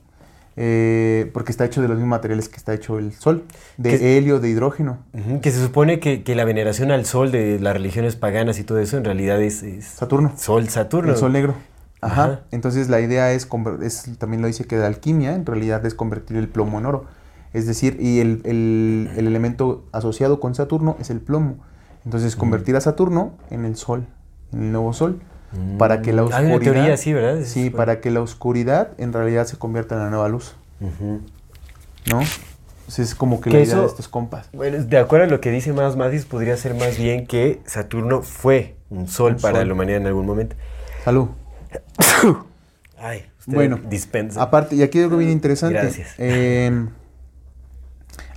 [0.61, 3.45] Eh, porque está hecho de los mismos materiales que está hecho el sol,
[3.77, 4.98] de Que- helio, de hidrógeno.
[5.41, 8.80] Que se supone que, que la veneración al sol de las religiones paganas y todo
[8.80, 10.34] eso en realidad es, es Saturno.
[10.36, 11.14] sol Saturno.
[11.14, 11.56] El sol negro.
[12.02, 12.23] Ajá.
[12.23, 12.40] Ajá.
[12.52, 13.48] Entonces la idea es,
[13.81, 17.06] es, también lo dice que de alquimia, en realidad es convertir el plomo en oro.
[17.53, 21.56] Es decir, y el, el- el elemento asociado con Saturno es el plomo.
[22.03, 24.07] Entonces convertir a Saturno en el sol,
[24.52, 25.22] en el nuevo sol,
[25.77, 26.49] para que la Mm, oscuridad...
[26.49, 27.43] Hay una teoría así, ¿verdad?
[27.45, 30.55] Sí, para que la oscuridad en realidad se convierta en la nueva luz.
[30.80, 32.21] ¿No?
[32.21, 34.49] Entonces es como que Que la idea eso- de estos compas.
[34.53, 38.21] Bueno, de acuerdo a lo que dice más Mathis, podría ser más bien que Saturno
[38.23, 39.67] fue un sol Un para sol.
[39.67, 40.55] la humanidad en algún momento.
[41.03, 41.27] Salud.
[42.97, 44.41] Ay, usted Bueno, dispensa.
[44.41, 45.80] Aparte, y aquí algo bien interesante.
[45.80, 46.15] Gracias.
[46.17, 46.88] Eh,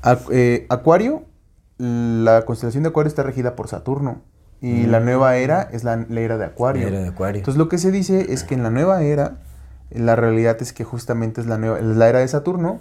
[0.03, 1.25] Ac- eh, Acuario,
[1.79, 4.21] la constelación de Acuario está regida por Saturno.
[4.63, 6.83] Y la nueva era es la, la era de Acuario.
[6.87, 6.91] Mm.
[6.91, 7.39] La era de Acuario.
[7.41, 9.39] Entonces lo que se dice es que en la nueva era,
[9.91, 12.79] la realidad es que justamente es la, nueva, es la era de Saturno,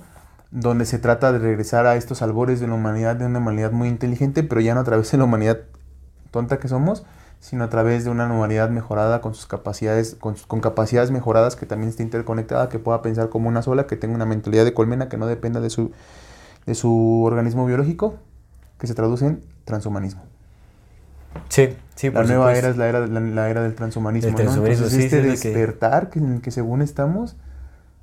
[0.51, 3.87] donde se trata de regresar a estos albores de la humanidad, de una humanidad muy
[3.87, 5.59] inteligente, pero ya no a través de la humanidad
[6.29, 7.03] tonta que somos,
[7.39, 11.55] sino a través de una humanidad mejorada con sus capacidades, con, sus- con capacidades mejoradas
[11.55, 14.73] que también esté interconectada, que pueda pensar como una sola, que tenga una mentalidad de
[14.75, 15.91] colmena que no dependa de su,
[16.67, 18.15] de su organismo biológico,
[18.77, 20.21] que se traduce en transhumanismo.
[21.49, 22.59] Sí, sí, La por nueva supuesto.
[22.59, 24.37] era es la era, la, la era del transhumanismo.
[24.37, 24.53] Del ¿no?
[24.65, 26.19] Entonces, sí, este sí, que- despertar que...
[26.19, 27.35] en el que según estamos,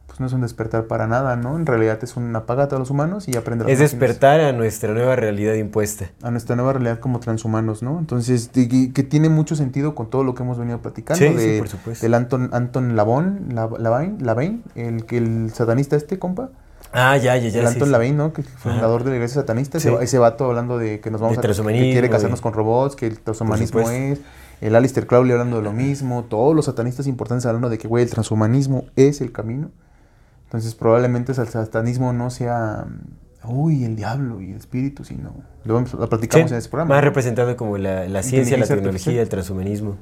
[0.06, 1.56] pues no es un despertar para nada, ¿no?
[1.56, 4.92] En realidad es un apagate a los humanos y aprender a Es despertar a nuestra
[4.94, 6.06] nueva realidad impuesta.
[6.22, 7.98] a nuestra nueva realidad como transhumanos, ¿no?
[7.98, 11.46] Entonces, y que tiene mucho sentido con todo lo que hemos venido platicando Sí, sí,
[11.52, 12.02] de, por supuesto.
[12.06, 16.48] del Anton, Anton Lavon, La- Lavain, Lavain, el que el satanista este, compa,
[16.92, 17.60] Ah, ya, ya, ya.
[17.60, 18.12] el sí, Anton sí.
[18.12, 18.32] ¿no?
[18.32, 19.88] Que fue fundador de la iglesia satanista, Sí.
[20.00, 21.62] ese, vato hablando de que nos vamos De a que
[21.92, 24.20] quiere casarnos y- con robots, que el transhumanismo es,
[24.60, 28.04] el Alistair Crowley hablando de lo mismo, todos los satanistas importantes hablando de que, güey,
[28.04, 29.70] el transhumanismo es el camino.
[30.44, 32.86] Entonces, probablemente el satanismo no sea,
[33.44, 35.34] uy, el diablo y el espíritu, sino
[35.64, 36.94] lo, lo Sí, platicamos en ese programa.
[36.94, 39.18] más representado como la, la ciencia, la tecnología, artificial.
[39.18, 39.96] el transhumanismo.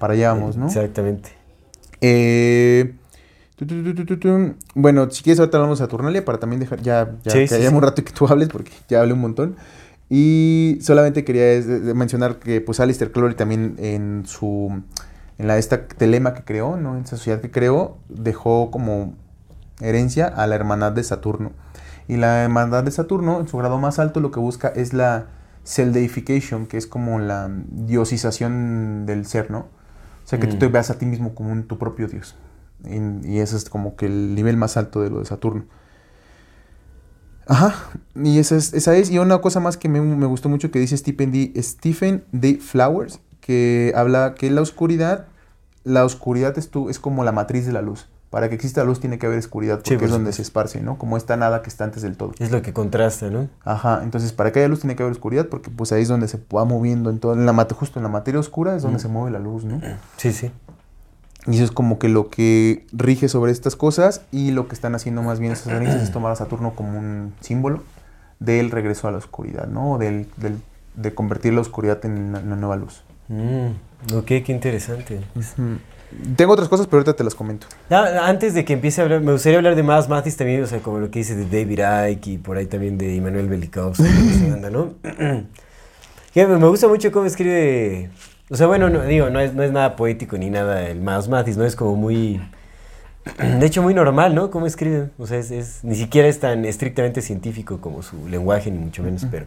[0.00, 0.66] Para allá vamos, ¿no?
[0.66, 1.30] Exactamente.
[2.00, 2.94] Eh,
[4.74, 7.66] Bueno, si quieres ahorita hablamos de Saturnalia para también dejar ya, ya Sí, que sí,
[7.74, 9.56] un rato que tú hables porque ya hablé un montón.
[10.10, 11.60] Y solamente quería
[11.94, 14.82] mencionar que pues Alistair Crowley también en su
[15.38, 16.96] en la esta telema que creó, ¿no?
[16.96, 19.14] En esa sociedad que creó, dejó como
[19.80, 21.52] herencia a la hermandad de Saturno.
[22.08, 25.26] Y la hermandad de Saturno, en su grado más alto, lo que busca es la
[25.64, 29.58] self-deification, que es como la diosización del ser, ¿no?
[29.58, 30.58] O sea, que tú Mm.
[30.58, 32.34] te veas a ti mismo como un- tu propio dios.
[32.84, 35.64] Y, y ese es como que el nivel más alto de lo de Saturno.
[37.48, 37.74] Ajá,
[38.14, 39.10] y esa es, esa es.
[39.10, 41.52] Y una cosa más que me, me gustó mucho que dice Stephen D.
[41.62, 42.58] Stephen D.
[42.60, 45.26] Flowers, que habla que la oscuridad,
[45.82, 48.08] la oscuridad es, tu, es como la matriz de la luz.
[48.28, 50.82] Para que exista luz tiene que haber oscuridad, Sí, porque por es donde se esparce,
[50.82, 50.98] ¿no?
[50.98, 52.34] Como esta nada que está antes del todo.
[52.38, 53.48] Es lo que contrasta, ¿no?
[53.64, 56.28] Ajá, entonces para que haya luz tiene que haber oscuridad, porque pues ahí es donde
[56.28, 59.08] se va moviendo, en todo, en la, justo en la materia oscura es donde se
[59.08, 59.80] mueve la luz, ¿no?
[60.18, 60.50] Sí, sí.
[61.46, 64.94] Y eso es como que lo que rige sobre estas cosas y lo que están
[64.94, 67.82] haciendo más bien estos satanistas es tomar a Saturno como un símbolo
[68.38, 69.98] del regreso a la oscuridad, ¿no?
[69.98, 70.58] Del, del-
[70.94, 73.02] de convertir la oscuridad en una, nueva luz.
[73.28, 73.68] Mm,
[74.16, 75.20] ok, qué interesante.
[76.36, 77.66] Tengo otras cosas, pero ahorita te las comento.
[77.90, 80.66] Ah, antes de que empiece a hablar, me gustaría hablar de más Mathis también, o
[80.66, 81.80] sea, como lo que dice de David
[82.12, 84.02] Icke y por ahí también de Immanuel Belikovsky,
[84.72, 84.94] ¿no?
[86.34, 88.10] Me gusta mucho cómo escribe,
[88.50, 91.28] o sea, bueno, no, digo, no es, no es nada poético ni nada el más
[91.28, 91.64] Mathis, ¿no?
[91.64, 92.40] Es como muy,
[93.60, 94.50] de hecho, muy normal, ¿no?
[94.50, 98.70] Cómo escribe, o sea, es, es- ni siquiera es tan estrictamente científico como su lenguaje,
[98.70, 99.46] ni mucho menos, pero...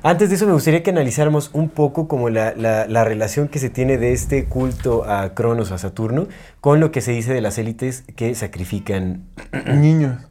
[0.00, 3.58] Antes de eso me gustaría que analizáramos un poco como la, la- la relación que
[3.58, 6.28] se tiene de este culto a Cronos, a Saturno,
[6.60, 9.24] con lo que se dice de las élites que sacrifican.
[9.66, 10.27] Niños.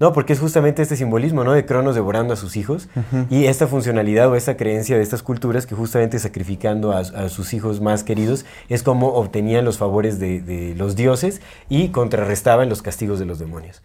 [0.00, 1.52] No, porque es justamente este simbolismo, ¿no?
[1.52, 2.88] De Cronos devorando a sus hijos
[3.30, 7.52] y esta funcionalidad o esta creencia de estas culturas que justamente sacrificando a, a sus
[7.52, 12.80] hijos más queridos es como obtenían los favores de, de los dioses y contrarrestaban los
[12.80, 13.82] castigos de los demonios.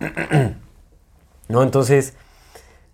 [1.48, 1.62] ¿No?
[1.62, 2.14] Entonces,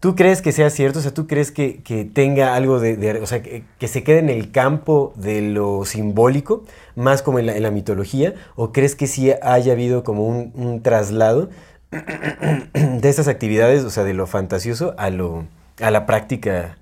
[0.01, 1.01] ¿Tú crees que sea cierto?
[1.01, 4.03] O sea, ¿tú crees que, que tenga algo de, de- o sea, que, que se
[4.03, 6.65] quede en el campo de lo simbólico,
[6.97, 8.33] más como en la, en la mitología?
[8.57, 11.51] ¿O crees que sí haya habido como un, un traslado
[12.73, 15.45] de estas actividades, o sea, de lo fantasioso a, lo,
[15.81, 16.79] a la práctica,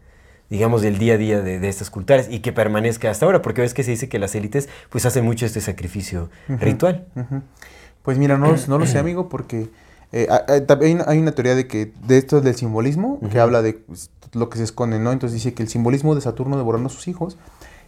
[0.50, 3.42] digamos, del día a día de, de estas culturas y que permanezca hasta ahora?
[3.42, 7.06] Porque ves que se dice que las élites pues hacen mucho este sacrificio ritual.
[8.02, 9.68] Pues mira, no, no lo sé, amigo, porque
[10.12, 10.28] eh,
[11.06, 14.58] hay una teoría de que de esto del simbolismo, que habla de pues, lo que
[14.58, 15.12] se esconde, ¿no?
[15.12, 17.36] Entonces dice que el simbolismo de Saturno devorando a sus hijos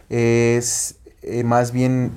[0.09, 2.11] es eh, más bien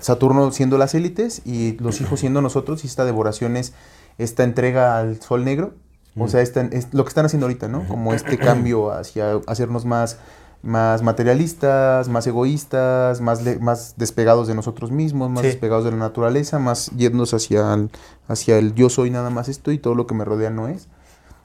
[0.00, 3.72] Saturno siendo las élites y los hijos siendo nosotros, y esta devoración es
[4.18, 5.74] esta entrega al sol negro,
[6.18, 7.86] o sea, esta- es lo que están haciendo ahorita, ¿no?
[7.86, 10.18] Como este cambio hacia hacernos más,
[10.62, 15.46] más materialistas, más egoístas, más, le- más despegados de nosotros mismos, más Sí.
[15.48, 17.90] despegados de la naturaleza, más yéndonos hacia el,
[18.26, 20.88] hacia el yo soy nada más esto y todo lo que me rodea no es.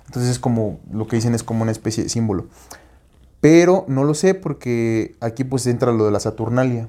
[0.08, 2.46] Entonces es como, lo que dicen es como una especie de símbolo.
[3.42, 6.88] Pero no lo sé porque aquí pues entra lo de la Saturnalia.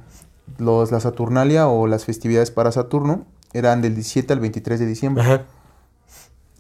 [0.59, 5.23] Los, la Saturnalia o las festividades para Saturno eran del 17 al 23 de diciembre.
[5.25, 5.43] Ajá.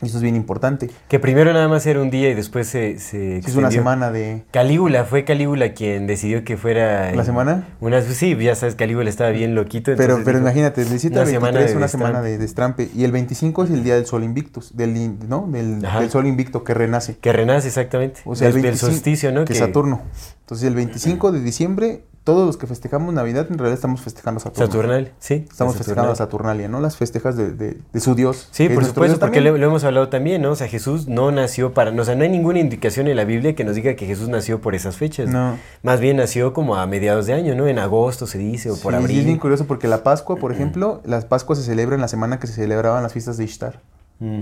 [0.04, 0.90] Y eso es bien importante.
[1.08, 4.44] Que primero nada más era un día y después se, se es una semana de...
[4.50, 7.12] Calígula, fue Calígula quien decidió que fuera...
[7.12, 7.68] ¿La semana?
[7.80, 9.92] Una, sí, ya sabes, Calígula estaba bien loquito.
[9.96, 12.90] Pero, pero dijo, imagínate, del 17 al una semana 23 de una semana de destrampe.
[12.94, 15.48] Y el 25 es el día del sol invictus, del, ¿no?
[15.50, 17.16] del, sol invicto que renace.
[17.16, 18.20] Que renace exactamente.
[18.24, 19.44] O sea, el del, del 25 solsticio, ¿no?
[19.44, 20.02] Que es Saturno.
[20.40, 24.42] Entonces el 25 de diciembre, todos los que festejamos Navidad, en realidad estamos festejando a
[24.44, 24.66] Saturno.
[24.66, 25.46] Saturnal, sí.
[25.48, 26.54] Estamos festejando a Saturnal.
[26.54, 26.80] Saturnalia, ¿no?
[26.80, 28.48] Las festejas de, de- de su Dios.
[28.50, 30.52] Sí, por supuesto, porque lo, lo hemos hablado también, ¿no?
[30.52, 31.90] O sea, Jesús no nació para...
[31.90, 34.60] O sea, no hay ninguna indicación en la Biblia que nos diga que Jesús nació
[34.62, 35.28] por esas fechas.
[35.28, 35.58] No.
[35.82, 37.66] Más bien nació como a mediados de año, ¿no?
[37.68, 39.16] En agosto se dice, o por Sí, abril.
[39.16, 42.08] y es bien curioso porque la Pascua, por ejemplo, las Pascuas se celebran en la
[42.08, 43.80] semana que se celebraban las fiestas de Ishtar.
[44.20, 44.40] Mm.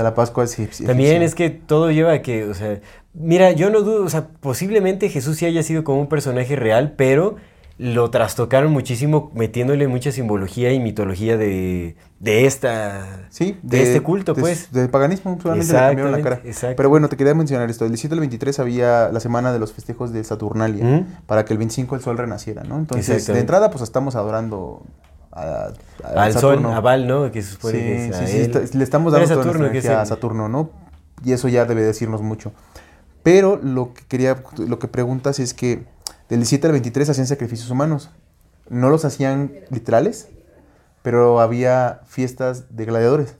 [0.00, 0.86] Sea, la Pascua es egipcia.
[0.86, 2.80] También es que todo lleva a que, o sea,
[3.12, 6.94] mira, yo no dudo, o sea, posiblemente Jesús sí haya sido como un personaje real,
[6.96, 7.36] pero
[7.76, 14.34] lo trastocaron muchísimo metiéndole mucha simbología y mitología de, de esta, Sí, de, este culto,
[14.34, 14.70] de- pues.
[14.70, 16.42] Del paganismo, solamente le cambiaron la cara.
[16.76, 17.86] Pero bueno, te quería mencionar esto.
[17.86, 21.58] El 17 al 23 había la semana de los festejos de Saturnalia, para que el
[21.58, 22.78] 25 el sol renaciera, ¿no?
[22.78, 24.82] Entonces, de entrada, pues estamos adorando
[25.32, 25.72] a,
[26.04, 26.74] a Al sol, Saturno.
[26.74, 27.30] a Baal, ¿no?
[27.30, 30.48] Que se Sí, que es sí, sí, está- le estamos dando toda Saturno, a Saturno,
[30.48, 30.70] ¿no?
[31.24, 32.52] Y eso ya debe decirnos mucho.
[33.22, 35.84] Pero lo que quería, lo que preguntas es que
[36.28, 38.10] del 17 al 23 hacían sacrificios humanos.
[38.68, 40.28] No los hacían literales,
[41.02, 43.34] pero había fiestas de gladiadores.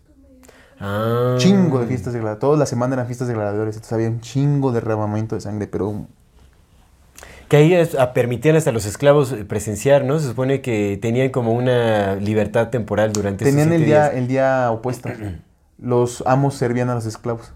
[0.80, 1.36] Ah.
[1.38, 2.40] Chingo de fiestas de gladiadores.
[2.40, 3.76] Toda la semana eran fiestas de gladiadores.
[3.76, 6.06] Entonces había un chingo de derramamiento de sangre, pero
[7.50, 10.18] Que ahí es- a- permitían los esclavos eh, presenciar, ¿no?
[10.20, 14.14] Se supone que tenían como una libertad temporal durante esos tenían el siete día, días.
[14.22, 15.10] el día opuesto.
[15.78, 17.52] Los amos servían a los esclavos.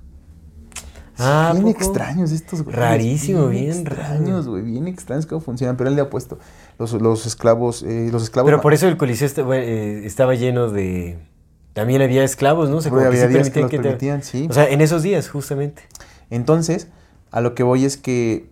[1.18, 1.76] Ah, ¿a bien poco?
[1.84, 2.80] extraños estos güeyes.
[2.80, 6.38] Rarísimo, bien extraños, güey, bien extraños cómo funcionan, pero él le ha puesto
[6.78, 8.48] los, los esclavos, eh, los esclavos.
[8.48, 11.18] Pero por eso el coliseo estaba, eh, estaba lleno de...
[11.74, 12.78] También había esclavos, ¿no?
[12.78, 14.46] O sea, como que había sí días que permitían los te- permitían, sí.
[14.50, 15.82] O sea, en esos días, justamente.
[16.30, 16.88] Entonces,
[17.30, 18.48] a lo que voy es que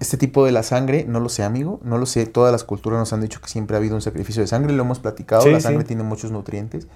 [0.00, 2.26] este tipo de la sangre, no lo sé, amigo, no lo sé.
[2.26, 4.82] Todas las culturas nos han dicho que siempre ha habido un sacrificio de sangre, lo
[4.82, 5.42] hemos platicado.
[5.42, 5.64] Sí, la sí.
[5.64, 6.86] sangre tiene muchos nutrientes.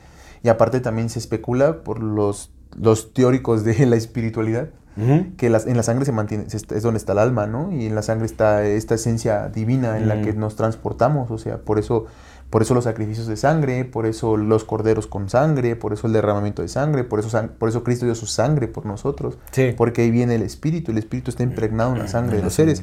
[0.43, 5.37] Y aparte también se especula por los, los teóricos de la espiritualidad Ujú.
[5.37, 7.73] que las- en la sangre se mantiene, se es donde está el alma, ¿no?
[7.73, 10.23] Y en la sangre está esta esencia divina en la Mm.
[10.23, 12.07] que nos transportamos, o sea, por eso,
[12.53, 16.13] por eso los sacrificios de sangre, por eso los corderos con sangre, por eso el
[16.13, 19.73] derramamiento de sangre, por eso, sang- por eso Cristo dio su sangre por nosotros, Sí.
[19.75, 22.83] porque ahí viene el espíritu, el espíritu está impregnado en la sangre de los seres.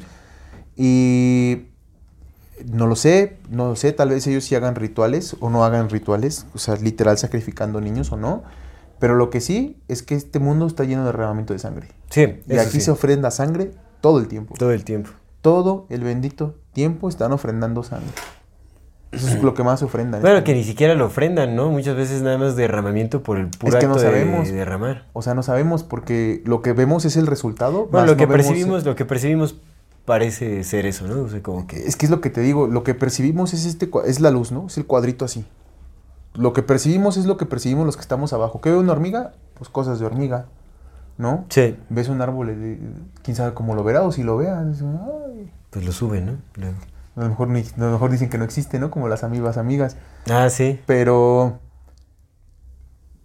[0.76, 1.66] Y
[2.66, 5.88] no lo sé, no lo sé, tal vez ellos sí hagan rituales o no hagan
[5.88, 8.42] rituales, o sea, literal sacrificando niños o no.
[8.98, 11.88] Pero lo que sí es que este mundo está lleno de derramamiento de sangre.
[12.10, 12.80] Sí, Y aquí sí.
[12.82, 13.70] se ofrenda sangre
[14.00, 14.54] todo el tiempo.
[14.58, 15.10] Todo el tiempo.
[15.40, 18.10] Todo el bendito tiempo están ofrendando sangre.
[19.12, 20.18] Eso es lo que más se ofrenda.
[20.18, 21.68] en Bueno, este que ni siquiera lo ofrendan, ¿no?
[21.70, 24.46] Muchas veces nada más derramamiento por el puro que no acto sabemos.
[24.48, 25.06] de derramar.
[25.12, 27.86] O sea, no sabemos porque lo que vemos es el resultado.
[27.86, 29.56] Bueno, lo que no vemos- percibimos, lo que percibimos
[30.04, 31.22] parece ser eso, ¿no?
[31.22, 31.86] O sea, como que...
[31.86, 34.52] Es que es lo que te digo, lo que percibimos es este es la luz,
[34.52, 34.66] ¿no?
[34.68, 35.44] Es el cuadrito así.
[36.34, 38.60] Lo que percibimos es lo que percibimos los que estamos abajo.
[38.60, 39.32] ¿Qué ve una hormiga?
[39.58, 40.46] Pues cosas de hormiga,
[41.18, 41.44] ¿no?
[41.48, 42.56] Sí, Ves un árbol,
[43.22, 44.64] quién sabe cómo lo verá o si lo vea.
[45.70, 46.32] pues lo suben, ¿no?
[46.54, 46.76] Luego.
[47.16, 48.90] A lo, mejor a lo mejor dicen que no existe, ¿no?
[48.90, 49.96] Como las amigas amigas.
[50.30, 50.80] Ah, sí.
[50.86, 51.58] Pero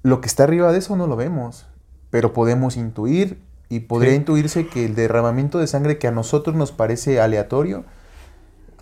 [0.03, 1.67] lo que está arriba de eso no lo vemos.
[2.09, 3.39] Pero podemos intuir
[3.69, 4.17] y podría Sí.
[4.17, 7.83] intuirse que el derramamiento de sangre que a nosotros nos parece aleatorio,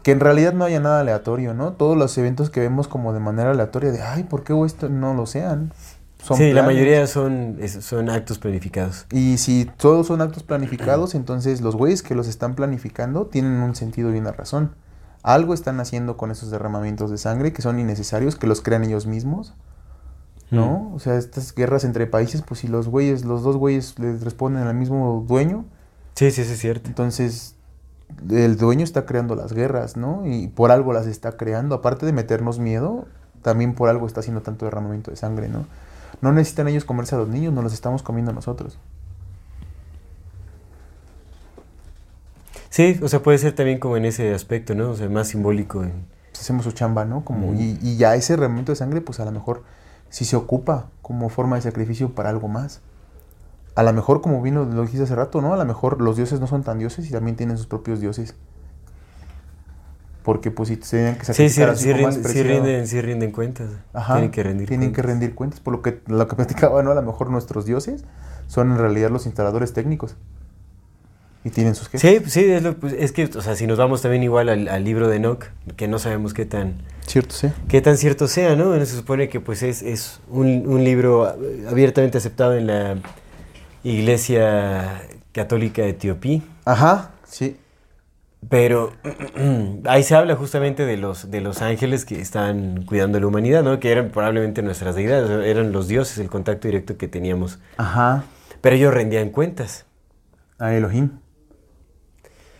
[0.03, 1.73] que en realidad no haya nada aleatorio, ¿no?
[1.73, 5.13] Todos los eventos que vemos como de manera aleatoria, de, ay, ¿por qué esto no
[5.13, 5.71] lo sean?
[6.21, 9.05] Son sí, la mayoría son, son actos planificados.
[9.11, 13.75] Y si todos son actos planificados, entonces los güeyes que los están planificando tienen un
[13.75, 14.73] sentido y una razón.
[15.23, 19.07] Algo están haciendo con esos derramamientos de sangre que son innecesarios, que los crean ellos
[19.07, 19.53] mismos.
[20.51, 20.91] ¿No?
[20.93, 24.67] O sea, estas guerras entre países, pues si los güeyes, los dos güeyes les responden
[24.67, 25.65] al mismo dueño,
[26.13, 26.87] Sí, sí, sí, es cierto.
[26.89, 27.55] entonces
[28.29, 30.27] el dueño está creando las guerras, ¿no?
[30.27, 31.73] Y por algo las está creando.
[31.73, 33.07] Aparte de meternos miedo,
[33.41, 35.65] también por algo está haciendo tanto derramamiento de sangre, ¿no?
[36.21, 38.77] No necesitan ellos comerse a los niños, nos los estamos comiendo nosotros.
[42.73, 44.89] Sí, o sea, puede ser también como en ese aspecto, ¿no?
[44.89, 45.83] O sea, más simbólico.
[45.83, 47.23] en- pues, hacemos su chamba, ¿no?
[47.23, 49.61] Como, y, y ya ese derramamiento de sangre, pues a lo mejor
[50.09, 52.81] sí se ocupa como forma de sacrificio para algo más.
[53.75, 55.53] A lo mejor, como vino, lo dijiste hace rato, ¿no?
[55.53, 58.33] A lo mejor los dioses no son tan dioses y también tienen sus propios dioses.
[60.23, 62.87] Porque pues si se tenían que Sí, sí, sacrificar sí, hijo más rinden, sí, rinden,
[62.87, 63.69] sí rinden cuentas.
[63.93, 65.11] Ajá, Tienen que rendir tienen que cuentas.
[65.11, 65.59] rendir cuentas.
[65.59, 66.91] Por lo que, lo que platicaba, ¿no?
[66.91, 68.05] A lo mejor nuestros dioses
[68.47, 70.15] son en realidad los instaladores técnicos.
[71.45, 72.01] Y tienen sus jefes.
[72.23, 74.67] Sí, sí, es, lo- pues, es que, o sea, si nos vamos también igual al,
[74.69, 75.45] al libro de Enoch,
[75.75, 76.75] que no sabemos qué tan,
[77.05, 77.49] Cierto, sí.
[77.67, 78.67] qué tan cierto sea, ¿no?
[78.69, 81.25] Bueno, se supone que pues es, es un, un libro
[81.69, 82.95] abiertamente aceptado en la
[83.83, 85.01] Iglesia
[85.33, 87.57] Católica de Etiopía, Ajá, sí.
[88.49, 88.93] pero
[89.85, 93.63] ahí se habla justamente de los, de los ángeles que estaban cuidando a la humanidad,
[93.63, 93.79] ¿no?
[93.81, 97.59] Que eran probablemente nuestras deidades, sea, eran los dioses, el contacto directo que teníamos.
[97.77, 98.23] Ajá.
[98.61, 99.85] Pero ellos rendían cuentas.
[100.59, 101.09] A Elohim.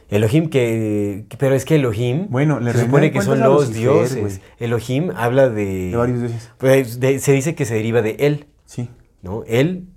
[0.10, 4.42] Elohim que, pero es que Elohim Bueno, le se supone que son los Lucifer, dioses.
[4.60, 6.52] Elohim habla de, De varios dioses.
[6.58, 8.90] pues, de- se dice que se deriva de él, Sí.
[9.22, 9.44] ¿no?
[9.48, 9.88] Él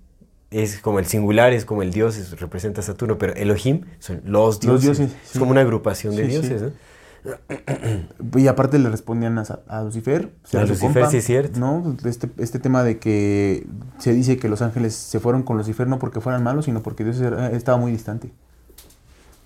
[0.50, 4.22] es como el singular, es como el dios, es- representa a Saturno, pero Elohim son
[4.24, 4.86] los dioses.
[4.88, 6.38] Los dioses, Es como una agrupación de Sí, sí.
[6.38, 6.70] dioses, ¿no?
[8.36, 10.30] Y aparte le respondían a, Lucifer.
[10.54, 11.58] A Lucifer, sí es cierto.
[11.58, 11.96] ¿no?
[12.04, 13.66] Este, este tema de que
[13.98, 17.02] se dice que los ángeles se fueron con Lucifer no porque fueran malos, sino porque
[17.02, 18.30] Dios era- estaba muy distante.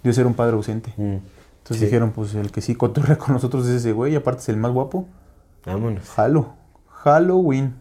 [0.03, 0.93] Dios era un padre ausente.
[0.97, 1.17] Mm.
[1.59, 1.85] Entonces Sí.
[1.85, 4.57] dijeron, pues el que sí cotorrea con nosotros es ese güey, y aparte es el
[4.57, 5.07] más guapo.
[5.67, 6.03] Vámonos.
[6.19, 6.55] Halo.
[6.89, 7.75] Halloween.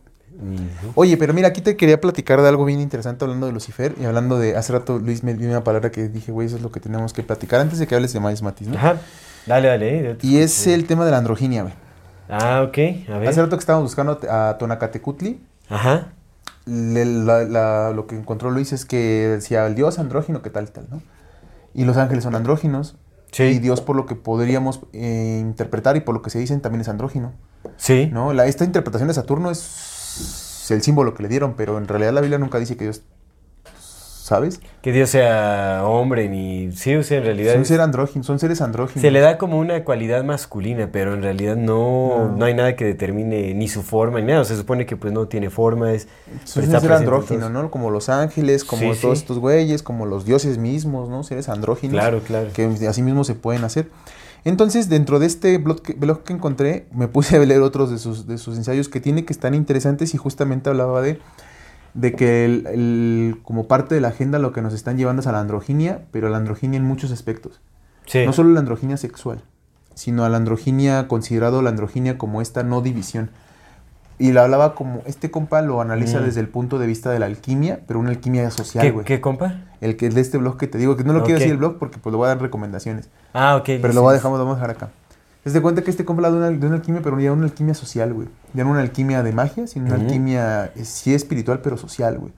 [0.96, 4.06] Oye, pero mira, aquí te quería platicar de algo bien interesante hablando de Lucifer y
[4.06, 4.56] hablando de.
[4.56, 7.12] Hace rato Luis me dio una palabra que dije, güey, eso es lo que tenemos
[7.12, 8.78] que platicar antes de que hables de Miles Matis, ¿no?
[8.78, 8.98] Ajá.
[9.46, 10.12] Dale, dale.
[10.12, 11.74] eh, Y es el tema de la androginia, güey.
[12.30, 12.78] Ah, ok.
[13.14, 13.28] A ver.
[13.28, 16.10] Hace rato que estábamos buscando a Tonacatecutli, Ajá.
[16.66, 18.98] le- la- la- lo que encontró Luis es que
[19.28, 21.02] decía el dios andrógino, que tal y tal, ¿no?
[21.74, 22.98] Y los ángeles son andróginos.
[23.32, 23.44] Sí.
[23.44, 26.82] Y Dios, por lo que podríamos eh, interpretar y por lo que se dicen, también
[26.82, 27.34] es andrógino,
[27.78, 28.10] Sí.
[28.12, 28.34] ¿no?
[28.34, 32.22] La, esta interpretación de Saturno es el símbolo que le dieron, pero en realidad la
[32.22, 33.04] Biblia nunca dice que Dios,
[34.30, 34.62] ¿sabes?
[34.84, 36.72] Que Dios sea hombre, ni.
[36.72, 37.54] Sí, o sea, en realidad.
[37.54, 39.02] Son, es- ser andróginos, son seres andróginos.
[39.02, 42.36] Se le da como una cualidad masculina, pero en realidad no, No.
[42.38, 44.46] no hay nada que determine ni su forma ni nada.
[44.46, 46.04] Se supone que pues no tiene forma, es...
[46.46, 47.52] Son pero está ser todos.
[47.52, 47.72] ¿no?
[47.72, 49.24] Como los ángeles, como Sí, todos sí.
[49.24, 51.24] estos güeyes, como los dioses mismos, ¿no?
[51.24, 51.94] Seres andróginos.
[52.00, 52.50] Claro, claro.
[52.54, 53.90] Que así mismo se pueden hacer.
[54.46, 57.98] Entonces, dentro de este blog que, blog que encontré, me puse a leer otros de
[57.98, 61.20] sus, de sus ensayos que tiene que están interesantes y justamente hablaba de,
[62.00, 65.28] de que el, el- como parte de la agenda lo que nos están llevando es
[65.28, 67.60] a la androginia, pero la androginia en muchos aspectos.
[68.06, 68.26] Sí.
[68.26, 69.42] No solo la androginia sexual,
[69.96, 73.30] sino a la androginia, considerado la androginia como esta no división.
[74.18, 76.24] Y la hablaba como, este compa lo analiza Mm.
[76.26, 79.06] desde el punto de vista de la alquimia, pero una alquimia social, ¿Qué, güey.
[79.06, 79.62] qué, compa?
[79.80, 81.58] El que es de este blog que te digo, que no lo quiero decir el
[81.58, 83.10] blog porque pues lo voy a dar recomendaciones.
[83.34, 83.66] Ah, ok.
[83.82, 84.90] Pero lo voy a dejar, lo vamos a dejar acá.
[85.44, 87.46] Te das cuenta que este compa habla de una, de una alquimia, pero ya una
[87.46, 88.28] alquimia social, güey.
[88.54, 92.34] Ya no una alquimia de magia, sino una alquimia, eh, sí espiritual, pero social, güey.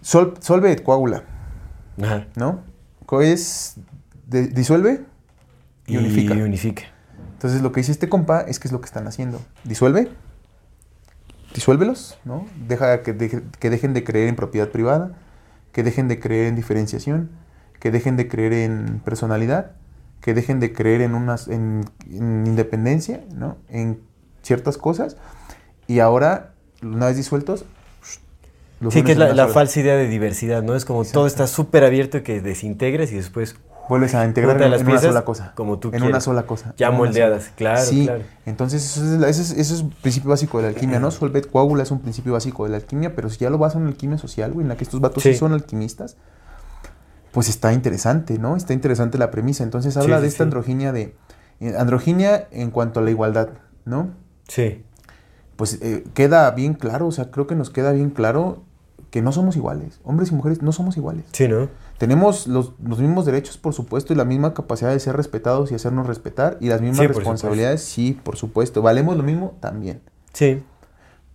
[0.00, 1.24] Sol, solve coagula,
[2.00, 2.26] Ajá.
[2.36, 2.60] ¿no?
[3.20, 3.76] Es,
[4.26, 5.04] de- disuelve
[5.86, 6.34] y, unifica.
[6.34, 6.84] Y unifica.
[7.32, 9.40] Entonces lo que dice este compa es que es lo que están haciendo.
[9.64, 10.08] Disuelve,
[11.54, 12.46] disuélvelos, ¿no?
[12.68, 15.12] Deja que dejen de creer en propiedad privada,
[15.72, 17.30] que dejen de creer en diferenciación,
[17.80, 19.72] que dejen de creer en personalidad,
[20.20, 23.56] que dejen de creer en, unas, en, en independencia, ¿no?
[23.68, 24.00] En
[24.42, 25.16] ciertas cosas.
[25.86, 27.64] Y ahora, una vez disueltos,
[28.80, 30.74] los Sí, que es la, una falsa idea de diversidad, ¿no?
[30.76, 33.56] Es como todo está súper abierto que desintegras y después
[33.88, 35.52] Vuelves a integrar en, las en una sola cosa.
[35.54, 36.24] como tú En una quieras.
[36.24, 36.74] sola cosa.
[36.76, 37.44] ya una moldeadas.
[37.44, 37.54] sola.
[37.56, 38.22] Claro, sí, claro.
[38.44, 41.10] entonces eso es, la- ese es, ese es un principio básico de la alquimia, ¿no?
[41.10, 43.78] Solvet coágula es un principio básico de la alquimia, pero si ya lo vas a
[43.78, 45.38] una alquimia social, güey, en la que estos vatos sí, Sí.
[45.38, 46.16] son alquimistas,
[47.32, 48.56] pues está interesante, ¿no?
[48.56, 49.64] Está interesante la premisa.
[49.64, 51.14] Entonces habla sí, de esta androginia de...
[51.60, 53.48] eh, androginia en cuanto a la igualdad,
[53.84, 54.08] ¿no?
[54.48, 54.82] Sí.
[55.56, 58.62] Pues eh, queda bien claro, o sea, creo que nos queda bien claro
[59.10, 60.00] que no somos iguales.
[60.04, 61.24] Hombres y mujeres no somos iguales.
[61.32, 61.68] Sí, ¿no?
[61.98, 65.74] Tenemos los, los mismos derechos, por supuesto, y la misma capacidad de ser respetados y
[65.74, 68.82] hacernos respetar, y las mismas Sí, por responsabilidades, sí, por supuesto.
[68.82, 70.00] Valemos lo mismo también,
[70.32, 70.62] Sí.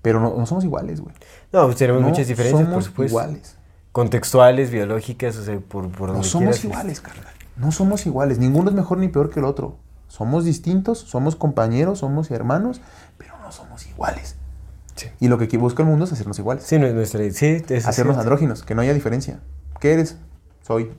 [0.01, 1.13] pero no, no somos iguales, güey.
[1.51, 3.11] No, pues tenemos No muchas diferencias, por somos supuesto.
[3.11, 3.57] iguales.
[3.93, 6.65] Contextuales, biológicas, o sea, por, por No donde somos quieras.
[6.65, 7.33] iguales, carnal.
[7.55, 8.39] No somos iguales.
[8.39, 9.77] Ninguno es mejor ni peor que el otro.
[10.07, 12.81] Somos distintos, somos compañeros, somos hermanos,
[13.17, 14.35] pero no somos iguales.
[14.95, 15.07] Sí.
[15.19, 16.63] Y lo que busca el mundo es hacernos iguales.
[16.65, 17.21] Sí, no es nuestra.
[17.31, 19.39] Sí, hacernos andróginos, que no haya diferencia.
[19.79, 20.17] ¿Qué eres?
[20.61, 20.91] Soy.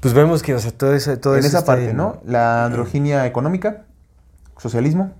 [0.00, 1.18] Pues vemos que, o sea, todo eso.
[1.18, 2.20] Todo en eso esa parte, ¿no?
[2.24, 3.84] La androginia económica,
[4.56, 5.12] socialismo.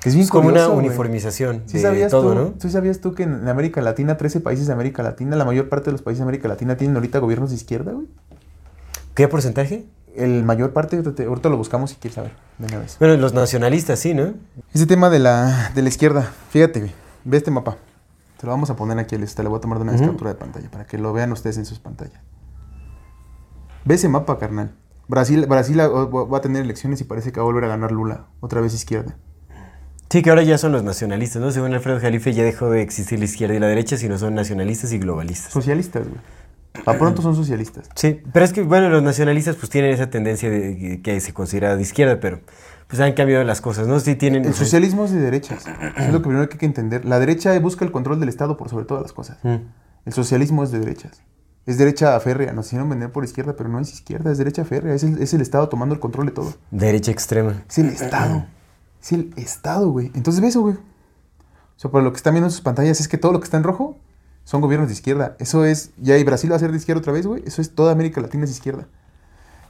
[0.00, 2.54] Que es bien Es como curioso, una uniformización ¿Sí de sabías, todo, tú, ¿no?
[2.60, 5.86] ¿Sí sabías tú que en América Latina, 13 países de América Latina, la mayor parte
[5.86, 8.06] de los países de América Latina tienen ahorita gobiernos de izquierda, güey?
[9.14, 9.86] ¿Qué porcentaje?
[10.14, 12.96] El mayor parte, ahorita lo buscamos si quieres saber, de una vez.
[12.98, 14.34] Bueno, los nacionalistas, sí, ¿no?
[14.72, 16.92] Este tema de la, de la izquierda, fíjate, güey,
[17.24, 17.76] ve este mapa.
[18.38, 20.06] Te lo vamos a poner aquí, te lo voy a tomar de una Ujú.
[20.06, 22.20] captura de pantalla para que lo vean ustedes en sus pantallas.
[23.84, 24.74] Ve ese mapa, carnal.
[25.08, 27.90] Brasil, Brasil ah, va a tener elecciones y parece que va a volver a ganar
[27.90, 29.16] Lula, otra vez izquierda.
[30.10, 31.50] Sí, que ahora ya son los nacionalistas, ¿no?
[31.50, 34.92] Según Alfredo Jalife ya dejó de existir la izquierda y la derecha, sino son nacionalistas
[34.92, 35.52] y globalistas.
[35.52, 36.20] Socialistas, güey.
[36.84, 37.88] Para pronto son socialistas.
[37.94, 41.76] Sí, pero es que, bueno, los nacionalistas pues tienen esa tendencia de que se considera
[41.76, 42.40] de izquierda, pero
[42.86, 44.00] pues han cambiado las cosas, ¿no?
[44.00, 44.44] Sí tienen...
[44.44, 45.64] El socialismo es de derechas.
[45.96, 47.04] es lo que primero que hay que entender.
[47.04, 49.38] La derecha busca el control del Estado por sobre todas las cosas.
[49.42, 49.56] Mm.
[50.06, 51.22] El socialismo es de derechas.
[51.66, 52.52] Es derecha férrea.
[52.52, 54.94] Nos hicieron vender por izquierda, pero no es izquierda, es derecha férrea.
[54.94, 56.54] Es el, es el Estado tomando el control de todo.
[56.70, 57.62] Derecha extrema.
[57.68, 58.46] Es el Estado.
[59.02, 60.10] Es el Estado, güey.
[60.14, 60.74] Entonces ve eso, güey.
[60.74, 63.44] O sea, por lo que están viendo en sus pantallas es que todo lo que
[63.44, 63.96] está en rojo
[64.44, 65.36] son gobiernos de izquierda.
[65.38, 67.42] Eso es, ya y Brasil va a ser de izquierda otra vez, güey.
[67.46, 68.86] Eso es toda América Latina es de izquierda.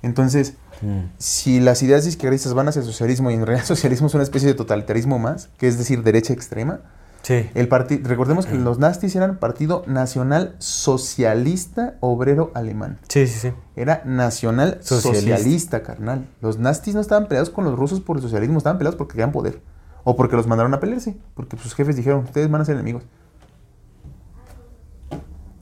[0.03, 1.11] Entonces, Mm.
[1.19, 4.23] si las ideas izquierdistas van hacia el socialismo y en realidad el socialismo es una
[4.23, 6.81] especie de totalitarismo más, que es decir, derecha extrema,
[7.23, 7.51] Sí.
[7.55, 7.69] el
[8.05, 12.99] recordemos que los nazis eran Partido Nacional Socialista Obrero Alemán.
[13.09, 13.53] Sí, sí, sí.
[13.77, 15.37] Era nacional socialista.
[15.37, 15.83] Socialista.
[15.83, 16.27] carnal.
[16.41, 19.33] Los nazis no estaban peleados con los rusos por el socialismo, estaban peleados porque querían
[19.33, 19.61] poder.
[20.05, 23.05] O porque los mandaron a pelearse, porque sus jefes dijeron, ustedes van a ser enemigos.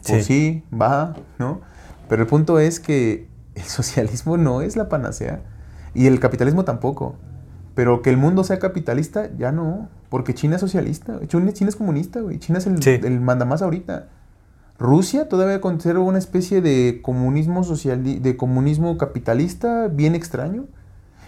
[0.07, 1.62] Pues sí, va, ¿no?
[2.09, 5.43] Pero el punto es que el socialismo no es la panacea.
[5.95, 7.16] Y el capitalismo tampoco.
[7.74, 9.89] Pero que el mundo sea capitalista, ya no.
[10.09, 11.19] Porque China es socialista.
[11.27, 12.39] China, China es comunista, güey.
[12.39, 12.91] China es el, Sí.
[13.03, 14.09] el mandamás ahorita.
[14.78, 20.66] Rusia todavía conserva una especie de comunismo social, de comunismo capitalista bien extraño.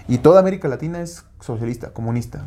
[0.06, 2.46] Y toda América Latina es socialista, comunista.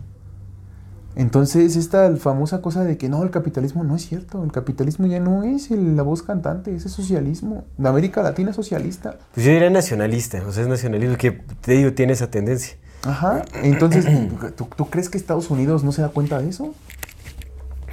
[1.16, 4.44] Entonces, esta famosa cosa de que no, el capitalismo no es cierto.
[4.46, 7.66] El capitalismo ya no es el- la voz cantante, ese es socialismo.
[7.78, 9.18] La América Latina es socialista.
[9.34, 12.78] Pues yo diría nacionalista, o sea, es nacionalismo, que te digo, tiene esa tendencia.
[13.04, 13.44] Ajá.
[13.64, 14.06] Entonces,
[14.56, 16.74] ¿tú, tú crees que Estados Unidos no se da cuenta de eso?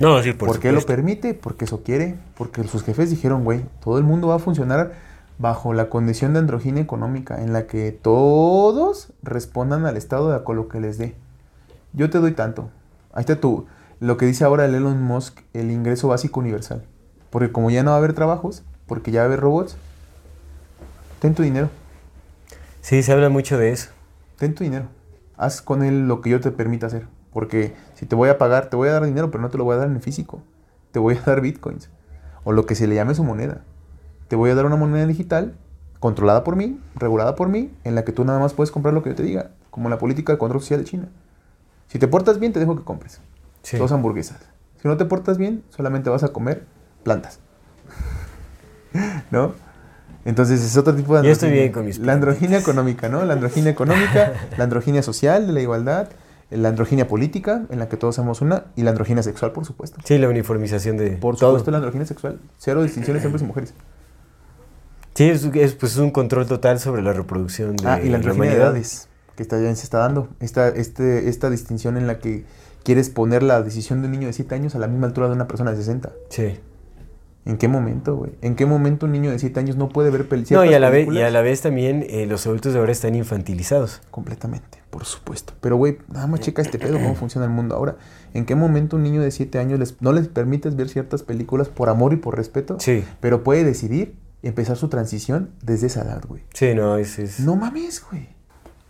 [0.01, 1.35] No, sí, por, ¿Por, qué lo permite?
[1.35, 2.17] Porque eso quiere.
[2.37, 4.93] Porque sus jefes dijeron, güey, todo el mundo va a funcionar
[5.39, 10.63] bajo la condición de androginia económica, en la que todos respondan al Estado de acuerdo
[10.63, 11.15] a lo que les dé.
[11.93, 12.71] Yo te doy tanto.
[13.13, 13.67] Ahí está tú.
[14.01, 16.85] Lo que dice ahora el Elon Musk, el ingreso básico universal.
[17.31, 19.77] Porque como ya no va a haber trabajos, porque ya va a haber robots,
[21.21, 21.71] ten tu dinero.
[22.81, 23.91] Sí, se habla mucho de eso.
[24.39, 24.87] Ten tu dinero.
[25.39, 27.07] Haz con él lo que yo te permita hacer.
[27.33, 29.65] Porque si te voy a pagar, te voy a dar dinero, pero no te lo
[29.65, 30.43] voy a dar en físico.
[30.91, 31.91] Te voy a dar bitcoins.
[32.45, 33.63] O lo que se le llame su moneda.
[34.27, 35.55] Te voy a dar una moneda digital,
[36.01, 39.03] controlada por mí, regulada por mí, en la que tú nada más puedes comprar lo
[39.03, 39.53] que yo te diga.
[39.71, 41.09] Como la política de control social de China.
[41.87, 43.21] Si te portas bien, te dejo que compres.
[43.63, 43.77] Sí.
[43.77, 44.41] Dos hamburguesas.
[44.83, 46.67] Si no te portas bien, solamente vas a comer
[47.05, 47.41] plantas.
[49.31, 49.53] ¿No?
[50.29, 51.63] Entonces es otro tipo de Yo estoy androginia.
[51.63, 53.25] bien con mis La androginia económica, ¿no?
[53.25, 56.09] La androginia económica, la androginia social de la igualdad,
[56.51, 59.99] la androginia política, en la que todos somos una, y la androginia sexual, por supuesto.
[60.05, 61.53] Sí, la uniformización de Por todo.
[61.53, 62.41] supuesto, la androginia sexual.
[62.59, 63.73] Cero distinciones hombres y mujeres.
[65.15, 68.51] Sí, es, es, pues, un control total sobre la reproducción de Ah, y la androginia
[68.51, 70.29] de edades, que está, ya se está dando.
[70.41, 72.45] Esta, este, esta distinción en la que
[72.85, 75.33] quieres poner la decisión de un niño de 7 años a la misma altura de
[75.33, 76.13] una persona de 60.
[76.29, 76.61] Sí.
[77.49, 78.33] ¿En qué momento, güey?
[78.43, 80.79] ¿En qué momento un niño de 7 años no puede ver pel- No, y a
[80.79, 81.29] la vez, y películas?
[81.29, 84.03] a la vez también eh, los adultos de ahora están infantilizados.
[84.11, 85.55] Completamente, por supuesto.
[85.61, 87.97] Pero, güey, nada más checa este pedo, cómo funciona el mundo ahora.
[88.35, 91.69] ¿En qué momento un niño de 7 años les, no les permites ver ciertas películas
[91.69, 92.77] por amor y por respeto?
[92.81, 93.03] Sí.
[93.21, 96.43] Pero puede decidir empezar su transición desde esa edad, güey.
[96.53, 97.19] Sí, no, es...
[97.19, 98.29] es- No mames, güey.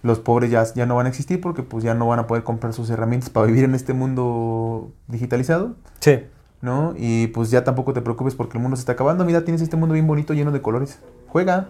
[0.02, 2.42] Los pobres ya, ya no van a existir porque pues ya no van a poder
[2.44, 6.20] comprar sus herramientas para vivir en este mundo digitalizado, Sí.
[6.60, 6.94] ¿No?
[6.96, 9.24] Y pues ya tampoco te preocupes porque el mundo se está acabando.
[9.24, 10.98] Mira, tienes este mundo bien bonito, lleno de colores.
[11.28, 11.68] Juega.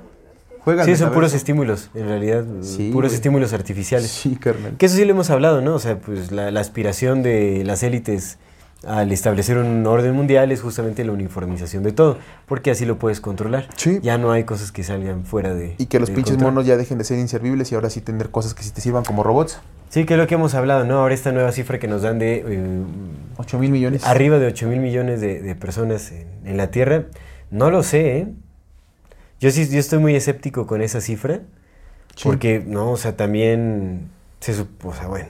[0.64, 0.84] Juega.
[0.84, 3.16] Sí, son puros estímulos, en realidad, Sí, puros güey.
[3.16, 4.10] estímulos artificiales.
[4.10, 4.76] Sí, carnal.
[4.76, 5.74] Que eso sí lo hemos hablado, ¿no?
[5.74, 8.38] O sea, pues la, la aspiración de las élites
[8.86, 13.20] al establecer un orden mundial es justamente la uniformización de todo, porque así lo puedes
[13.20, 13.68] controlar.
[13.76, 13.98] Sí.
[14.02, 15.74] Ya no hay cosas que salgan fuera de...
[15.78, 16.52] Y que los pinches control.
[16.52, 19.04] monos ya dejen de ser inservibles y ahora sí tener cosas que sí te sirvan
[19.04, 19.58] como robots.
[19.90, 20.98] Sí, que es lo que hemos hablado, ¿no?
[21.00, 22.44] Ahora esta nueva cifra que nos dan de...
[22.46, 22.82] eh,
[23.38, 24.04] 8 mil millones.
[24.04, 27.04] arriba de 8 mil millones de, de personas en, en la Tierra,
[27.50, 28.28] no lo sé, ¿eh?
[29.40, 31.40] Yo sí, yo estoy muy escéptico con esa cifra,
[32.16, 32.24] Sí.
[32.24, 34.08] porque, no, o sea, también
[34.40, 35.28] se supo, o sea, bueno.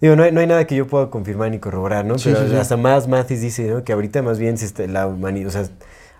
[0.00, 2.18] Digo, no hay, no hay nada que yo pueda confirmar ni corroborar, ¿no?
[2.18, 2.56] Sí, Pero sí, sí.
[2.56, 3.84] hasta más Mathis dice, ¿no?
[3.84, 5.64] Que ahorita más bien se está, la humanidad, o sea,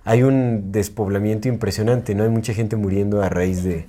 [0.05, 2.23] hay un despoblamiento impresionante, ¿no?
[2.23, 3.89] Hay mucha gente muriendo a raíz de,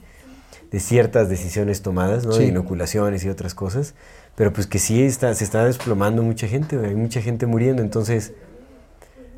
[0.76, 2.34] de ciertas decisiones tomadas, ¿no?
[2.34, 2.40] Sí.
[2.40, 3.94] De inoculaciones y otras cosas.
[4.36, 8.34] Pero pues que sí está, se está desplomando mucha gente, hay mucha gente muriendo, entonces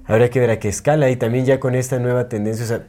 [0.05, 2.87] habrá que ver a qué escala y también ya con esta nueva tendencia, o sea,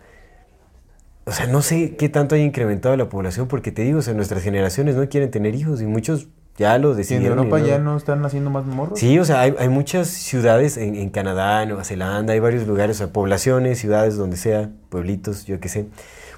[1.27, 4.15] o sea, no sé qué tanto haya incrementado la población, porque te digo, o sea,
[4.15, 7.41] nuestras generaciones no quieren tener hijos y muchos ya lo en decidieron.
[7.41, 7.66] y Europa no.
[7.66, 8.99] ya no están haciendo más morros.
[8.99, 12.97] Sí, o sea, hay, hay muchas ciudades en, en Canadá, Nueva Zelanda, hay varios lugares,
[12.97, 15.85] o sea, poblaciones, ciudades, donde sea, pueblitos, yo qué sé,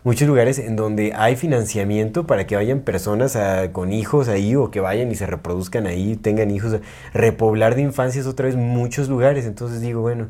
[0.04, 4.70] muchos lugares en donde hay financiamiento para que vayan personas a- con hijos ahí o
[4.70, 6.76] que vayan y se reproduzcan ahí, tengan hijos,
[7.12, 10.28] repoblar de infancias otra vez muchos lugares, entonces digo, bueno,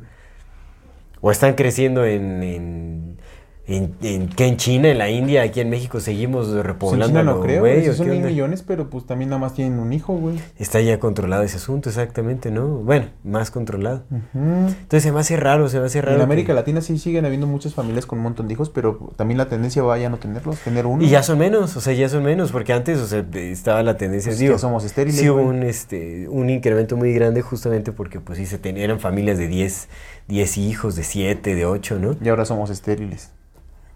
[1.20, 3.16] o están creciendo en, en
[3.66, 7.06] En, en, que en China, en la India, aquí en México seguimos Pues en repoblando
[7.06, 7.88] China a no creo, güey, güey.
[7.88, 10.36] ¿o Sí son mil millones, pero pues también nada más tienen un hijo, güey.
[10.58, 12.66] Está ya controlado ese asunto, exactamente, ¿no?
[12.66, 14.02] Bueno, más controlado.
[14.34, 16.12] Entonces se me hace raro, se me hace raro.
[16.14, 19.12] En que- América Latina sí siguen habiendo muchas familias con un montón de hijos, pero
[19.16, 21.04] también la tendencia va ya a no tenerlos, tener uno.
[21.04, 23.96] Y ya son menos, o sea, ya son menos, porque antes, o sea, estaba la
[23.96, 27.92] tendencia, Pues digo, ya somos estériles, sí hubo un, este, un incremento muy grande justamente
[27.92, 29.88] porque, pues sí, se tenían familias de 10,
[30.30, 32.16] 10 hijos, de 7, de 8, ¿no?
[32.22, 33.30] Y ahora somos estériles.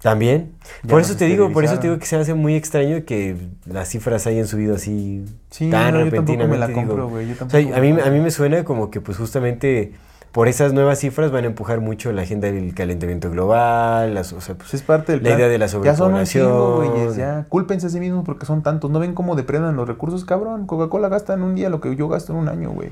[0.02, 0.52] También.
[0.82, 3.36] Ya por eso te digo, por eso te digo que se hace muy extraño que
[3.64, 7.46] las cifras hayan subido así Sí, tan no, yo tampoco me la compro, güey, yo
[7.46, 9.94] O sea, a mí, a mí me suena como que pues justamente
[10.30, 14.40] por esas nuevas cifras van a empujar mucho la agenda del calentamiento global, las, o
[14.40, 15.38] sea, pues, es parte del la plan.
[15.38, 16.90] idea de la Ya son un sobrepoblación.
[16.92, 17.46] güeyes, ya.
[17.48, 18.90] Cúlpense a sí mismos porque son tantos.
[18.90, 20.66] ¿No ven cómo depredan los recursos, cabrón?
[20.66, 22.90] Coca-Cola gasta en un día lo que yo gasto en un año, güey.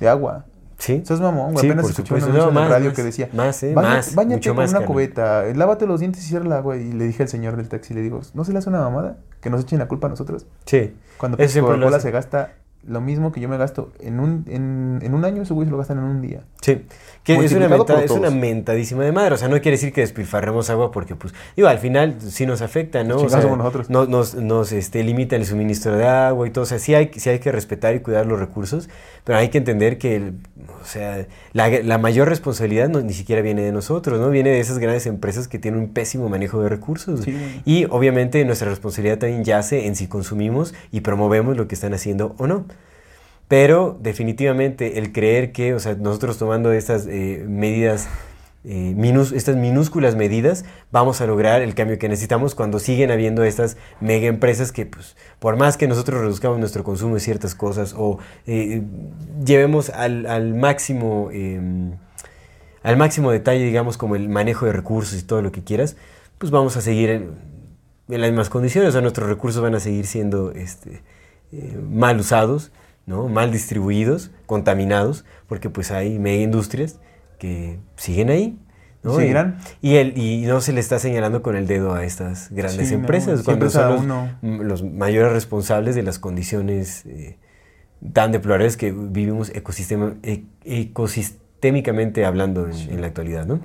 [0.00, 0.44] De agua.
[0.82, 0.94] Sí.
[1.04, 1.60] Eso es mamón, güey.
[1.60, 2.96] Sí, Apenas escuché una No, en más, radio más.
[2.96, 3.28] que decía...
[3.32, 4.92] Más, eh, "Baña- más, Báñate mucho con más, una carnal".
[4.92, 6.76] cubeta, lávate los dientes y cierra el agua.
[6.76, 9.18] Y le dije al señor del taxi, le digo, ¿no se le hace una mamada?
[9.40, 10.44] Que nos echen la culpa a nosotros.
[10.66, 10.92] Sí.
[11.18, 12.54] Cuando Coca-Cola se gasta
[12.84, 15.70] lo mismo que yo me gasto en un, en, en un año, ese güey se
[15.70, 16.42] lo gastan en un día.
[16.62, 16.84] Sí,
[17.24, 17.66] que es una,
[18.04, 19.34] es una mentadísima de madre.
[19.34, 22.62] O sea, no quiere decir que despilfarremos agua porque, pues, digo, al final sí nos
[22.62, 23.16] afecta, ¿no?
[23.16, 23.90] O Chingados sea, nosotros.
[23.90, 26.64] no- nos, nos este, limita el suministro de agua y todo.
[26.64, 28.88] O sea, sí hay, sí hay que respetar y cuidar los recursos,
[29.24, 30.34] pero hay que entender que, el-
[30.82, 34.30] o sea, la, la mayor responsabilidad no, ni siquiera viene de nosotros, ¿no?
[34.30, 37.20] Viene de esas grandes empresas que tienen un pésimo manejo de recursos.
[37.20, 37.36] Sí.
[37.64, 42.34] Y obviamente nuestra responsabilidad también yace en si consumimos y promovemos lo que están haciendo
[42.38, 42.64] o no.
[43.52, 48.08] Pero definitivamente el creer que, o sea, nosotros tomando estas eh, medidas,
[48.64, 48.96] eh,
[49.34, 54.26] estas minúsculas medidas, vamos a lograr el cambio que necesitamos cuando siguen habiendo estas mega
[54.26, 58.84] empresas que, pues, por más que nosotros reduzcamos nuestro consumo de ciertas cosas o eh,
[59.44, 61.98] llevemos al, máximo, em,
[62.82, 65.96] al máximo detalle, digamos, como el manejo de recursos y todo lo que quieras,
[66.38, 67.32] pues vamos a seguir en,
[68.08, 71.02] las mismas condiciones, o sea, nuestros recursos van a seguir siendo este,
[71.90, 72.72] mal usados,
[73.06, 73.28] ¿no?
[73.28, 76.98] mal distribuidos, contaminados, porque pues hay mega industrias
[77.38, 78.58] que siguen ahí.
[79.02, 79.20] ¿no?
[79.20, 79.34] Y.
[79.80, 82.94] Y, el, y no se le está señalando con el dedo a estas grandes Sí,
[82.94, 84.64] no, empresas, siempre cuando son los, uno.
[84.64, 87.36] los mayores responsables de las condiciones eh,
[88.12, 93.60] tan deplorables que vivimos ecosistema, e- ecosistémicamente hablando en, en la actualidad, ¿no?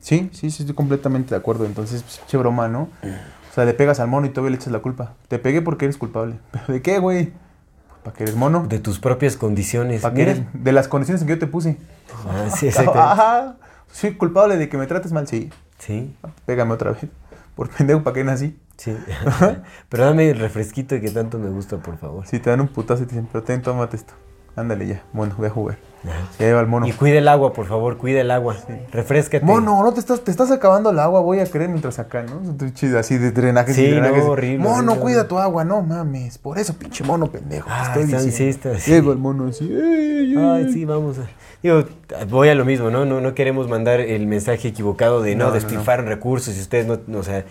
[0.00, 1.64] Sí, sí, sí, estoy completamente de acuerdo.
[1.66, 2.82] Entonces, pues, che broma, ¿no?
[3.02, 5.14] O sea, le pegas al mono y todavía le echas la culpa.
[5.26, 6.36] Te pegué porque eres culpable.
[6.52, 7.32] ¿Pero de qué, güey?
[8.02, 8.66] ¿Para que eres mono?
[8.66, 10.02] De tus propias condiciones.
[10.02, 10.42] ¿Para que eres?
[10.52, 11.78] De las condiciones en que yo te puse.
[12.28, 13.00] Ah, sí, exactamente.
[13.12, 13.56] Ajá.
[13.92, 15.50] Soy culpable de que me trates mal, sí.
[15.78, 16.14] Sí,
[16.46, 17.00] Pégame otra vez.
[17.54, 18.58] Por pendejo, ¿para qué nací?
[18.76, 18.96] sí.
[19.88, 22.26] Pero dame el refresquito que tanto me gusta, por favor.
[22.26, 24.14] Si te dan un putazo y te dicen, pero ten, tómate esto.
[24.58, 25.02] Ándale ya.
[25.12, 25.78] Bueno, voy a jugar.
[26.38, 26.86] Se lleva el mono.
[26.86, 28.56] Y cuida el agua, por favor, cuida el agua.
[28.92, 29.44] Refrescate.
[29.44, 32.40] Mono, no te estás, te estás acabando el agua, voy a creer mientras acá, ¿no?
[32.72, 34.24] Chido, así de drenajes Sí, y drenajes.
[34.24, 35.00] no, horrible, Mono, horrible.
[35.02, 36.38] cuida tu agua, no mames.
[36.38, 37.68] Por eso, pinche mono pendejo.
[37.70, 38.36] Ah, estoy está- diciendo.
[38.36, 38.92] sí, está- sí.
[38.94, 39.64] El mono así.
[39.64, 40.72] "Ey, ey, Ay, ey".
[40.72, 41.22] sí, vamos a...
[41.62, 41.84] Digo,
[42.30, 43.04] voy a lo mismo, ¿no?
[43.04, 47.18] No, no queremos mandar el mensaje equivocado de no, No, recursos y ustedes no, no,
[47.18, 47.44] o sea,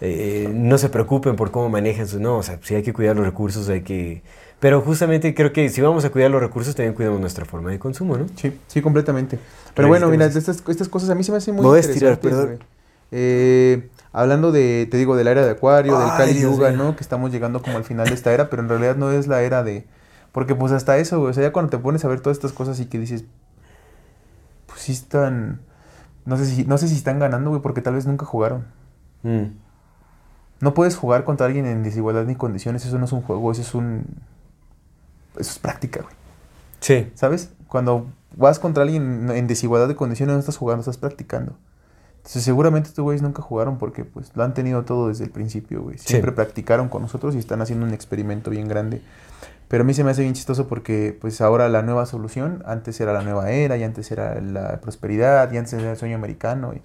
[0.00, 2.20] eh, no se preocupen por cómo manejan su...
[2.20, 4.22] No, o sea, sí hay que cuidar los recursos, hay que...
[4.60, 7.78] Pero justamente creo que si vamos a cuidar los recursos, también cuidamos nuestra forma de
[7.78, 8.26] consumo, ¿no?
[8.36, 9.38] Sí, sí, completamente.
[9.74, 11.80] Pero bueno, mira, es- estas, estas cosas a mí se me hacen muy voy a
[11.80, 12.58] estirar, perdón.
[13.10, 16.70] Eh, hablando de, te digo, de la era de Acuario, del Ay, Kali Dios Yuga,
[16.70, 16.78] mío.
[16.78, 16.96] ¿no?
[16.96, 19.42] Que estamos llegando como al final de esta era, pero en realidad no es la
[19.42, 19.86] era de...
[20.32, 22.52] Porque pues hasta eso, güey, o sea, ya cuando te pones a ver todas estas
[22.52, 23.24] cosas y que dices,
[24.66, 25.60] pues sí están...
[26.24, 28.64] No sé si, no sé si están ganando, güey, porque tal vez nunca jugaron.
[29.22, 29.44] Mm.
[30.60, 33.60] No puedes jugar contra alguien en desigualdad ni condiciones, eso no es un juego, eso
[33.60, 34.06] es un...
[35.38, 36.14] Eso es práctica, güey.
[36.80, 37.10] Sí.
[37.14, 37.50] ¿Sabes?
[37.68, 38.06] Cuando
[38.36, 41.54] vas contra alguien en desigualdad de condiciones no estás jugando, estás practicando.
[42.18, 45.82] Entonces seguramente estos güeyes nunca jugaron porque pues lo han tenido todo desde el principio,
[45.82, 45.98] güey.
[45.98, 49.02] Siempre practicaron con nosotros y están haciendo un experimento bien grande.
[49.68, 52.98] Pero a mí se me hace bien chistoso porque pues ahora la nueva solución, antes
[53.00, 56.72] era la nueva era y antes era la prosperidad y antes era el sueño americano
[56.74, 56.80] y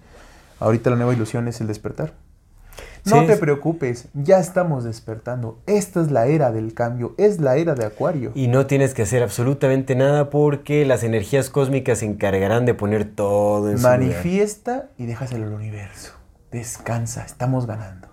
[0.60, 2.14] ahorita la nueva ilusión es el despertar.
[3.06, 5.60] No Sí, te es- preocupes, ya estamos despertando.
[5.66, 8.32] Esta es la era del cambio, es la era de Acuario.
[8.36, 13.06] Y no tienes que hacer absolutamente nada porque las energías cósmicas se encargarán de poner
[13.06, 14.00] todo en su lugar.
[14.00, 16.14] Manifiesta y déjaselo al universo.
[16.52, 18.08] Descansa, estamos ganando.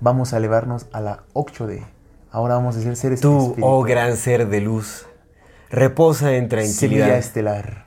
[0.00, 1.82] Vamos a elevarnos a la 8D.
[2.30, 5.06] Ahora vamos a ser seres Tú, oh gran ser de luz,
[5.70, 7.16] reposa en tranquilidad.
[7.16, 7.86] estelar.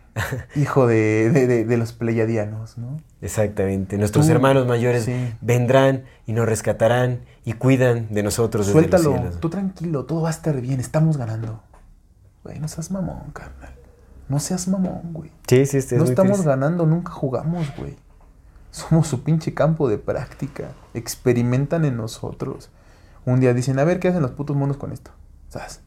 [0.55, 2.97] Hijo de, de- de- de los pleiadianos, ¿no?
[3.21, 3.97] Exactamente.
[3.97, 5.33] Nuestros Tú, hermanos mayores sí.
[5.41, 9.39] vendrán y nos rescatarán y cuidan de nosotros desde Suéltalo, los cielos.
[9.39, 11.61] tú tranquilo, todo va a estar bien, estamos ganando.
[12.43, 13.73] Güey, no seas mamón, carnal.
[14.27, 15.29] No seas mamón, güey.
[15.47, 16.49] Sí, sí, este es no muy estamos triste.
[16.49, 17.95] ganando, nunca jugamos, güey.
[18.71, 20.69] Somos su pinche campo de práctica.
[20.93, 22.69] Experimentan en nosotros.
[23.25, 25.11] Un día dicen, a ver, ¿qué hacen los putos monos con esto?
[25.49, 25.81] ¿Sabes?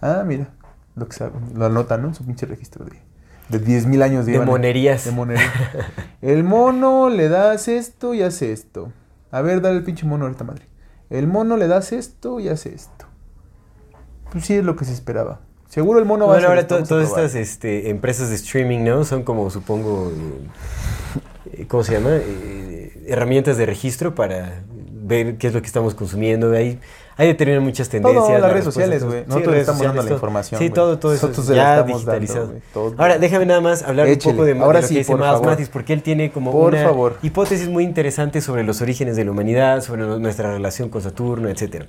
[0.00, 0.50] Ah, mira.
[0.94, 1.40] Lo que saben.
[1.54, 2.12] Lo anotan, ¿no?
[2.14, 3.00] Su pinche registro de,
[3.50, 5.04] de 10.000 años De en- monerías.
[5.04, 5.50] De monerías.
[6.22, 8.92] El mono le das esto y hace esto.
[9.30, 10.66] A ver, dale el pinche mono ahorita, madre.
[11.08, 13.06] El mono le das esto y hace esto.
[14.32, 15.40] Pues sí es lo que se esperaba.
[15.68, 19.04] Seguro el mono va a ahora to- todas estas este, empresas de streaming, ¿no?
[19.04, 20.12] Son como, supongo,
[21.52, 22.10] eh, ¿cómo se llama?
[22.12, 24.62] Eh, herramientas de registro para
[25.02, 26.52] ver qué es lo que estamos consumiendo.
[27.20, 28.24] Ahí, ahí determinan muchas tendencias.
[28.24, 29.24] Todo, las la redes sociales, güey.
[29.26, 32.54] Nosotros le estamos dando la información, Sí, todo, todo eso Nosotros ya digitalizado.
[32.96, 35.18] Ahora, déjame nada más hablar un poco de, de Ahora sí, por.
[35.44, 37.16] Mathis, porque él tiene como Por una favor.
[37.22, 41.86] hipótesis muy interesante sobre los orígenes de la humanidad, sobre nuestra relación con Saturno, etcétera.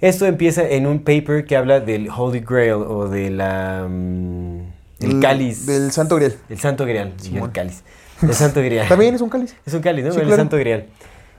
[0.00, 4.58] Esto empieza en un paper que habla del Holy Grail o de la mm,
[5.00, 6.34] el El- cáliz Del Santo Grial.
[6.48, 7.82] el Santo Grial, sí, el cáliz.
[8.22, 8.88] El Santo Grial.
[8.88, 9.54] También es un cáliz.
[9.64, 10.12] Es un cáliz, ¿no?
[10.12, 10.42] Sí, el claro.
[10.42, 10.86] Santo Grial.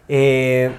[0.07, 0.71] Eh,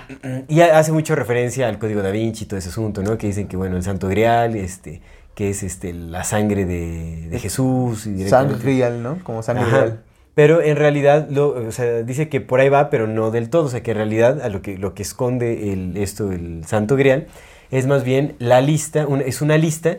[0.49, 3.19] y ha- hace mucho referencia al Código da Vinci y todo ese asunto, ¿no?
[3.19, 5.01] Que dicen que, bueno, el Santo Grial, este,
[5.35, 8.07] que es este, la sangre de, de Jesús.
[8.07, 9.19] Y Sangre Grial, ¿no?
[9.25, 9.77] Como sangre Ajá.
[9.81, 10.01] real.
[10.35, 13.65] Pero en realidad, lo, o sea, dice que por ahí va, pero no del todo.
[13.65, 16.95] O sea, que en realidad a lo que, lo que esconde el, esto, el Santo
[16.97, 17.27] Grial,
[17.71, 19.97] es más bien la lista, es una lista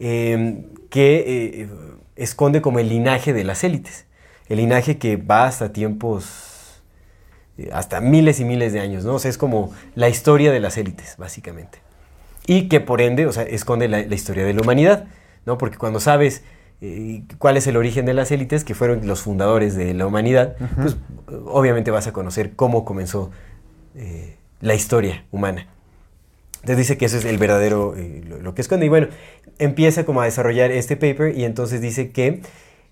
[0.00, 1.24] eh, que
[1.62, 1.68] eh,
[2.16, 4.06] esconde como el linaje de las élites.
[4.48, 6.24] El linaje que va hasta tiempos,
[7.72, 9.14] hasta miles y miles de años, ¿no?
[9.14, 11.78] O sea, es como la historia de las élites, básicamente.
[12.46, 15.06] Y que por ende, o sea, esconde la, la historia de la humanidad,
[15.46, 15.58] ¿no?
[15.58, 16.42] Porque cuando sabes
[16.82, 20.56] eh, cuál es el origen de las élites, que fueron los fundadores de la humanidad,
[20.76, 20.96] pues
[21.46, 23.30] obviamente vas a conocer cómo comenzó
[23.94, 25.66] eh, la historia humana.
[26.56, 28.86] Entonces dice que eso es el verdadero, eh, lo, lo que esconde.
[28.86, 29.08] Y bueno,
[29.58, 32.42] empieza como a desarrollar este paper y entonces dice que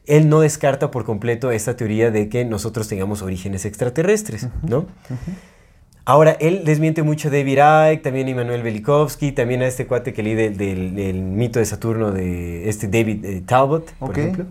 [0.06, 4.86] él no descarta por completo esta teoría de que nosotros tengamos orígenes extraterrestres, ¿no?
[6.06, 7.58] Ahora, él desmiente mucho a David
[7.92, 11.58] Icke, también a Immanuel Velikovsky, también a este cuate que leí del, del- del mito
[11.58, 14.44] de Saturno de este David eh, Talbot, por ejemplo.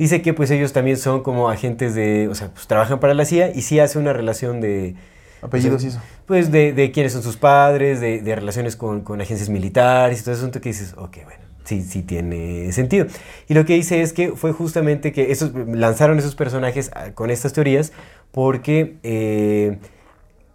[0.00, 3.24] Dice que pues ellos también son como agentes de, o sea, pues trabajan para la
[3.24, 4.96] CIA y sí hace una relación de...
[5.42, 6.00] Apellidos y eso.
[6.26, 10.24] Pues de, de quiénes son sus padres, de, de relaciones con, con agencias militares y
[10.24, 11.39] todo asunto que dices, ok, bueno,
[11.82, 13.06] sí, tiene sentido.
[13.48, 17.30] Y lo que dice es que fue justamente que esos, lanzaron esos personajes ah, con
[17.30, 17.92] estas teorías
[18.32, 19.78] porque eh,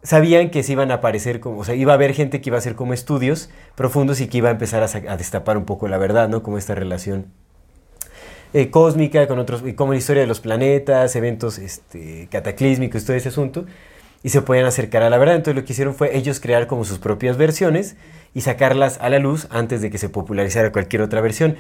[0.03, 2.57] sabían que se iban a aparecer como, o sea, iba a haber gente que iba
[2.57, 5.97] a hacer como estudios profundos y que iba a empezar a destapar un poco la
[5.97, 6.43] verdad, ¿no?
[6.43, 7.27] Como esta relación
[8.53, 13.17] eh, cósmica, con otros, y como la historia de los planetas, eventos este, cataclísmicos, todo
[13.17, 13.65] ese asunto,
[14.25, 15.35] y se podían acercar a la verdad.
[15.35, 17.95] Entonces lo que hicieron fue ellos crear como sus propias versiones
[18.33, 21.57] y sacarlas a la luz antes de que se popularizara cualquier otra versión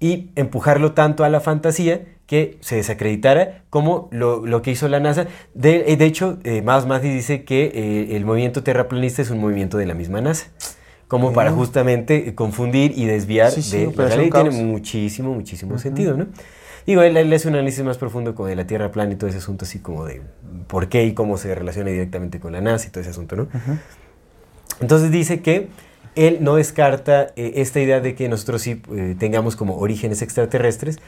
[0.00, 4.98] y empujarlo tanto a la fantasía que se desacreditara como lo, lo que hizo la
[4.98, 5.28] NASA.
[5.54, 9.38] De, eh, de hecho, eh, Miles Mathis dice que eh, el movimiento terraplanista es un
[9.38, 10.48] movimiento de la misma NASA.
[11.06, 14.44] Como para justamente confundir y desviar Sí, sí, de la Operación realidad.
[14.44, 16.26] Y Tiene muchísimo, muchísimo sentido, ¿no?
[16.88, 19.28] Digo, él, él hace un análisis más profundo como de la Tierra plana y todo
[19.28, 20.22] ese asunto, así como de
[20.68, 23.48] por qué y cómo se relaciona directamente con la NASA y todo ese asunto, ¿no?
[24.80, 25.68] Entonces dice que
[26.14, 30.98] él no descarta eh, esta idea de que nosotros sí eh, tengamos como orígenes extraterrestres,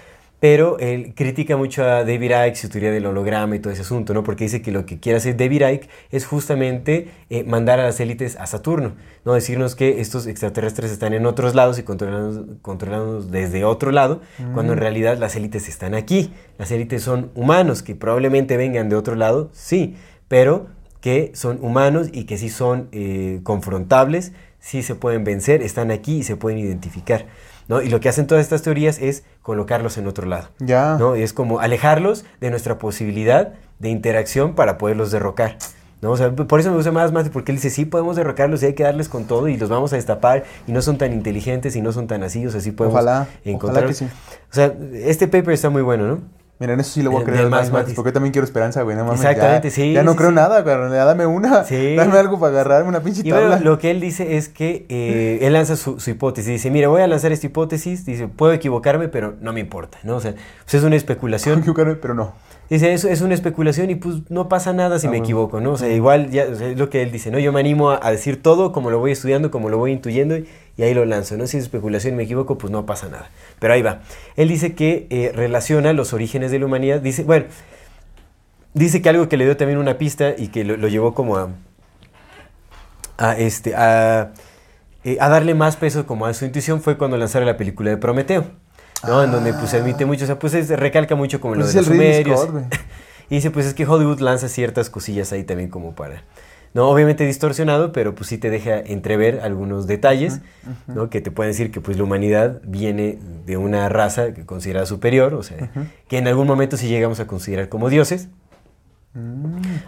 [0.40, 4.14] pero él critica mucho a David Icke, su teoría del holograma y todo ese asunto,
[4.14, 4.24] ¿no?
[4.24, 8.00] Porque dice que lo que quiere hacer David Icke es justamente eh, mandar a las
[8.00, 8.94] élites a Saturno,
[9.26, 9.34] ¿no?
[9.34, 14.22] Decirnos que estos extraterrestres están en otros lados y controlados desde otro lado,
[14.54, 16.32] cuando en realidad las élites están aquí.
[16.56, 19.94] Las élites son humanos, que probablemente vengan de otro lado, sí,
[20.26, 20.68] pero
[21.02, 26.18] que son humanos y que sí son eh, confrontables, sí se pueden vencer, están aquí
[26.18, 27.26] y se pueden identificar.
[27.70, 27.80] ¿No?
[27.80, 30.48] Y lo que hacen todas estas teorías es colocarlos en otro lado.
[30.58, 30.96] Ya.
[30.98, 31.16] ¿no?
[31.16, 35.56] Y es como alejarlos de nuestra posibilidad de interacción para poderlos derrocar.
[36.02, 36.10] ¿no?
[36.10, 38.66] O sea, por eso me gusta más más porque él dice, sí podemos derrocarlos y
[38.66, 41.76] hay que darles con todo y los vamos a destapar y no son tan inteligentes
[41.76, 43.84] y no son tan así, o sea, sí podemos Ojalá, encontrar.
[43.84, 44.04] ojalá que sí.
[44.04, 46.18] O sea, este paper está muy bueno, ¿no?
[46.60, 47.94] Mira, en eso sí lo voy a creer más, Matis.
[47.94, 48.94] porque yo también quiero esperanza, güey.
[48.94, 50.34] No mames, Exactamente, ya, sí, Ya no sí, creo sí.
[50.36, 51.64] nada, pero dame una.
[51.64, 51.94] Sí.
[51.96, 53.48] Dame algo para agarrarme una pinche Y tabla.
[53.48, 56.52] bueno, lo que él dice es que eh, él lanza su, su hipótesis.
[56.52, 58.04] Dice, mira, voy a lanzar esta hipótesis.
[58.04, 60.16] Dice, puedo equivocarme, pero no me importa, ¿no?
[60.16, 60.34] O sea,
[60.64, 61.54] pues es una especulación.
[61.56, 62.34] que equivocarme, pero no.
[62.68, 65.24] Dice, eso es una especulación y pues no pasa nada si Ah, me bueno.
[65.24, 65.72] equivoco, ¿no?
[65.72, 67.38] O sea, igual ya o sea, es lo que él dice, ¿no?
[67.40, 70.36] Yo me animo a, a decir todo como lo voy estudiando, como lo voy intuyendo
[70.36, 70.46] y,
[70.80, 71.46] y ahí lo lanzo, ¿no?
[71.46, 73.28] Si es especulación y me equivoco, pues no pasa nada.
[73.58, 74.00] Pero ahí va.
[74.36, 77.00] Él dice que eh, relaciona los orígenes de la humanidad.
[77.00, 77.44] Dice, bueno,
[78.72, 81.36] dice que algo que le dio también una pista y que lo, lo llevó como
[81.36, 81.50] a,
[83.18, 84.32] a, este, a,
[85.04, 87.96] eh, a darle más peso como a su intuición fue cuando lanzaron la película de
[87.98, 88.44] Prometeo.
[89.06, 89.22] ¿no?
[89.22, 91.72] En donde pues se admite mucho, o sea, pues es- recalca mucho como Pues lo
[91.72, 92.40] de los sumerios.
[92.40, 92.62] Scott.
[93.30, 96.24] Y dice, pues es que Hollywood lanza ciertas cosillas ahí también como para...
[96.72, 100.40] No, obviamente distorsionado, pero pues sí te deja entrever algunos detalles,
[100.86, 101.10] ¿no?
[101.10, 105.34] Que te pueden decir que pues la humanidad viene de una raza que considera superior,
[105.34, 105.70] o sea,
[106.06, 108.28] que en algún momento sí llegamos a considerar como dioses,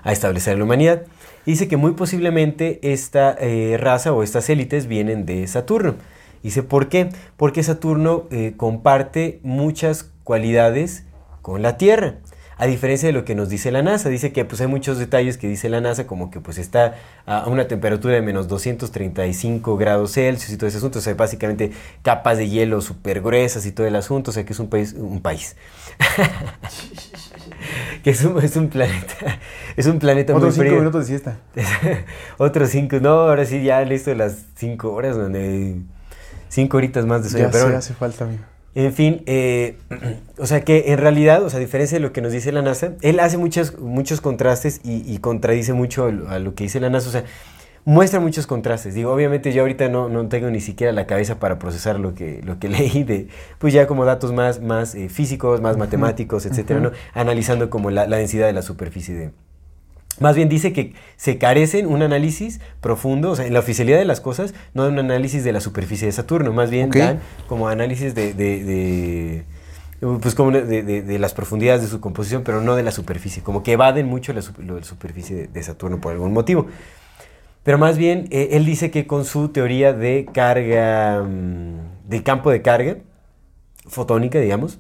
[0.03, 1.03] a establecer la humanidad.
[1.47, 5.95] Dice que muy posiblemente esta eh, raza o estas élites vienen de Saturno.
[6.43, 7.11] Dice, ¿por qué?
[7.37, 11.05] Porque Saturno eh, comparte muchas cualidades
[11.41, 12.17] con la Tierra.
[12.59, 15.39] A diferencia de lo que nos dice la NASA, dice que pues hay muchos detalles
[15.39, 16.95] que dice la NASA, como que pues está
[17.27, 21.73] a una temperatura de menos 235 grados Celsius y todo ese asunto, o sea, básicamente
[22.03, 24.93] capas de hielo súper gruesas y todo el asunto, o sea, que es un país,
[24.93, 25.57] un país,
[28.05, 29.39] que es un, es un planeta,
[29.77, 30.79] es un planeta Otros muy cinco frío.
[30.81, 31.37] minutos de siesta.
[32.39, 35.77] Otros cinco, no, ahora sí ya listo las cinco horas, donde
[36.49, 38.43] cinco horitas más de sueño, Ya pero sí hace falta, amigo.
[38.75, 39.77] En fin, eh,
[40.39, 42.63] o sea que en realidad, o sea, a diferencia de lo que nos dice la
[42.63, 46.65] NASA, él hace muchos, muchos contrastes y, y contradice mucho a lo- a lo que
[46.65, 47.25] dice la NASA, o sea,
[47.85, 48.95] muestra muchos contrastes.
[48.95, 52.41] Digo, obviamente yo ahorita no, no tengo ni siquiera la cabeza para procesar lo que,
[52.45, 53.29] lo que leí de,
[53.59, 56.93] pues ya como datos más, más eh, físicos, más matemáticos, etcétera, ¿no?
[57.13, 59.31] Analizando como la, la densidad de la superficie de,
[60.23, 64.05] más bien dice que se carecen un análisis profundo, o sea, en la oficialidad de
[64.07, 67.69] las cosas, no de un análisis de la superficie de Saturno, más bien dan como
[67.69, 69.45] análisis de, de- de,
[70.21, 73.43] pues como de, de- de las profundidades de su composición, pero no de la superficie,
[73.43, 76.67] como que evaden mucho la, superficie de, de Saturno por algún motivo.
[77.65, 82.51] Pero más bien, eh, él dice que con su teoría de carga, mm, del campo
[82.51, 82.97] de carga,
[83.87, 84.79] fotónica, digamos,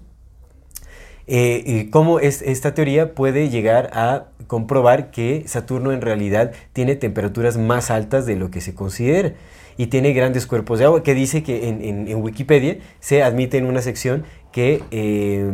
[1.27, 7.57] eh, cómo es, esta teoría puede llegar a comprobar que Saturno en realidad tiene temperaturas
[7.57, 9.33] más altas de lo que se considera
[9.79, 13.81] y tiene grandes cuerpos de agua, que dice que en, Wikipedia se admite en una
[13.81, 15.51] sección que, eh,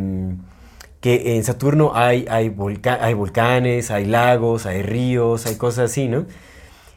[1.01, 6.09] que en Saturno hay, hay, volca- hay volcanes, hay lagos, hay ríos, hay cosas así,
[6.09, 6.27] ¿no?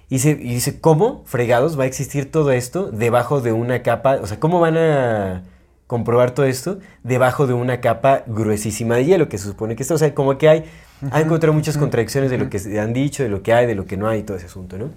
[0.09, 4.17] Y y dice, ¿cómo fregados va a existir todo esto debajo de una capa?
[4.21, 5.43] O sea, ¿cómo van a
[5.91, 9.95] comprobar todo esto debajo de una capa gruesísima de hielo que se supone que está?
[9.95, 10.63] O sea, como que hay,
[11.11, 13.75] ha encontrado muchas contradicciones de lo que se han dicho, de lo que hay, de
[13.75, 14.91] lo que no hay, todo ese asunto, ¿no?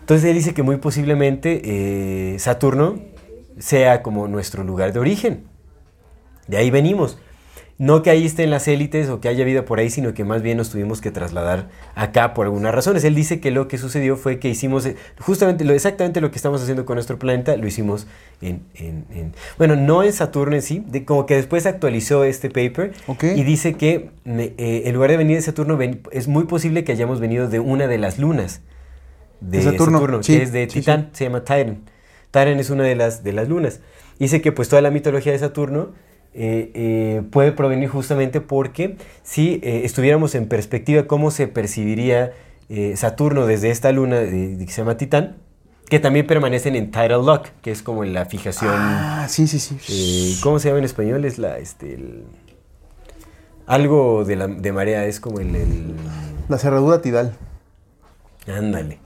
[0.00, 3.00] Entonces él dice que muy posiblemente eh, Saturno
[3.58, 5.44] sea como nuestro lugar de origen.
[6.48, 7.18] De ahí venimos.
[7.80, 10.42] No que ahí estén las élites o que haya vida por ahí, sino que más
[10.42, 13.04] bien nos tuvimos que trasladar acá por algunas razones.
[13.04, 16.36] Él dice que lo que sucedió fue que hicimos eh, justamente lo, exactamente lo que
[16.36, 18.06] estamos haciendo con nuestro planeta, lo hicimos
[18.42, 22.50] en, en- en- bueno, no en Saturno en sí, de- como que después actualizó este
[22.50, 23.24] paper Ok.
[23.34, 26.84] y dice que me- eh, en lugar de venir de Saturno, ven- es muy posible
[26.84, 28.60] que hayamos venido de una de las lunas
[29.40, 31.78] de, De Saturno, Saturno, sí, que es de sí, Titán, se llama Titan.
[32.30, 33.80] Titan es una de las, de las lunas.
[34.18, 35.92] Dice que pues toda la mitología de Saturno
[36.34, 42.32] eh, eh, puede provenir justamente porque si eh, estuviéramos en perspectiva cómo se percibiría
[42.94, 45.38] Saturno desde esta luna que se llama Titán,
[45.88, 48.70] que también permanecen en tidal lock, que es como la fijación...
[48.72, 50.38] Ah, sí, sí, sí.
[50.40, 51.24] ¿Cómo se llama en español?
[51.24, 51.58] Es la...
[51.58, 52.22] Este, el-
[53.66, 55.94] algo de, la, de marea, es como el- el
[56.48, 57.34] La cerradura tidal.
[58.46, 58.98] Ándale.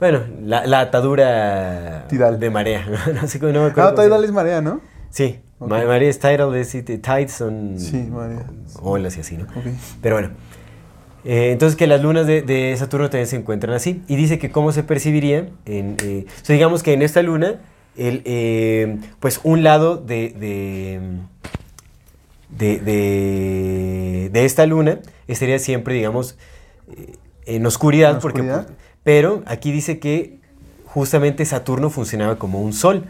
[0.00, 2.38] Bueno, la, la atadura Tidal.
[2.38, 2.86] de marea.
[3.20, 3.90] no sé cómo, no me acuerdo.
[3.90, 4.80] Ah, cómo se tidal es marea, ¿no?
[5.10, 5.68] Sí, Ok.
[5.70, 8.08] ma- marea es tidal, es, tides son Sí,
[8.80, 9.44] olas y así, ¿no?
[9.44, 9.66] Ok.
[10.02, 10.30] Pero bueno.
[11.24, 14.02] Eh, entonces que las lunas de, de Saturno también se encuentran así.
[14.08, 15.48] Y dice que cómo se percibiría.
[15.66, 17.56] En, eh, o sea, digamos que en esta luna,
[17.96, 21.00] el, eh, pues un lado de, de,
[22.50, 26.36] de, de- de esta luna estaría siempre, digamos,
[26.96, 27.16] eh,
[27.46, 28.12] en oscuridad.
[28.12, 28.68] ¿En porque, oscuridad?
[29.02, 30.38] pero aquí dice que
[30.86, 33.04] justamente Saturno funcionaba como un sol.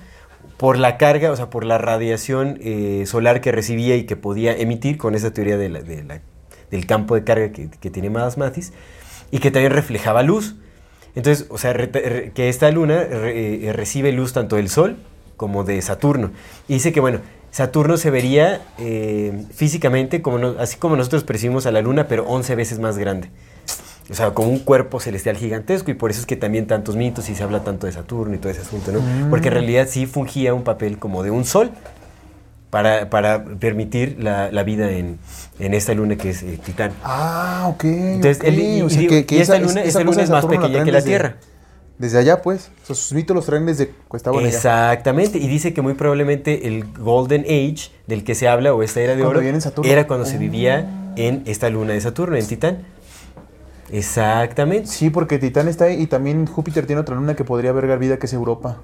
[0.58, 4.56] Por la carga, o sea, por la radiación eh, solar que recibía y que podía
[4.56, 6.20] emitir con esa teoría de
[6.70, 8.72] del campo de carga que, que tiene Mathis,
[9.30, 10.56] y que también reflejaba luz.
[11.14, 14.98] Entonces, o sea, que esta luna eh, recibe luz tanto del Sol
[15.36, 16.30] como de Saturno.
[16.68, 17.20] Y dice que, bueno,
[17.50, 22.54] Saturno se vería eh, físicamente como así como nosotros percibimos a la luna, pero 11
[22.54, 23.30] veces más grande.
[24.10, 27.28] O sea, con un cuerpo celestial gigantesco y por eso es que también tantos mitos
[27.28, 29.00] y se habla tanto de Saturno y todo ese asunto, ¿no?
[29.28, 31.70] Porque en realidad sí fungía un papel como de un sol
[32.70, 35.18] para, para permitir la, la vida en,
[35.58, 36.92] en esta luna que es eh, Titán.
[37.04, 37.84] Ah, ok.
[37.84, 38.44] Entonces, ok.
[38.48, 40.50] él- y- O sea, que- que y esta esa- luna, esa luna es más la
[40.50, 41.36] pequeña que la desde- Tierra.
[41.98, 42.70] Desde allá, pues.
[42.84, 43.90] O sea, sus mitos los traen desde
[44.46, 44.56] allá.
[44.56, 49.00] Exactamente, y dice que muy probablemente el Golden Age del que se habla o esta
[49.00, 50.38] era de Cuando oro era cuando se Oh.
[50.40, 50.86] vivía
[51.16, 52.78] en esta luna de Saturno, en Titán.
[53.90, 54.88] Exactamente.
[54.88, 58.18] Sí, porque Titán está ahí y también Júpiter tiene otra luna que podría albergar vida
[58.18, 58.78] que es Europa.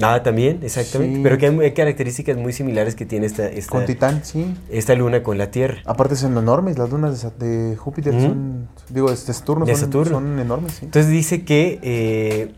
[0.00, 1.16] Ah, también, exactamente.
[1.16, 1.22] Sí.
[1.22, 4.54] Pero que hay, hay características muy similares que tiene esta, esta, Con Titán, sí.
[4.70, 5.82] esta luna con la Tierra.
[5.84, 10.12] Aparte son enormes, las lunas de, Júpiter son, digo, de Saturno, De son, Saturno.
[10.12, 10.86] son enormes, sí.
[10.86, 12.52] Entonces dice que eh,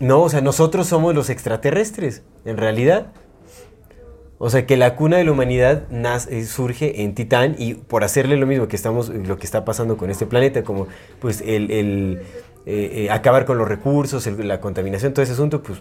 [0.00, 3.12] no, o sea, nosotros somos los extraterrestres, en realidad.
[4.44, 8.02] O sea, que la cuna de la humanidad nace- eh, surge en Titán y por
[8.02, 10.88] hacerle lo mismo que estamos, lo que está pasando con este planeta, como
[11.20, 12.22] pues el, eh,
[12.66, 15.78] eh, acabar con los recursos, el- la contaminación, todo ese asunto, pues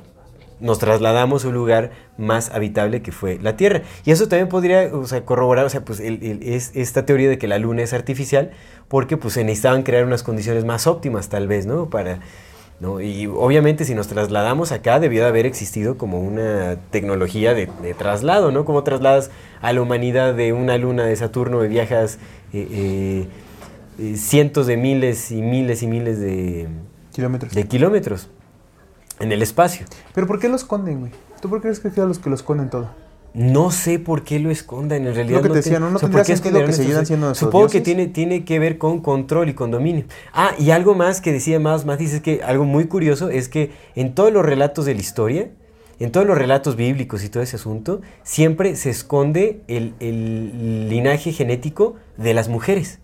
[0.59, 1.89] nos trasladamos a un lugar
[2.19, 3.81] más habitable que fue la Tierra.
[4.05, 7.29] Y eso también podría o sea, corroborar, o sea, pues el- el- es, esta teoría
[7.29, 8.51] de que la Luna es artificial,
[8.87, 11.89] porque pues se necesitaban crear unas condiciones más óptimas tal vez, ¿no?
[11.89, 12.19] Para,
[12.81, 12.99] ¿no?
[12.99, 17.93] Y obviamente si nos trasladamos acá debió de haber existido como una tecnología de, de
[17.93, 18.65] traslado, ¿no?
[18.65, 19.29] Como trasladas
[19.61, 22.17] a la humanidad de una luna de Saturno y viajas
[22.53, 23.27] eh, eh,
[23.99, 26.67] eh, cientos de miles y miles y miles de,
[27.13, 27.53] Kilómetros.
[27.53, 28.29] de kilómetros
[29.19, 29.85] en el espacio.
[30.13, 31.11] Pero ¿por qué lo esconden, güey?
[31.41, 32.89] ¿Tú por qué crees que es los que lo esconden todo?
[33.33, 35.37] No sé por qué lo escondan, en realidad.
[35.37, 35.89] Lo que te te- decía, ¿no?
[35.89, 37.79] No o sea, tendría ¿por qué sentido que esconderán siguieran estos- siendo nuestros Supongo que
[37.81, 40.03] tiene, tiene que ver con control y con dominio.
[40.33, 43.71] Ah, y algo más que decía más Matis es que algo muy curioso es que
[43.95, 45.49] en todos los relatos de la historia,
[45.99, 51.31] en todos los relatos bíblicos y todo ese asunto, siempre se esconde el, el linaje
[51.31, 52.99] genético de las mujeres.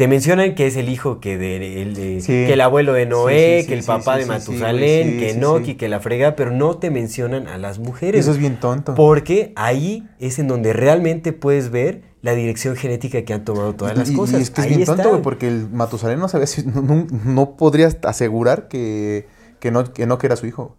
[0.00, 2.28] Te mencionan que es el hijo que, de, el, de- Sí.
[2.32, 5.88] que el abuelo de Noé, Sí, sí, que el papá de Matusalén, que Enoch que
[5.90, 8.22] la frega, pero no te mencionan a las mujeres.
[8.22, 8.94] Eso es bien tonto.
[8.94, 13.94] Porque ahí es en donde realmente puedes ver la dirección genética que han tomado todas
[13.94, 14.38] las Y- cosas.
[14.40, 16.62] Y es que es Ahí bien tonto, güey, porque el Matusalén no sabía si.
[16.64, 19.26] No, no, no podrías asegurar que,
[19.58, 20.76] que, no, que no que era su hijo.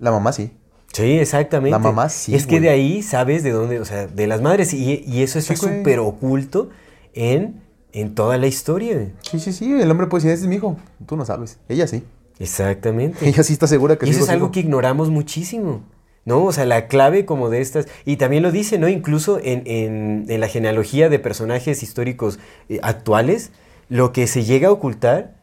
[0.00, 0.50] La mamá sí.
[0.92, 1.70] Sí, exactamente.
[1.70, 2.62] La mamá sí, Es que güey.
[2.62, 4.74] de ahí sabes de dónde, o sea, de las madres.
[4.74, 5.56] Y, y eso güey.
[5.56, 6.70] súper oculto
[7.14, 7.60] en,
[8.00, 9.12] en toda la historia.
[9.22, 9.72] Sí, sí, sí.
[9.72, 10.76] El hombre puede decir, ese es mi hijo.
[11.06, 11.58] Tú no sabes.
[11.68, 12.04] Ella sí.
[12.38, 13.28] Exactamente.
[13.28, 14.52] Ella sí está segura que Y eso es algo hijo.
[14.52, 15.82] que ignoramos muchísimo.
[16.24, 16.44] ¿No?
[16.44, 17.86] O sea, la clave como de estas.
[18.04, 18.86] Y también lo dice, ¿no?
[18.88, 22.38] Incluso en, en- en la genealogía de personajes históricos
[22.68, 23.50] eh, actuales,
[23.88, 25.36] lo que se llega a ocultar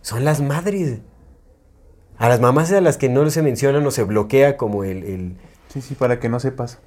[0.00, 0.98] son las madres.
[2.18, 5.04] A las mamás a las que no se mencionan o se bloquea como el.
[5.04, 5.36] el-
[5.68, 6.78] Sí, sí, para que no sepas.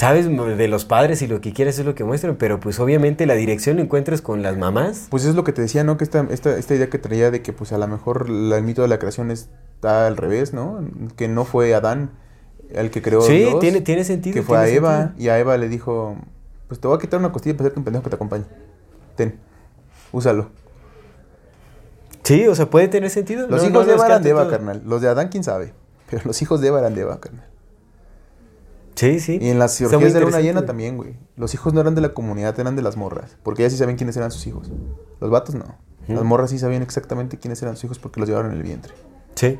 [0.00, 0.26] ¿Sabes?
[0.56, 2.36] De los padres y lo que quieras es lo que muestran.
[2.36, 5.08] Pero pues obviamente la dirección lo encuentras con las mamás.
[5.10, 5.98] Pues es lo que te decía, ¿no?
[5.98, 8.64] Que esta, esta, esta idea que traía de que pues a lo mejor la- el
[8.64, 10.80] mito de la creación está al revés, ¿no?
[11.16, 12.12] Que no fue Adán
[12.70, 14.32] el que creó Sí, Dios, tiene, tiene sentido.
[14.32, 15.22] que fue a Eva sentido.
[15.22, 16.16] y a Eva le dijo,
[16.66, 18.44] pues te voy a quitar una costilla para hacerte un pendejo que te acompañe.
[19.16, 19.34] Ten,
[20.12, 20.48] úsalo.
[22.22, 23.46] Sí, o sea, puede tener sentido.
[23.48, 24.50] Los No- hijos no de Eva eran de Eva, todo.
[24.52, 24.82] carnal.
[24.86, 25.74] Los de Adán, quién sabe.
[26.08, 27.49] Pero los hijos de Eva eran de Eva, carnal.
[29.00, 29.38] Sí, sí.
[29.40, 31.14] Y en las cirugías de luna llena también, güey.
[31.36, 33.38] Los hijos no eran de la comunidad, eran de las morras.
[33.42, 34.70] Porque ellas sí sabían quiénes eran sus hijos.
[35.20, 35.64] Los vatos no.
[36.06, 38.92] Las morras sí sabían exactamente quiénes eran sus hijos porque los llevaron en el vientre.
[39.36, 39.58] Sí.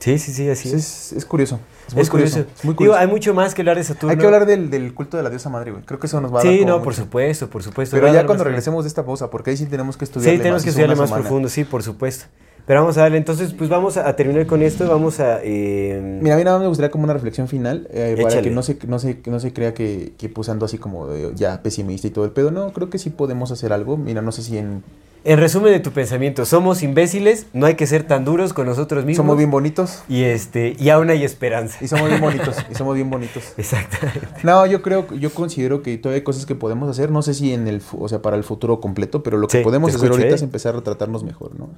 [0.00, 1.12] Sí, sí, sí, así Es, es.
[1.14, 1.58] es, curioso.
[1.88, 2.32] Es muy Es curioso.
[2.34, 2.52] curioso.
[2.58, 2.98] Es muy Digo, curioso.
[2.98, 4.10] hay mucho más que hablar de Saturno.
[4.10, 5.82] Hay que hablar del, del culto de la diosa madre, güey.
[5.84, 7.02] Creo que eso nos va a dar Sí, no, por mucho.
[7.04, 7.96] supuesto, por supuesto.
[7.96, 10.32] Pero ya cuando más regresemos de esta pausa, porque ahí sí tenemos que estudiar.
[10.34, 12.26] Sí, tenemos que estudiarle más profundo, sí, por supuesto.
[12.66, 14.88] Pero vamos a darle, entonces, pues vamos a, terminar con esto.
[14.88, 15.38] Vamos a.
[15.42, 18.50] eh, Mira, a mí nada más me gustaría como una reflexión final, eh, para que
[18.50, 21.62] no se, no se, no se crea que, que puse ando así como de, ya
[21.62, 22.50] pesimista y todo el pedo.
[22.50, 23.96] No, creo que sí podemos hacer algo.
[23.96, 24.82] Mira, no sé si en...
[25.22, 29.04] En resumen de tu pensamiento, somos imbéciles, no hay que ser tan duros con nosotros
[29.04, 29.24] mismos.
[29.24, 30.04] Somos bien bonitos.
[30.08, 31.84] Y este, y aún hay esperanza.
[31.84, 32.56] Y somos bien bonitos.
[32.70, 33.42] y somos bien bonitos.
[33.56, 34.20] Exactamente.
[34.44, 37.10] No, yo creo, yo considero que todavía hay cosas que podemos hacer.
[37.10, 39.64] No sé si en el, o sea, para el futuro completo, pero lo que Sí,
[39.64, 40.36] podemos hacer escucho, ahorita ¿eh?
[40.36, 41.70] es empezar a tratarnos mejor, ¿no?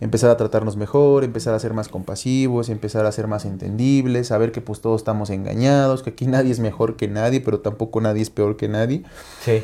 [0.00, 4.52] Empezar a tratarnos mejor, empezar a ser más compasivos, empezar a ser más entendibles, saber
[4.52, 8.22] que pues todos estamos engañados, que aquí nadie es mejor que nadie, pero tampoco nadie
[8.22, 9.02] es peor que nadie.
[9.44, 9.62] Sí.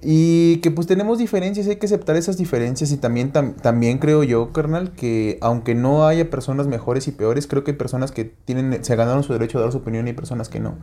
[0.00, 4.22] Y que pues tenemos diferencias, hay que aceptar esas diferencias y también, tam- también creo
[4.22, 8.24] yo, carnal, que aunque no haya personas mejores y peores, creo que hay personas que
[8.24, 10.76] tienen, se ganaron su derecho a dar su opinión y hay personas que no.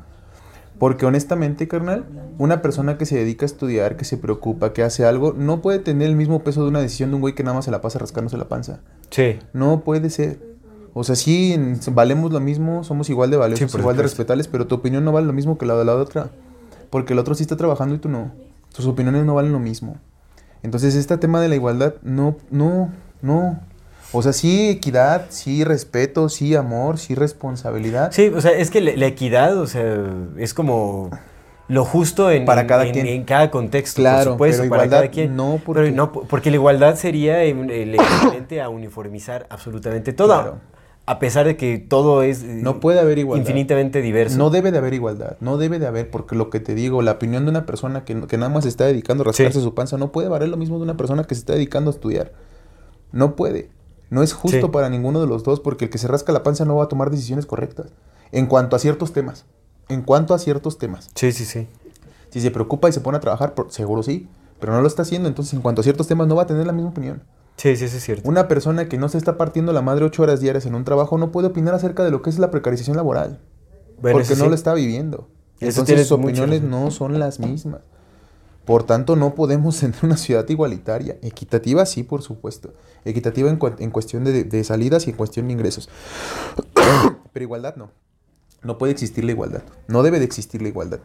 [0.79, 2.05] Porque honestamente, carnal,
[2.37, 5.79] una persona que se dedica a estudiar, que se preocupa, que hace algo, no puede
[5.79, 7.79] tener el mismo peso de una decisión de un güey que nada más se la
[7.81, 8.79] pasa rascándose la panza.
[9.09, 9.39] Sí.
[9.53, 10.39] No puede ser.
[10.93, 14.47] O sea, sí, en- valemos lo mismo, somos igual de valiosos, por igual de respetables,
[14.49, 16.29] pero tu opinión no vale lo mismo que la de la otra.
[16.89, 18.31] Porque el otro sí está trabajando y tú no.
[18.73, 19.95] Tus opiniones no valen lo mismo.
[20.63, 22.91] Entonces, este tema de la igualdad, no, no,
[23.21, 23.59] no.
[24.15, 28.11] O sea, sí equidad, sí respeto, sí amor, sí responsabilidad.
[28.11, 29.95] Sí, o sea, es que la, la equidad, o sea,
[30.37, 31.09] es como
[31.67, 33.07] lo justo en, Para cada en- quien.
[33.07, 35.35] en cada contexto, Claro, por supuesto, pero para igualdad cada quien.
[35.35, 40.27] no, Pero porque- no, porque la igualdad sería el equivalente a uniformizar absolutamente todo.
[40.27, 40.57] Claro.
[41.07, 43.45] A pesar de que todo es eh, No puede haber igualdad.
[43.47, 44.37] infinitamente diverso.
[44.39, 47.11] No debe de haber igualdad, no debe de haber, porque lo que te digo, la
[47.11, 49.63] opinión de una persona que, que nada más se está dedicando a rascarse Sí.
[49.63, 51.93] su panza no puede valer lo mismo de una persona que se está dedicando a
[51.93, 52.31] estudiar.
[53.11, 53.69] No puede.
[54.09, 54.71] No es justo Sí.
[54.71, 56.87] para ninguno de los dos porque el que se rasca la panza no va a
[56.87, 57.87] tomar decisiones correctas.
[58.31, 59.45] En cuanto a ciertos temas.
[59.89, 61.09] En cuanto a ciertos temas.
[61.15, 61.67] Sí, sí, sí.
[62.29, 64.27] Si se preocupa y se pone a trabajar, seguro sí.
[64.59, 65.27] Pero no lo está haciendo.
[65.27, 67.23] Entonces, en cuanto a ciertos temas, no va a tener la misma opinión.
[67.57, 68.27] Sí, sí, eso es cierto.
[68.27, 71.17] Una persona que no se está partiendo la madre ocho horas diarias en un trabajo
[71.17, 73.39] no puede opinar acerca de lo que es la precarización laboral.
[74.01, 74.49] Bueno, porque no sí.
[74.49, 75.29] lo está viviendo.
[75.61, 77.81] Entonces sus opiniones no son las mismas.
[78.65, 81.17] Por tanto, no podemos tener una ciudad igualitaria.
[81.21, 82.73] Equitativa, sí, por supuesto.
[83.05, 85.89] Equitativa en, en cuestión de, de salidas y en cuestión de ingresos.
[87.33, 87.91] Pero igualdad no.
[88.63, 89.63] No puede existir la igualdad.
[89.87, 90.99] No debe de existir la igualdad.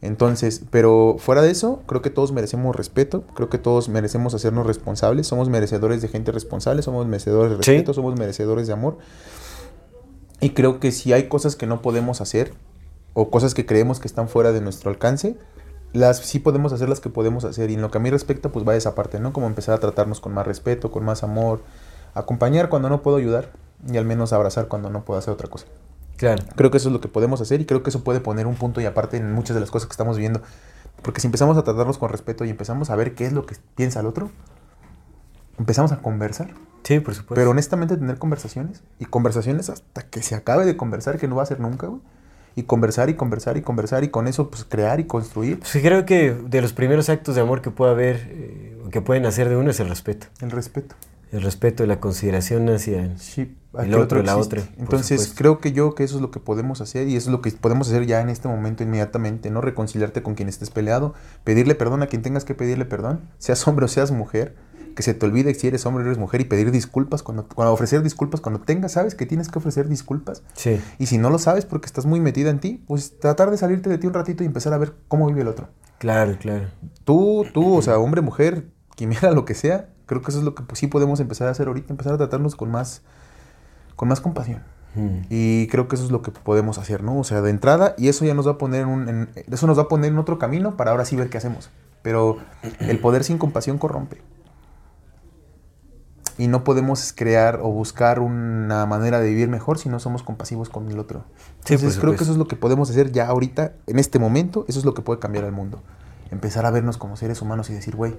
[0.00, 4.66] Entonces, pero fuera de eso, creo que todos merecemos respeto, creo que todos merecemos hacernos
[4.66, 7.70] responsables, somos merecedores de gente responsable, somos merecedores de Sí.
[7.70, 8.98] respeto, somos merecedores de amor.
[10.40, 12.52] Y creo que si hay cosas que no podemos hacer
[13.14, 15.38] o cosas que creemos que están fuera de nuestro alcance,
[15.94, 17.70] las sí podemos hacer las que podemos hacer.
[17.70, 19.32] Y en lo que a mí respecta, pues va esa parte, ¿no?
[19.32, 21.62] Como empezar a tratarnos con más respeto, con más amor,
[22.14, 23.52] acompañar cuando no puedo ayudar
[23.90, 25.66] y al menos abrazar cuando no puedo hacer otra cosa.
[26.16, 26.42] Claro.
[26.56, 28.56] Creo que eso es lo que podemos hacer y creo que eso puede poner un
[28.56, 30.42] punto y aparte en muchas de las cosas que estamos viendo.
[31.00, 33.56] Porque si empezamos a tratarnos con respeto y empezamos a ver qué es lo que
[33.76, 34.30] piensa el otro,
[35.58, 36.54] empezamos a conversar.
[36.82, 37.36] Sí, por supuesto.
[37.36, 41.44] Pero honestamente tener conversaciones y conversaciones hasta que se acabe de conversar, que no va
[41.44, 42.00] a ser nunca, güey.
[42.56, 46.06] Y conversar y conversar y conversar y con eso pues crear y construir Pues creo
[46.06, 49.56] que de los primeros actos de amor que puede haber, eh, que pueden hacer de
[49.56, 50.26] uno es el respeto.
[50.40, 50.94] el respeto.
[51.34, 56.04] El respeto, la consideración hacia Sí, El otro, la otra, Entonces, creo que yo que
[56.04, 58.28] eso es lo que podemos hacer y eso es lo que podemos hacer ya en
[58.28, 59.60] este momento inmediatamente, ¿no?
[59.60, 61.12] Reconciliarte con quien estés peleado,
[61.42, 64.54] pedirle perdón a quien tengas que pedirle perdón, seas hombre o seas mujer,
[64.94, 67.72] que se te olvide si eres hombre o eres mujer y pedir disculpas cuando, cuando
[67.72, 70.42] ofrecer disculpas cuando tengas, sabes que tienes que ofrecer disculpas.
[70.54, 70.80] Sí.
[70.98, 73.90] Y si no lo sabes porque estás muy metida en ti, pues tratar de salirte
[73.90, 75.68] de ti un ratito y empezar a ver cómo vive el otro.
[75.98, 76.68] Claro, claro.
[77.04, 80.54] Tú, tú, o sea, hombre, mujer, quimera, lo que sea, creo que eso es lo
[80.54, 83.02] que pues, sí podemos empezar a hacer ahorita, empezar a tratarnos con más,
[83.96, 84.62] con más compasión.
[84.94, 85.26] Mm.
[85.28, 87.18] Y creo que eso es lo que podemos hacer, ¿no?
[87.18, 89.66] O sea, de entrada, y eso ya nos va a poner en un, en- eso
[89.66, 91.70] nos va a poner en otro camino para ahora sí ver qué hacemos.
[92.02, 92.36] Pero
[92.80, 94.20] el poder sin compasión corrompe.
[96.36, 100.68] Y no podemos crear o buscar una manera de vivir mejor si no somos compasivos
[100.68, 101.24] con el otro.
[101.64, 102.22] Sí, por Entonces creo que supuesto.
[102.24, 105.02] eso es lo que podemos hacer ya ahorita, en este momento, eso es lo que
[105.02, 105.80] puede cambiar el mundo.
[106.30, 108.16] Empezar a vernos como seres humanos y decir, güey,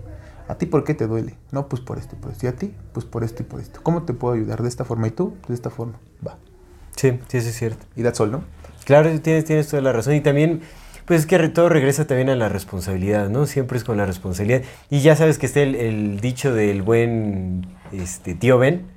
[0.47, 1.35] ¿a ti por qué te duele?
[1.51, 2.45] No, pues por esto y por esto.
[2.45, 2.73] ¿Y a ti?
[2.93, 3.81] Pues por esto y por esto.
[3.83, 4.61] ¿Cómo te puedo ayudar?
[4.61, 5.07] De esta forma.
[5.07, 5.33] ¿Y tú?
[5.49, 5.99] De esta forma.
[6.25, 6.37] Va.
[6.95, 7.85] Sí, sí, eso es cierto.
[7.97, 8.43] Y that's all, ¿no?
[8.85, 10.13] Claro, tienes, tienes toda la razón.
[10.13, 10.61] Y también,
[11.05, 13.47] pues es que todo regresa también a la responsabilidad, ¿no?
[13.47, 14.61] Siempre es con la responsabilidad.
[14.89, 18.87] Y ya sabes que está el, el dicho del buen este, tío Ben.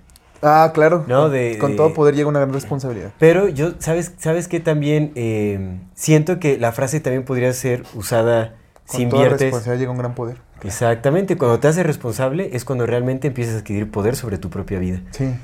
[0.42, 1.04] Ah, claro.
[1.08, 3.10] No, Con- de- con de- todo poder llega una gran responsabilidad.
[3.18, 8.54] Pero yo, ¿sabes, sabes que también eh, siento que la frase también podría ser usada
[8.84, 9.46] si Con toda inviertes.
[9.46, 10.36] responsabilidad llega un gran poder.
[10.62, 14.78] Exactamente, cuando te haces responsable es cuando realmente empiezas a adquirir poder sobre tu propia
[14.78, 15.00] vida.
[15.10, 15.34] Sí.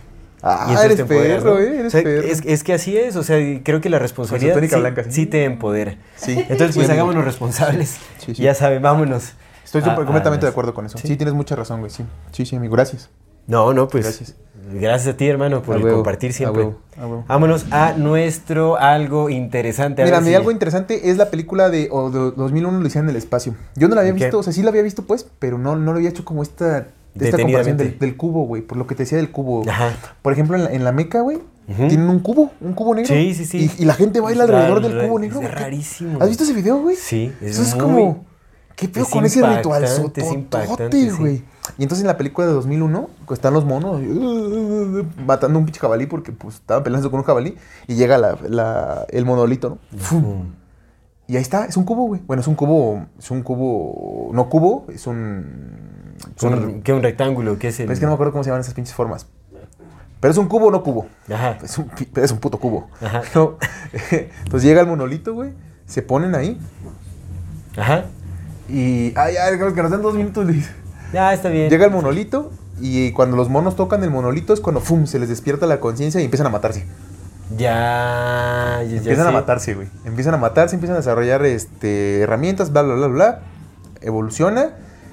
[0.42, 1.78] Ah, eres perro, eh.
[1.80, 2.26] Eres O sea, perro.
[2.28, 5.10] es, es que así es, o sea, creo que la responsabilidad sí, blanca, sí.
[5.12, 5.96] sí te empodera.
[6.16, 6.32] Sí.
[6.50, 7.96] Entonces, pues hagámonos responsables.
[8.18, 8.42] Sí, sí.
[8.42, 9.32] Ya saben, vámonos.
[9.64, 10.98] Estoy a- súper a completamente de las- acuerdo con eso.
[10.98, 11.08] Sí.
[11.08, 11.16] Sí.
[11.16, 11.90] tienes mucha razón, güey.
[11.90, 12.74] Sí, sí, sí, amigo.
[12.74, 13.08] Gracias.
[13.46, 14.04] No, no, pues.
[14.04, 14.34] Gracias.
[14.72, 16.62] Gracias a ti, hermano, por A el huevo, compartir a siempre.
[16.64, 17.24] huevo, a huevo.
[17.28, 20.02] Vámonos a nuestro algo interesante.
[20.04, 23.10] Mira, mi si- algo interesante es la película de, o de 2001 lo hicieron en
[23.10, 23.54] el espacio.
[23.76, 25.92] Yo no la había visto, o sea, sí la había visto, pues, pero no, no
[25.92, 29.02] lo había hecho como esta, esta comparación del, del cubo, güey, por lo que te
[29.02, 29.68] decía del cubo.
[29.68, 29.92] Ajá.
[30.22, 31.36] Por ejemplo, en la, en la Meca, güey,
[31.68, 31.88] Ujú.
[31.88, 33.14] tienen un cubo, un cubo negro.
[33.14, 33.70] Sí, sí, sí.
[33.78, 35.40] Y, y la gente baila alrededor del cubo negro.
[35.40, 35.54] es güey.
[35.54, 36.96] ¿Qué- rarísimo, ¿Has visto ese video, güey?
[36.96, 38.24] Sí, es Eso es muy- como...
[38.76, 39.84] ¿Qué pedo es con ese ritual?
[41.14, 41.20] sí.
[41.20, 41.44] güey.
[41.78, 45.80] Y entonces en la película de 2001 pues, están los monos uh, matando un pinche
[45.80, 47.56] jabalí porque pues estaban peleando con un jabalí
[47.86, 50.46] y llega la, la- el monolito, ¿no?
[51.26, 52.20] Y ahí está, es un cubo, güey.
[52.26, 56.16] Bueno, es un cubo, es un cubo, no cubo, es un...
[56.36, 57.58] es un- ¿Qué un rectángulo?
[57.58, 57.90] ¿Qué es el...?
[57.90, 59.26] es que no me acuerdo cómo se llaman esas pinches formas.
[60.20, 61.06] Pero es un cubo o no cubo.
[61.32, 61.58] Ajá.
[61.62, 62.88] Es un, es un puto cubo.
[63.00, 63.22] Ajá.
[63.34, 63.56] No.
[64.10, 65.52] Entonces llega el monolito, güey.
[65.86, 66.58] Se ponen ahí.
[67.76, 68.04] Ajá.
[68.68, 69.12] Y.
[69.16, 70.70] Ay, ay, que nos dan dos minutos, Luis.
[71.12, 71.70] Ya, está bien.
[71.70, 72.50] Llega el monolito.
[72.80, 75.06] Y cuando los monos tocan el monolito es cuando ¡fum!
[75.06, 76.86] se les despierta la conciencia y empiezan a matarse.
[77.56, 79.88] Ya, ya, ya Empiezan a matarse, güey.
[80.04, 83.40] Empiezan a matarse, empiezan a desarrollar este, herramientas, bla, bla, bla, bla.
[84.00, 84.70] Evoluciona.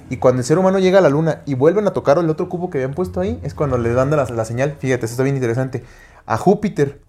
[0.10, 2.50] Y cuando el ser humano llega a la luna y vuelven a tocar el otro
[2.50, 4.76] cubo que habían puesto ahí, es cuando le dan la, la señal.
[4.80, 5.84] Fíjate, eso está bien interesante.
[6.26, 7.00] A Júpiter.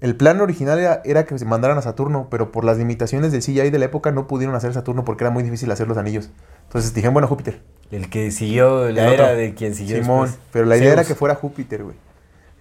[0.00, 3.42] El plan original era, era que se mandaran a Saturno, pero por las limitaciones del
[3.42, 6.30] CGI de la época no pudieron hacer Saturno porque era muy difícil hacer los anillos.
[6.64, 7.60] Entonces dijeron, bueno, Júpiter.
[7.90, 9.36] El que siguió, la El era otro.
[9.36, 10.26] de quien siguió Simón.
[10.26, 10.46] después.
[10.52, 11.96] Pero la idea era que fuera Júpiter, güey.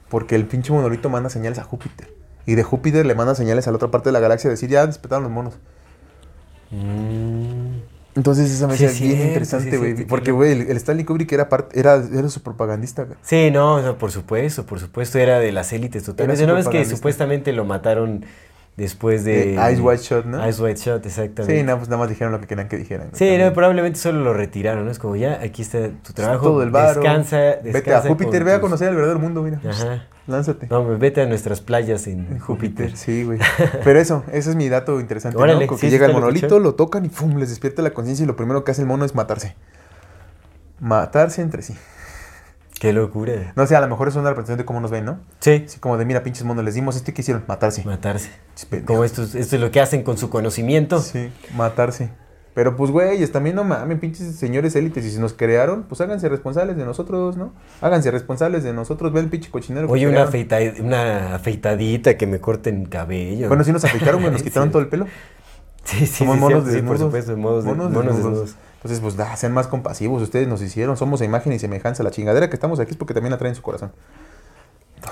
[0.10, 2.12] Porque el pinche monolito manda señales a Júpiter.
[2.46, 4.86] Y de Júpiter le manda señales a la otra parte de la galaxia decir, ya
[4.86, 5.54] despertaron los monos.
[6.72, 7.80] Mm.
[8.20, 9.96] Entonces esa me Sí, bien interesante, güey.
[9.96, 13.18] sí, porque, güey, el, el Stanley Kubrick era, parte, era, era su propagandista, güey.
[13.22, 16.46] Sí, no, o sea, por supuesto, por supuesto, era de las élites totalmente.
[16.46, 18.26] No es que supuestamente lo mataron
[18.76, 19.54] después de...
[19.56, 20.44] Eyes Wide Shut, ¿no?
[20.44, 21.58] Eyes White Shot, exactamente.
[21.60, 23.10] Sí, no, pues nada más dijeron lo que querían que dijeran.
[23.14, 24.92] Sí, no, probablemente solo lo retiraron, ¿no?
[24.92, 26.44] Es como ya, aquí está tu trabajo.
[26.46, 27.00] Todo el varo.
[27.02, 29.62] Descansa, Vete a descansa Júpiter, con ve a tus- conocer el verdadero mundo, mira.
[29.66, 30.08] Ajá.
[30.30, 30.68] Lánzate.
[30.70, 32.96] No, hombre, vete a nuestras playas en, En Júpiter.
[32.96, 33.40] Sí, güey.
[33.84, 35.36] Pero eso, ese es mi dato interesante.
[35.38, 35.44] ¿no?
[35.44, 37.36] Órale, sí, que sí, llega el lo monolito, lo tocan y ¡pum!
[37.38, 39.56] les despierta la conciencia y lo primero que hace el mono es matarse.
[40.80, 41.76] Matarse entre sí.
[42.80, 43.52] Qué locura.
[43.58, 45.20] No sé, a lo mejor es una representación de cómo nos ven, ¿no?
[45.42, 45.64] Sí.
[45.68, 47.84] Así como de, mira, pinches monos, les dimos este que hicieron, matarse.
[47.84, 48.30] Matarse.
[48.86, 51.02] Como esto, es- esto es lo que hacen con su conocimiento.
[51.02, 52.12] Sí, matarse.
[52.56, 55.06] Pero pues, güeyes, también no mames, pinches señores élites.
[55.06, 57.54] Y si nos crearon, pues háganse responsables de nosotros, ¿no?
[57.82, 59.14] Háganse responsables de nosotros.
[59.14, 59.88] Ve el pinche cochinero.
[59.90, 63.48] Oye, una, afeita- una afeitadita que me corten cabello.
[63.48, 64.72] Bueno, sí nos afeitaron, güey, nos quitaron Sí.
[64.74, 65.06] todo el pelo.
[65.86, 67.00] Sí, sí, Somos sí, monos sí, por desnudos.
[67.02, 68.56] supuesto, monos, de- monos desnudos.
[68.76, 70.22] Entonces, pues, da, sean más compasivos.
[70.22, 72.04] Ustedes nos hicieron, somos a imagen y semejanza.
[72.04, 73.92] La chingadera que estamos aquí es porque también atraen su corazón.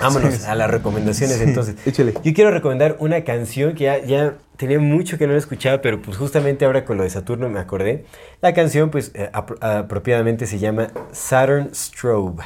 [0.01, 1.76] Vámonos a las recomendaciones Sí, entonces.
[1.85, 2.14] échale.
[2.23, 6.01] Yo quiero recomendar una canción que ya, ya tenía mucho que no la escuchaba, pero
[6.01, 8.05] pues justamente ahora con lo de Saturno me acordé.
[8.41, 12.43] La canción pues eh, apro- apropiadamente se llama Saturn Strobe.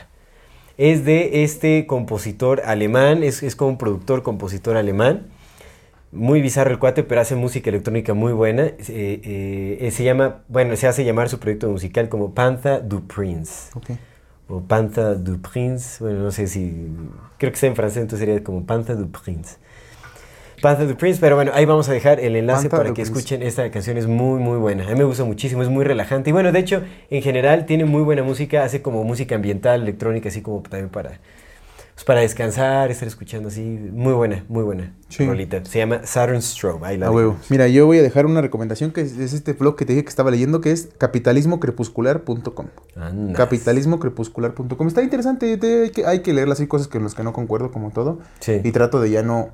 [0.78, 5.28] Es de este compositor alemán, es, es como un productor, compositor alemán.
[6.14, 8.64] Muy bizarro el cuate, pero hace música electrónica muy buena.
[8.90, 13.70] Eh, eh, se llama, bueno, se hace llamar su proyecto musical como Pantha du Prince
[13.76, 13.92] Ok.
[14.52, 16.88] O Pantha du Prince, bueno, no sé si,
[17.38, 19.56] creo que está en francés, entonces sería como Pantha du Prince.
[20.62, 23.12] Pantha du Prince, pero bueno, ahí vamos a dejar el enlace para que Prince.
[23.12, 24.84] escuchen esta canción, es muy, muy buena.
[24.86, 26.30] A mí me gusta muchísimo, es muy relajante.
[26.30, 30.30] Y bueno, de hecho, en general tiene muy buena música, hace como música ambiental, electrónica,
[30.30, 31.20] así como también para,
[32.02, 33.62] pues para descansar, estar escuchando así.
[33.62, 34.94] Muy buena, muy buena.
[35.10, 35.26] Sí.
[35.26, 35.64] rolita.
[35.66, 37.16] Se llama Saturn Strobe, ahí la A dejo.
[37.18, 37.38] huevo.
[37.50, 40.04] Mira, yo voy a dejar una recomendación que es, es este blog que te dije
[40.04, 42.68] que estaba leyendo, que es capitalismocrepuscular.com.
[43.36, 44.88] Capitalismocrepuscular.com.
[44.88, 47.72] Está interesante, te- hay, que, hay que leerlas, hay cosas con las que no concuerdo,
[47.72, 48.20] como todo.
[48.40, 48.62] Sí.
[48.64, 49.50] Y trato de ya no,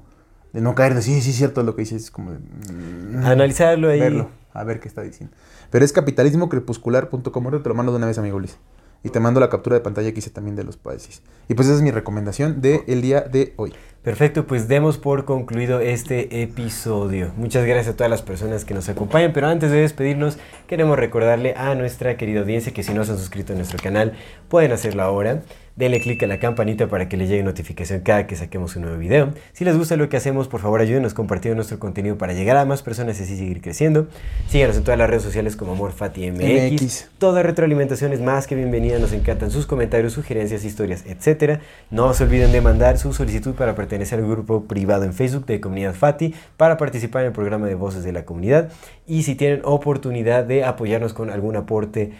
[0.54, 3.26] de no caer de sí, sí, es cierto lo que dices, es como de, mm,
[3.26, 4.00] Analizarlo ahí.
[4.00, 5.36] verlo, a ver qué está diciendo.
[5.70, 7.46] Pero es capitalismocrepuscular.com.
[7.46, 8.58] Ahora te lo mando de una vez, amigo Luis.
[9.04, 11.22] Y te mando la captura de pantalla que hice también de los países.
[11.48, 13.74] Y pues esa es mi recomendación del el día de hoy.
[14.04, 17.32] Perfecto, pues demos por concluido este episodio.
[17.36, 21.56] Muchas gracias a todas las personas que nos acompañan, pero antes de despedirnos queremos recordarle
[21.58, 24.14] a nuestra querida audiencia que si no se han suscrito a nuestro canal
[24.48, 25.42] pueden hacerlo ahora.
[25.78, 28.98] Denle click a la campanita para que les llegue notificación cada que saquemos un nuevo
[28.98, 29.34] video.
[29.54, 32.66] Si les gusta lo que hacemos, por favor ayúdenos compartiendo nuestro contenido para llegar a
[32.66, 34.08] más personas y así seguir creciendo.
[34.48, 36.72] Síganos en todas las redes sociales como AmorFatiMX.
[36.72, 37.10] MX.
[37.20, 41.60] Toda retroalimentación es más que bienvenida, nos encantan sus comentarios, sugerencias, historias, etc.
[41.92, 45.62] No se olviden de mandar su solicitud para pertenecer al grupo privado en Facebook de
[45.62, 48.72] Comunidad Fati para participar en el programa de Voces de la Comunidad.
[49.06, 52.14] Y si tienen oportunidad de apoyarnos con algún aporte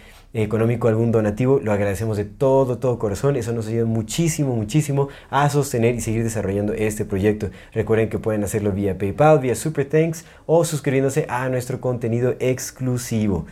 [0.44, 3.36] económico, algún donativo, lo agradecemos de todo, todo corazón.
[3.36, 7.50] Eso nos ayuda muchísimo, muchísimo a sostener y seguir desarrollando este proyecto.
[7.74, 13.46] Recuerden que pueden hacerlo vía PayPal, vía Super Thanks o suscribiéndose a nuestro contenido exclusivo.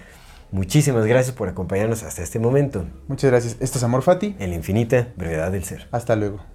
[0.51, 2.85] Muchísimas gracias por acompañarnos hasta este momento.
[3.07, 3.57] Muchas gracias.
[3.59, 4.35] Esto es Amor Fati.
[4.39, 5.87] En la infinita brevedad del ser.
[5.91, 6.54] Hasta luego.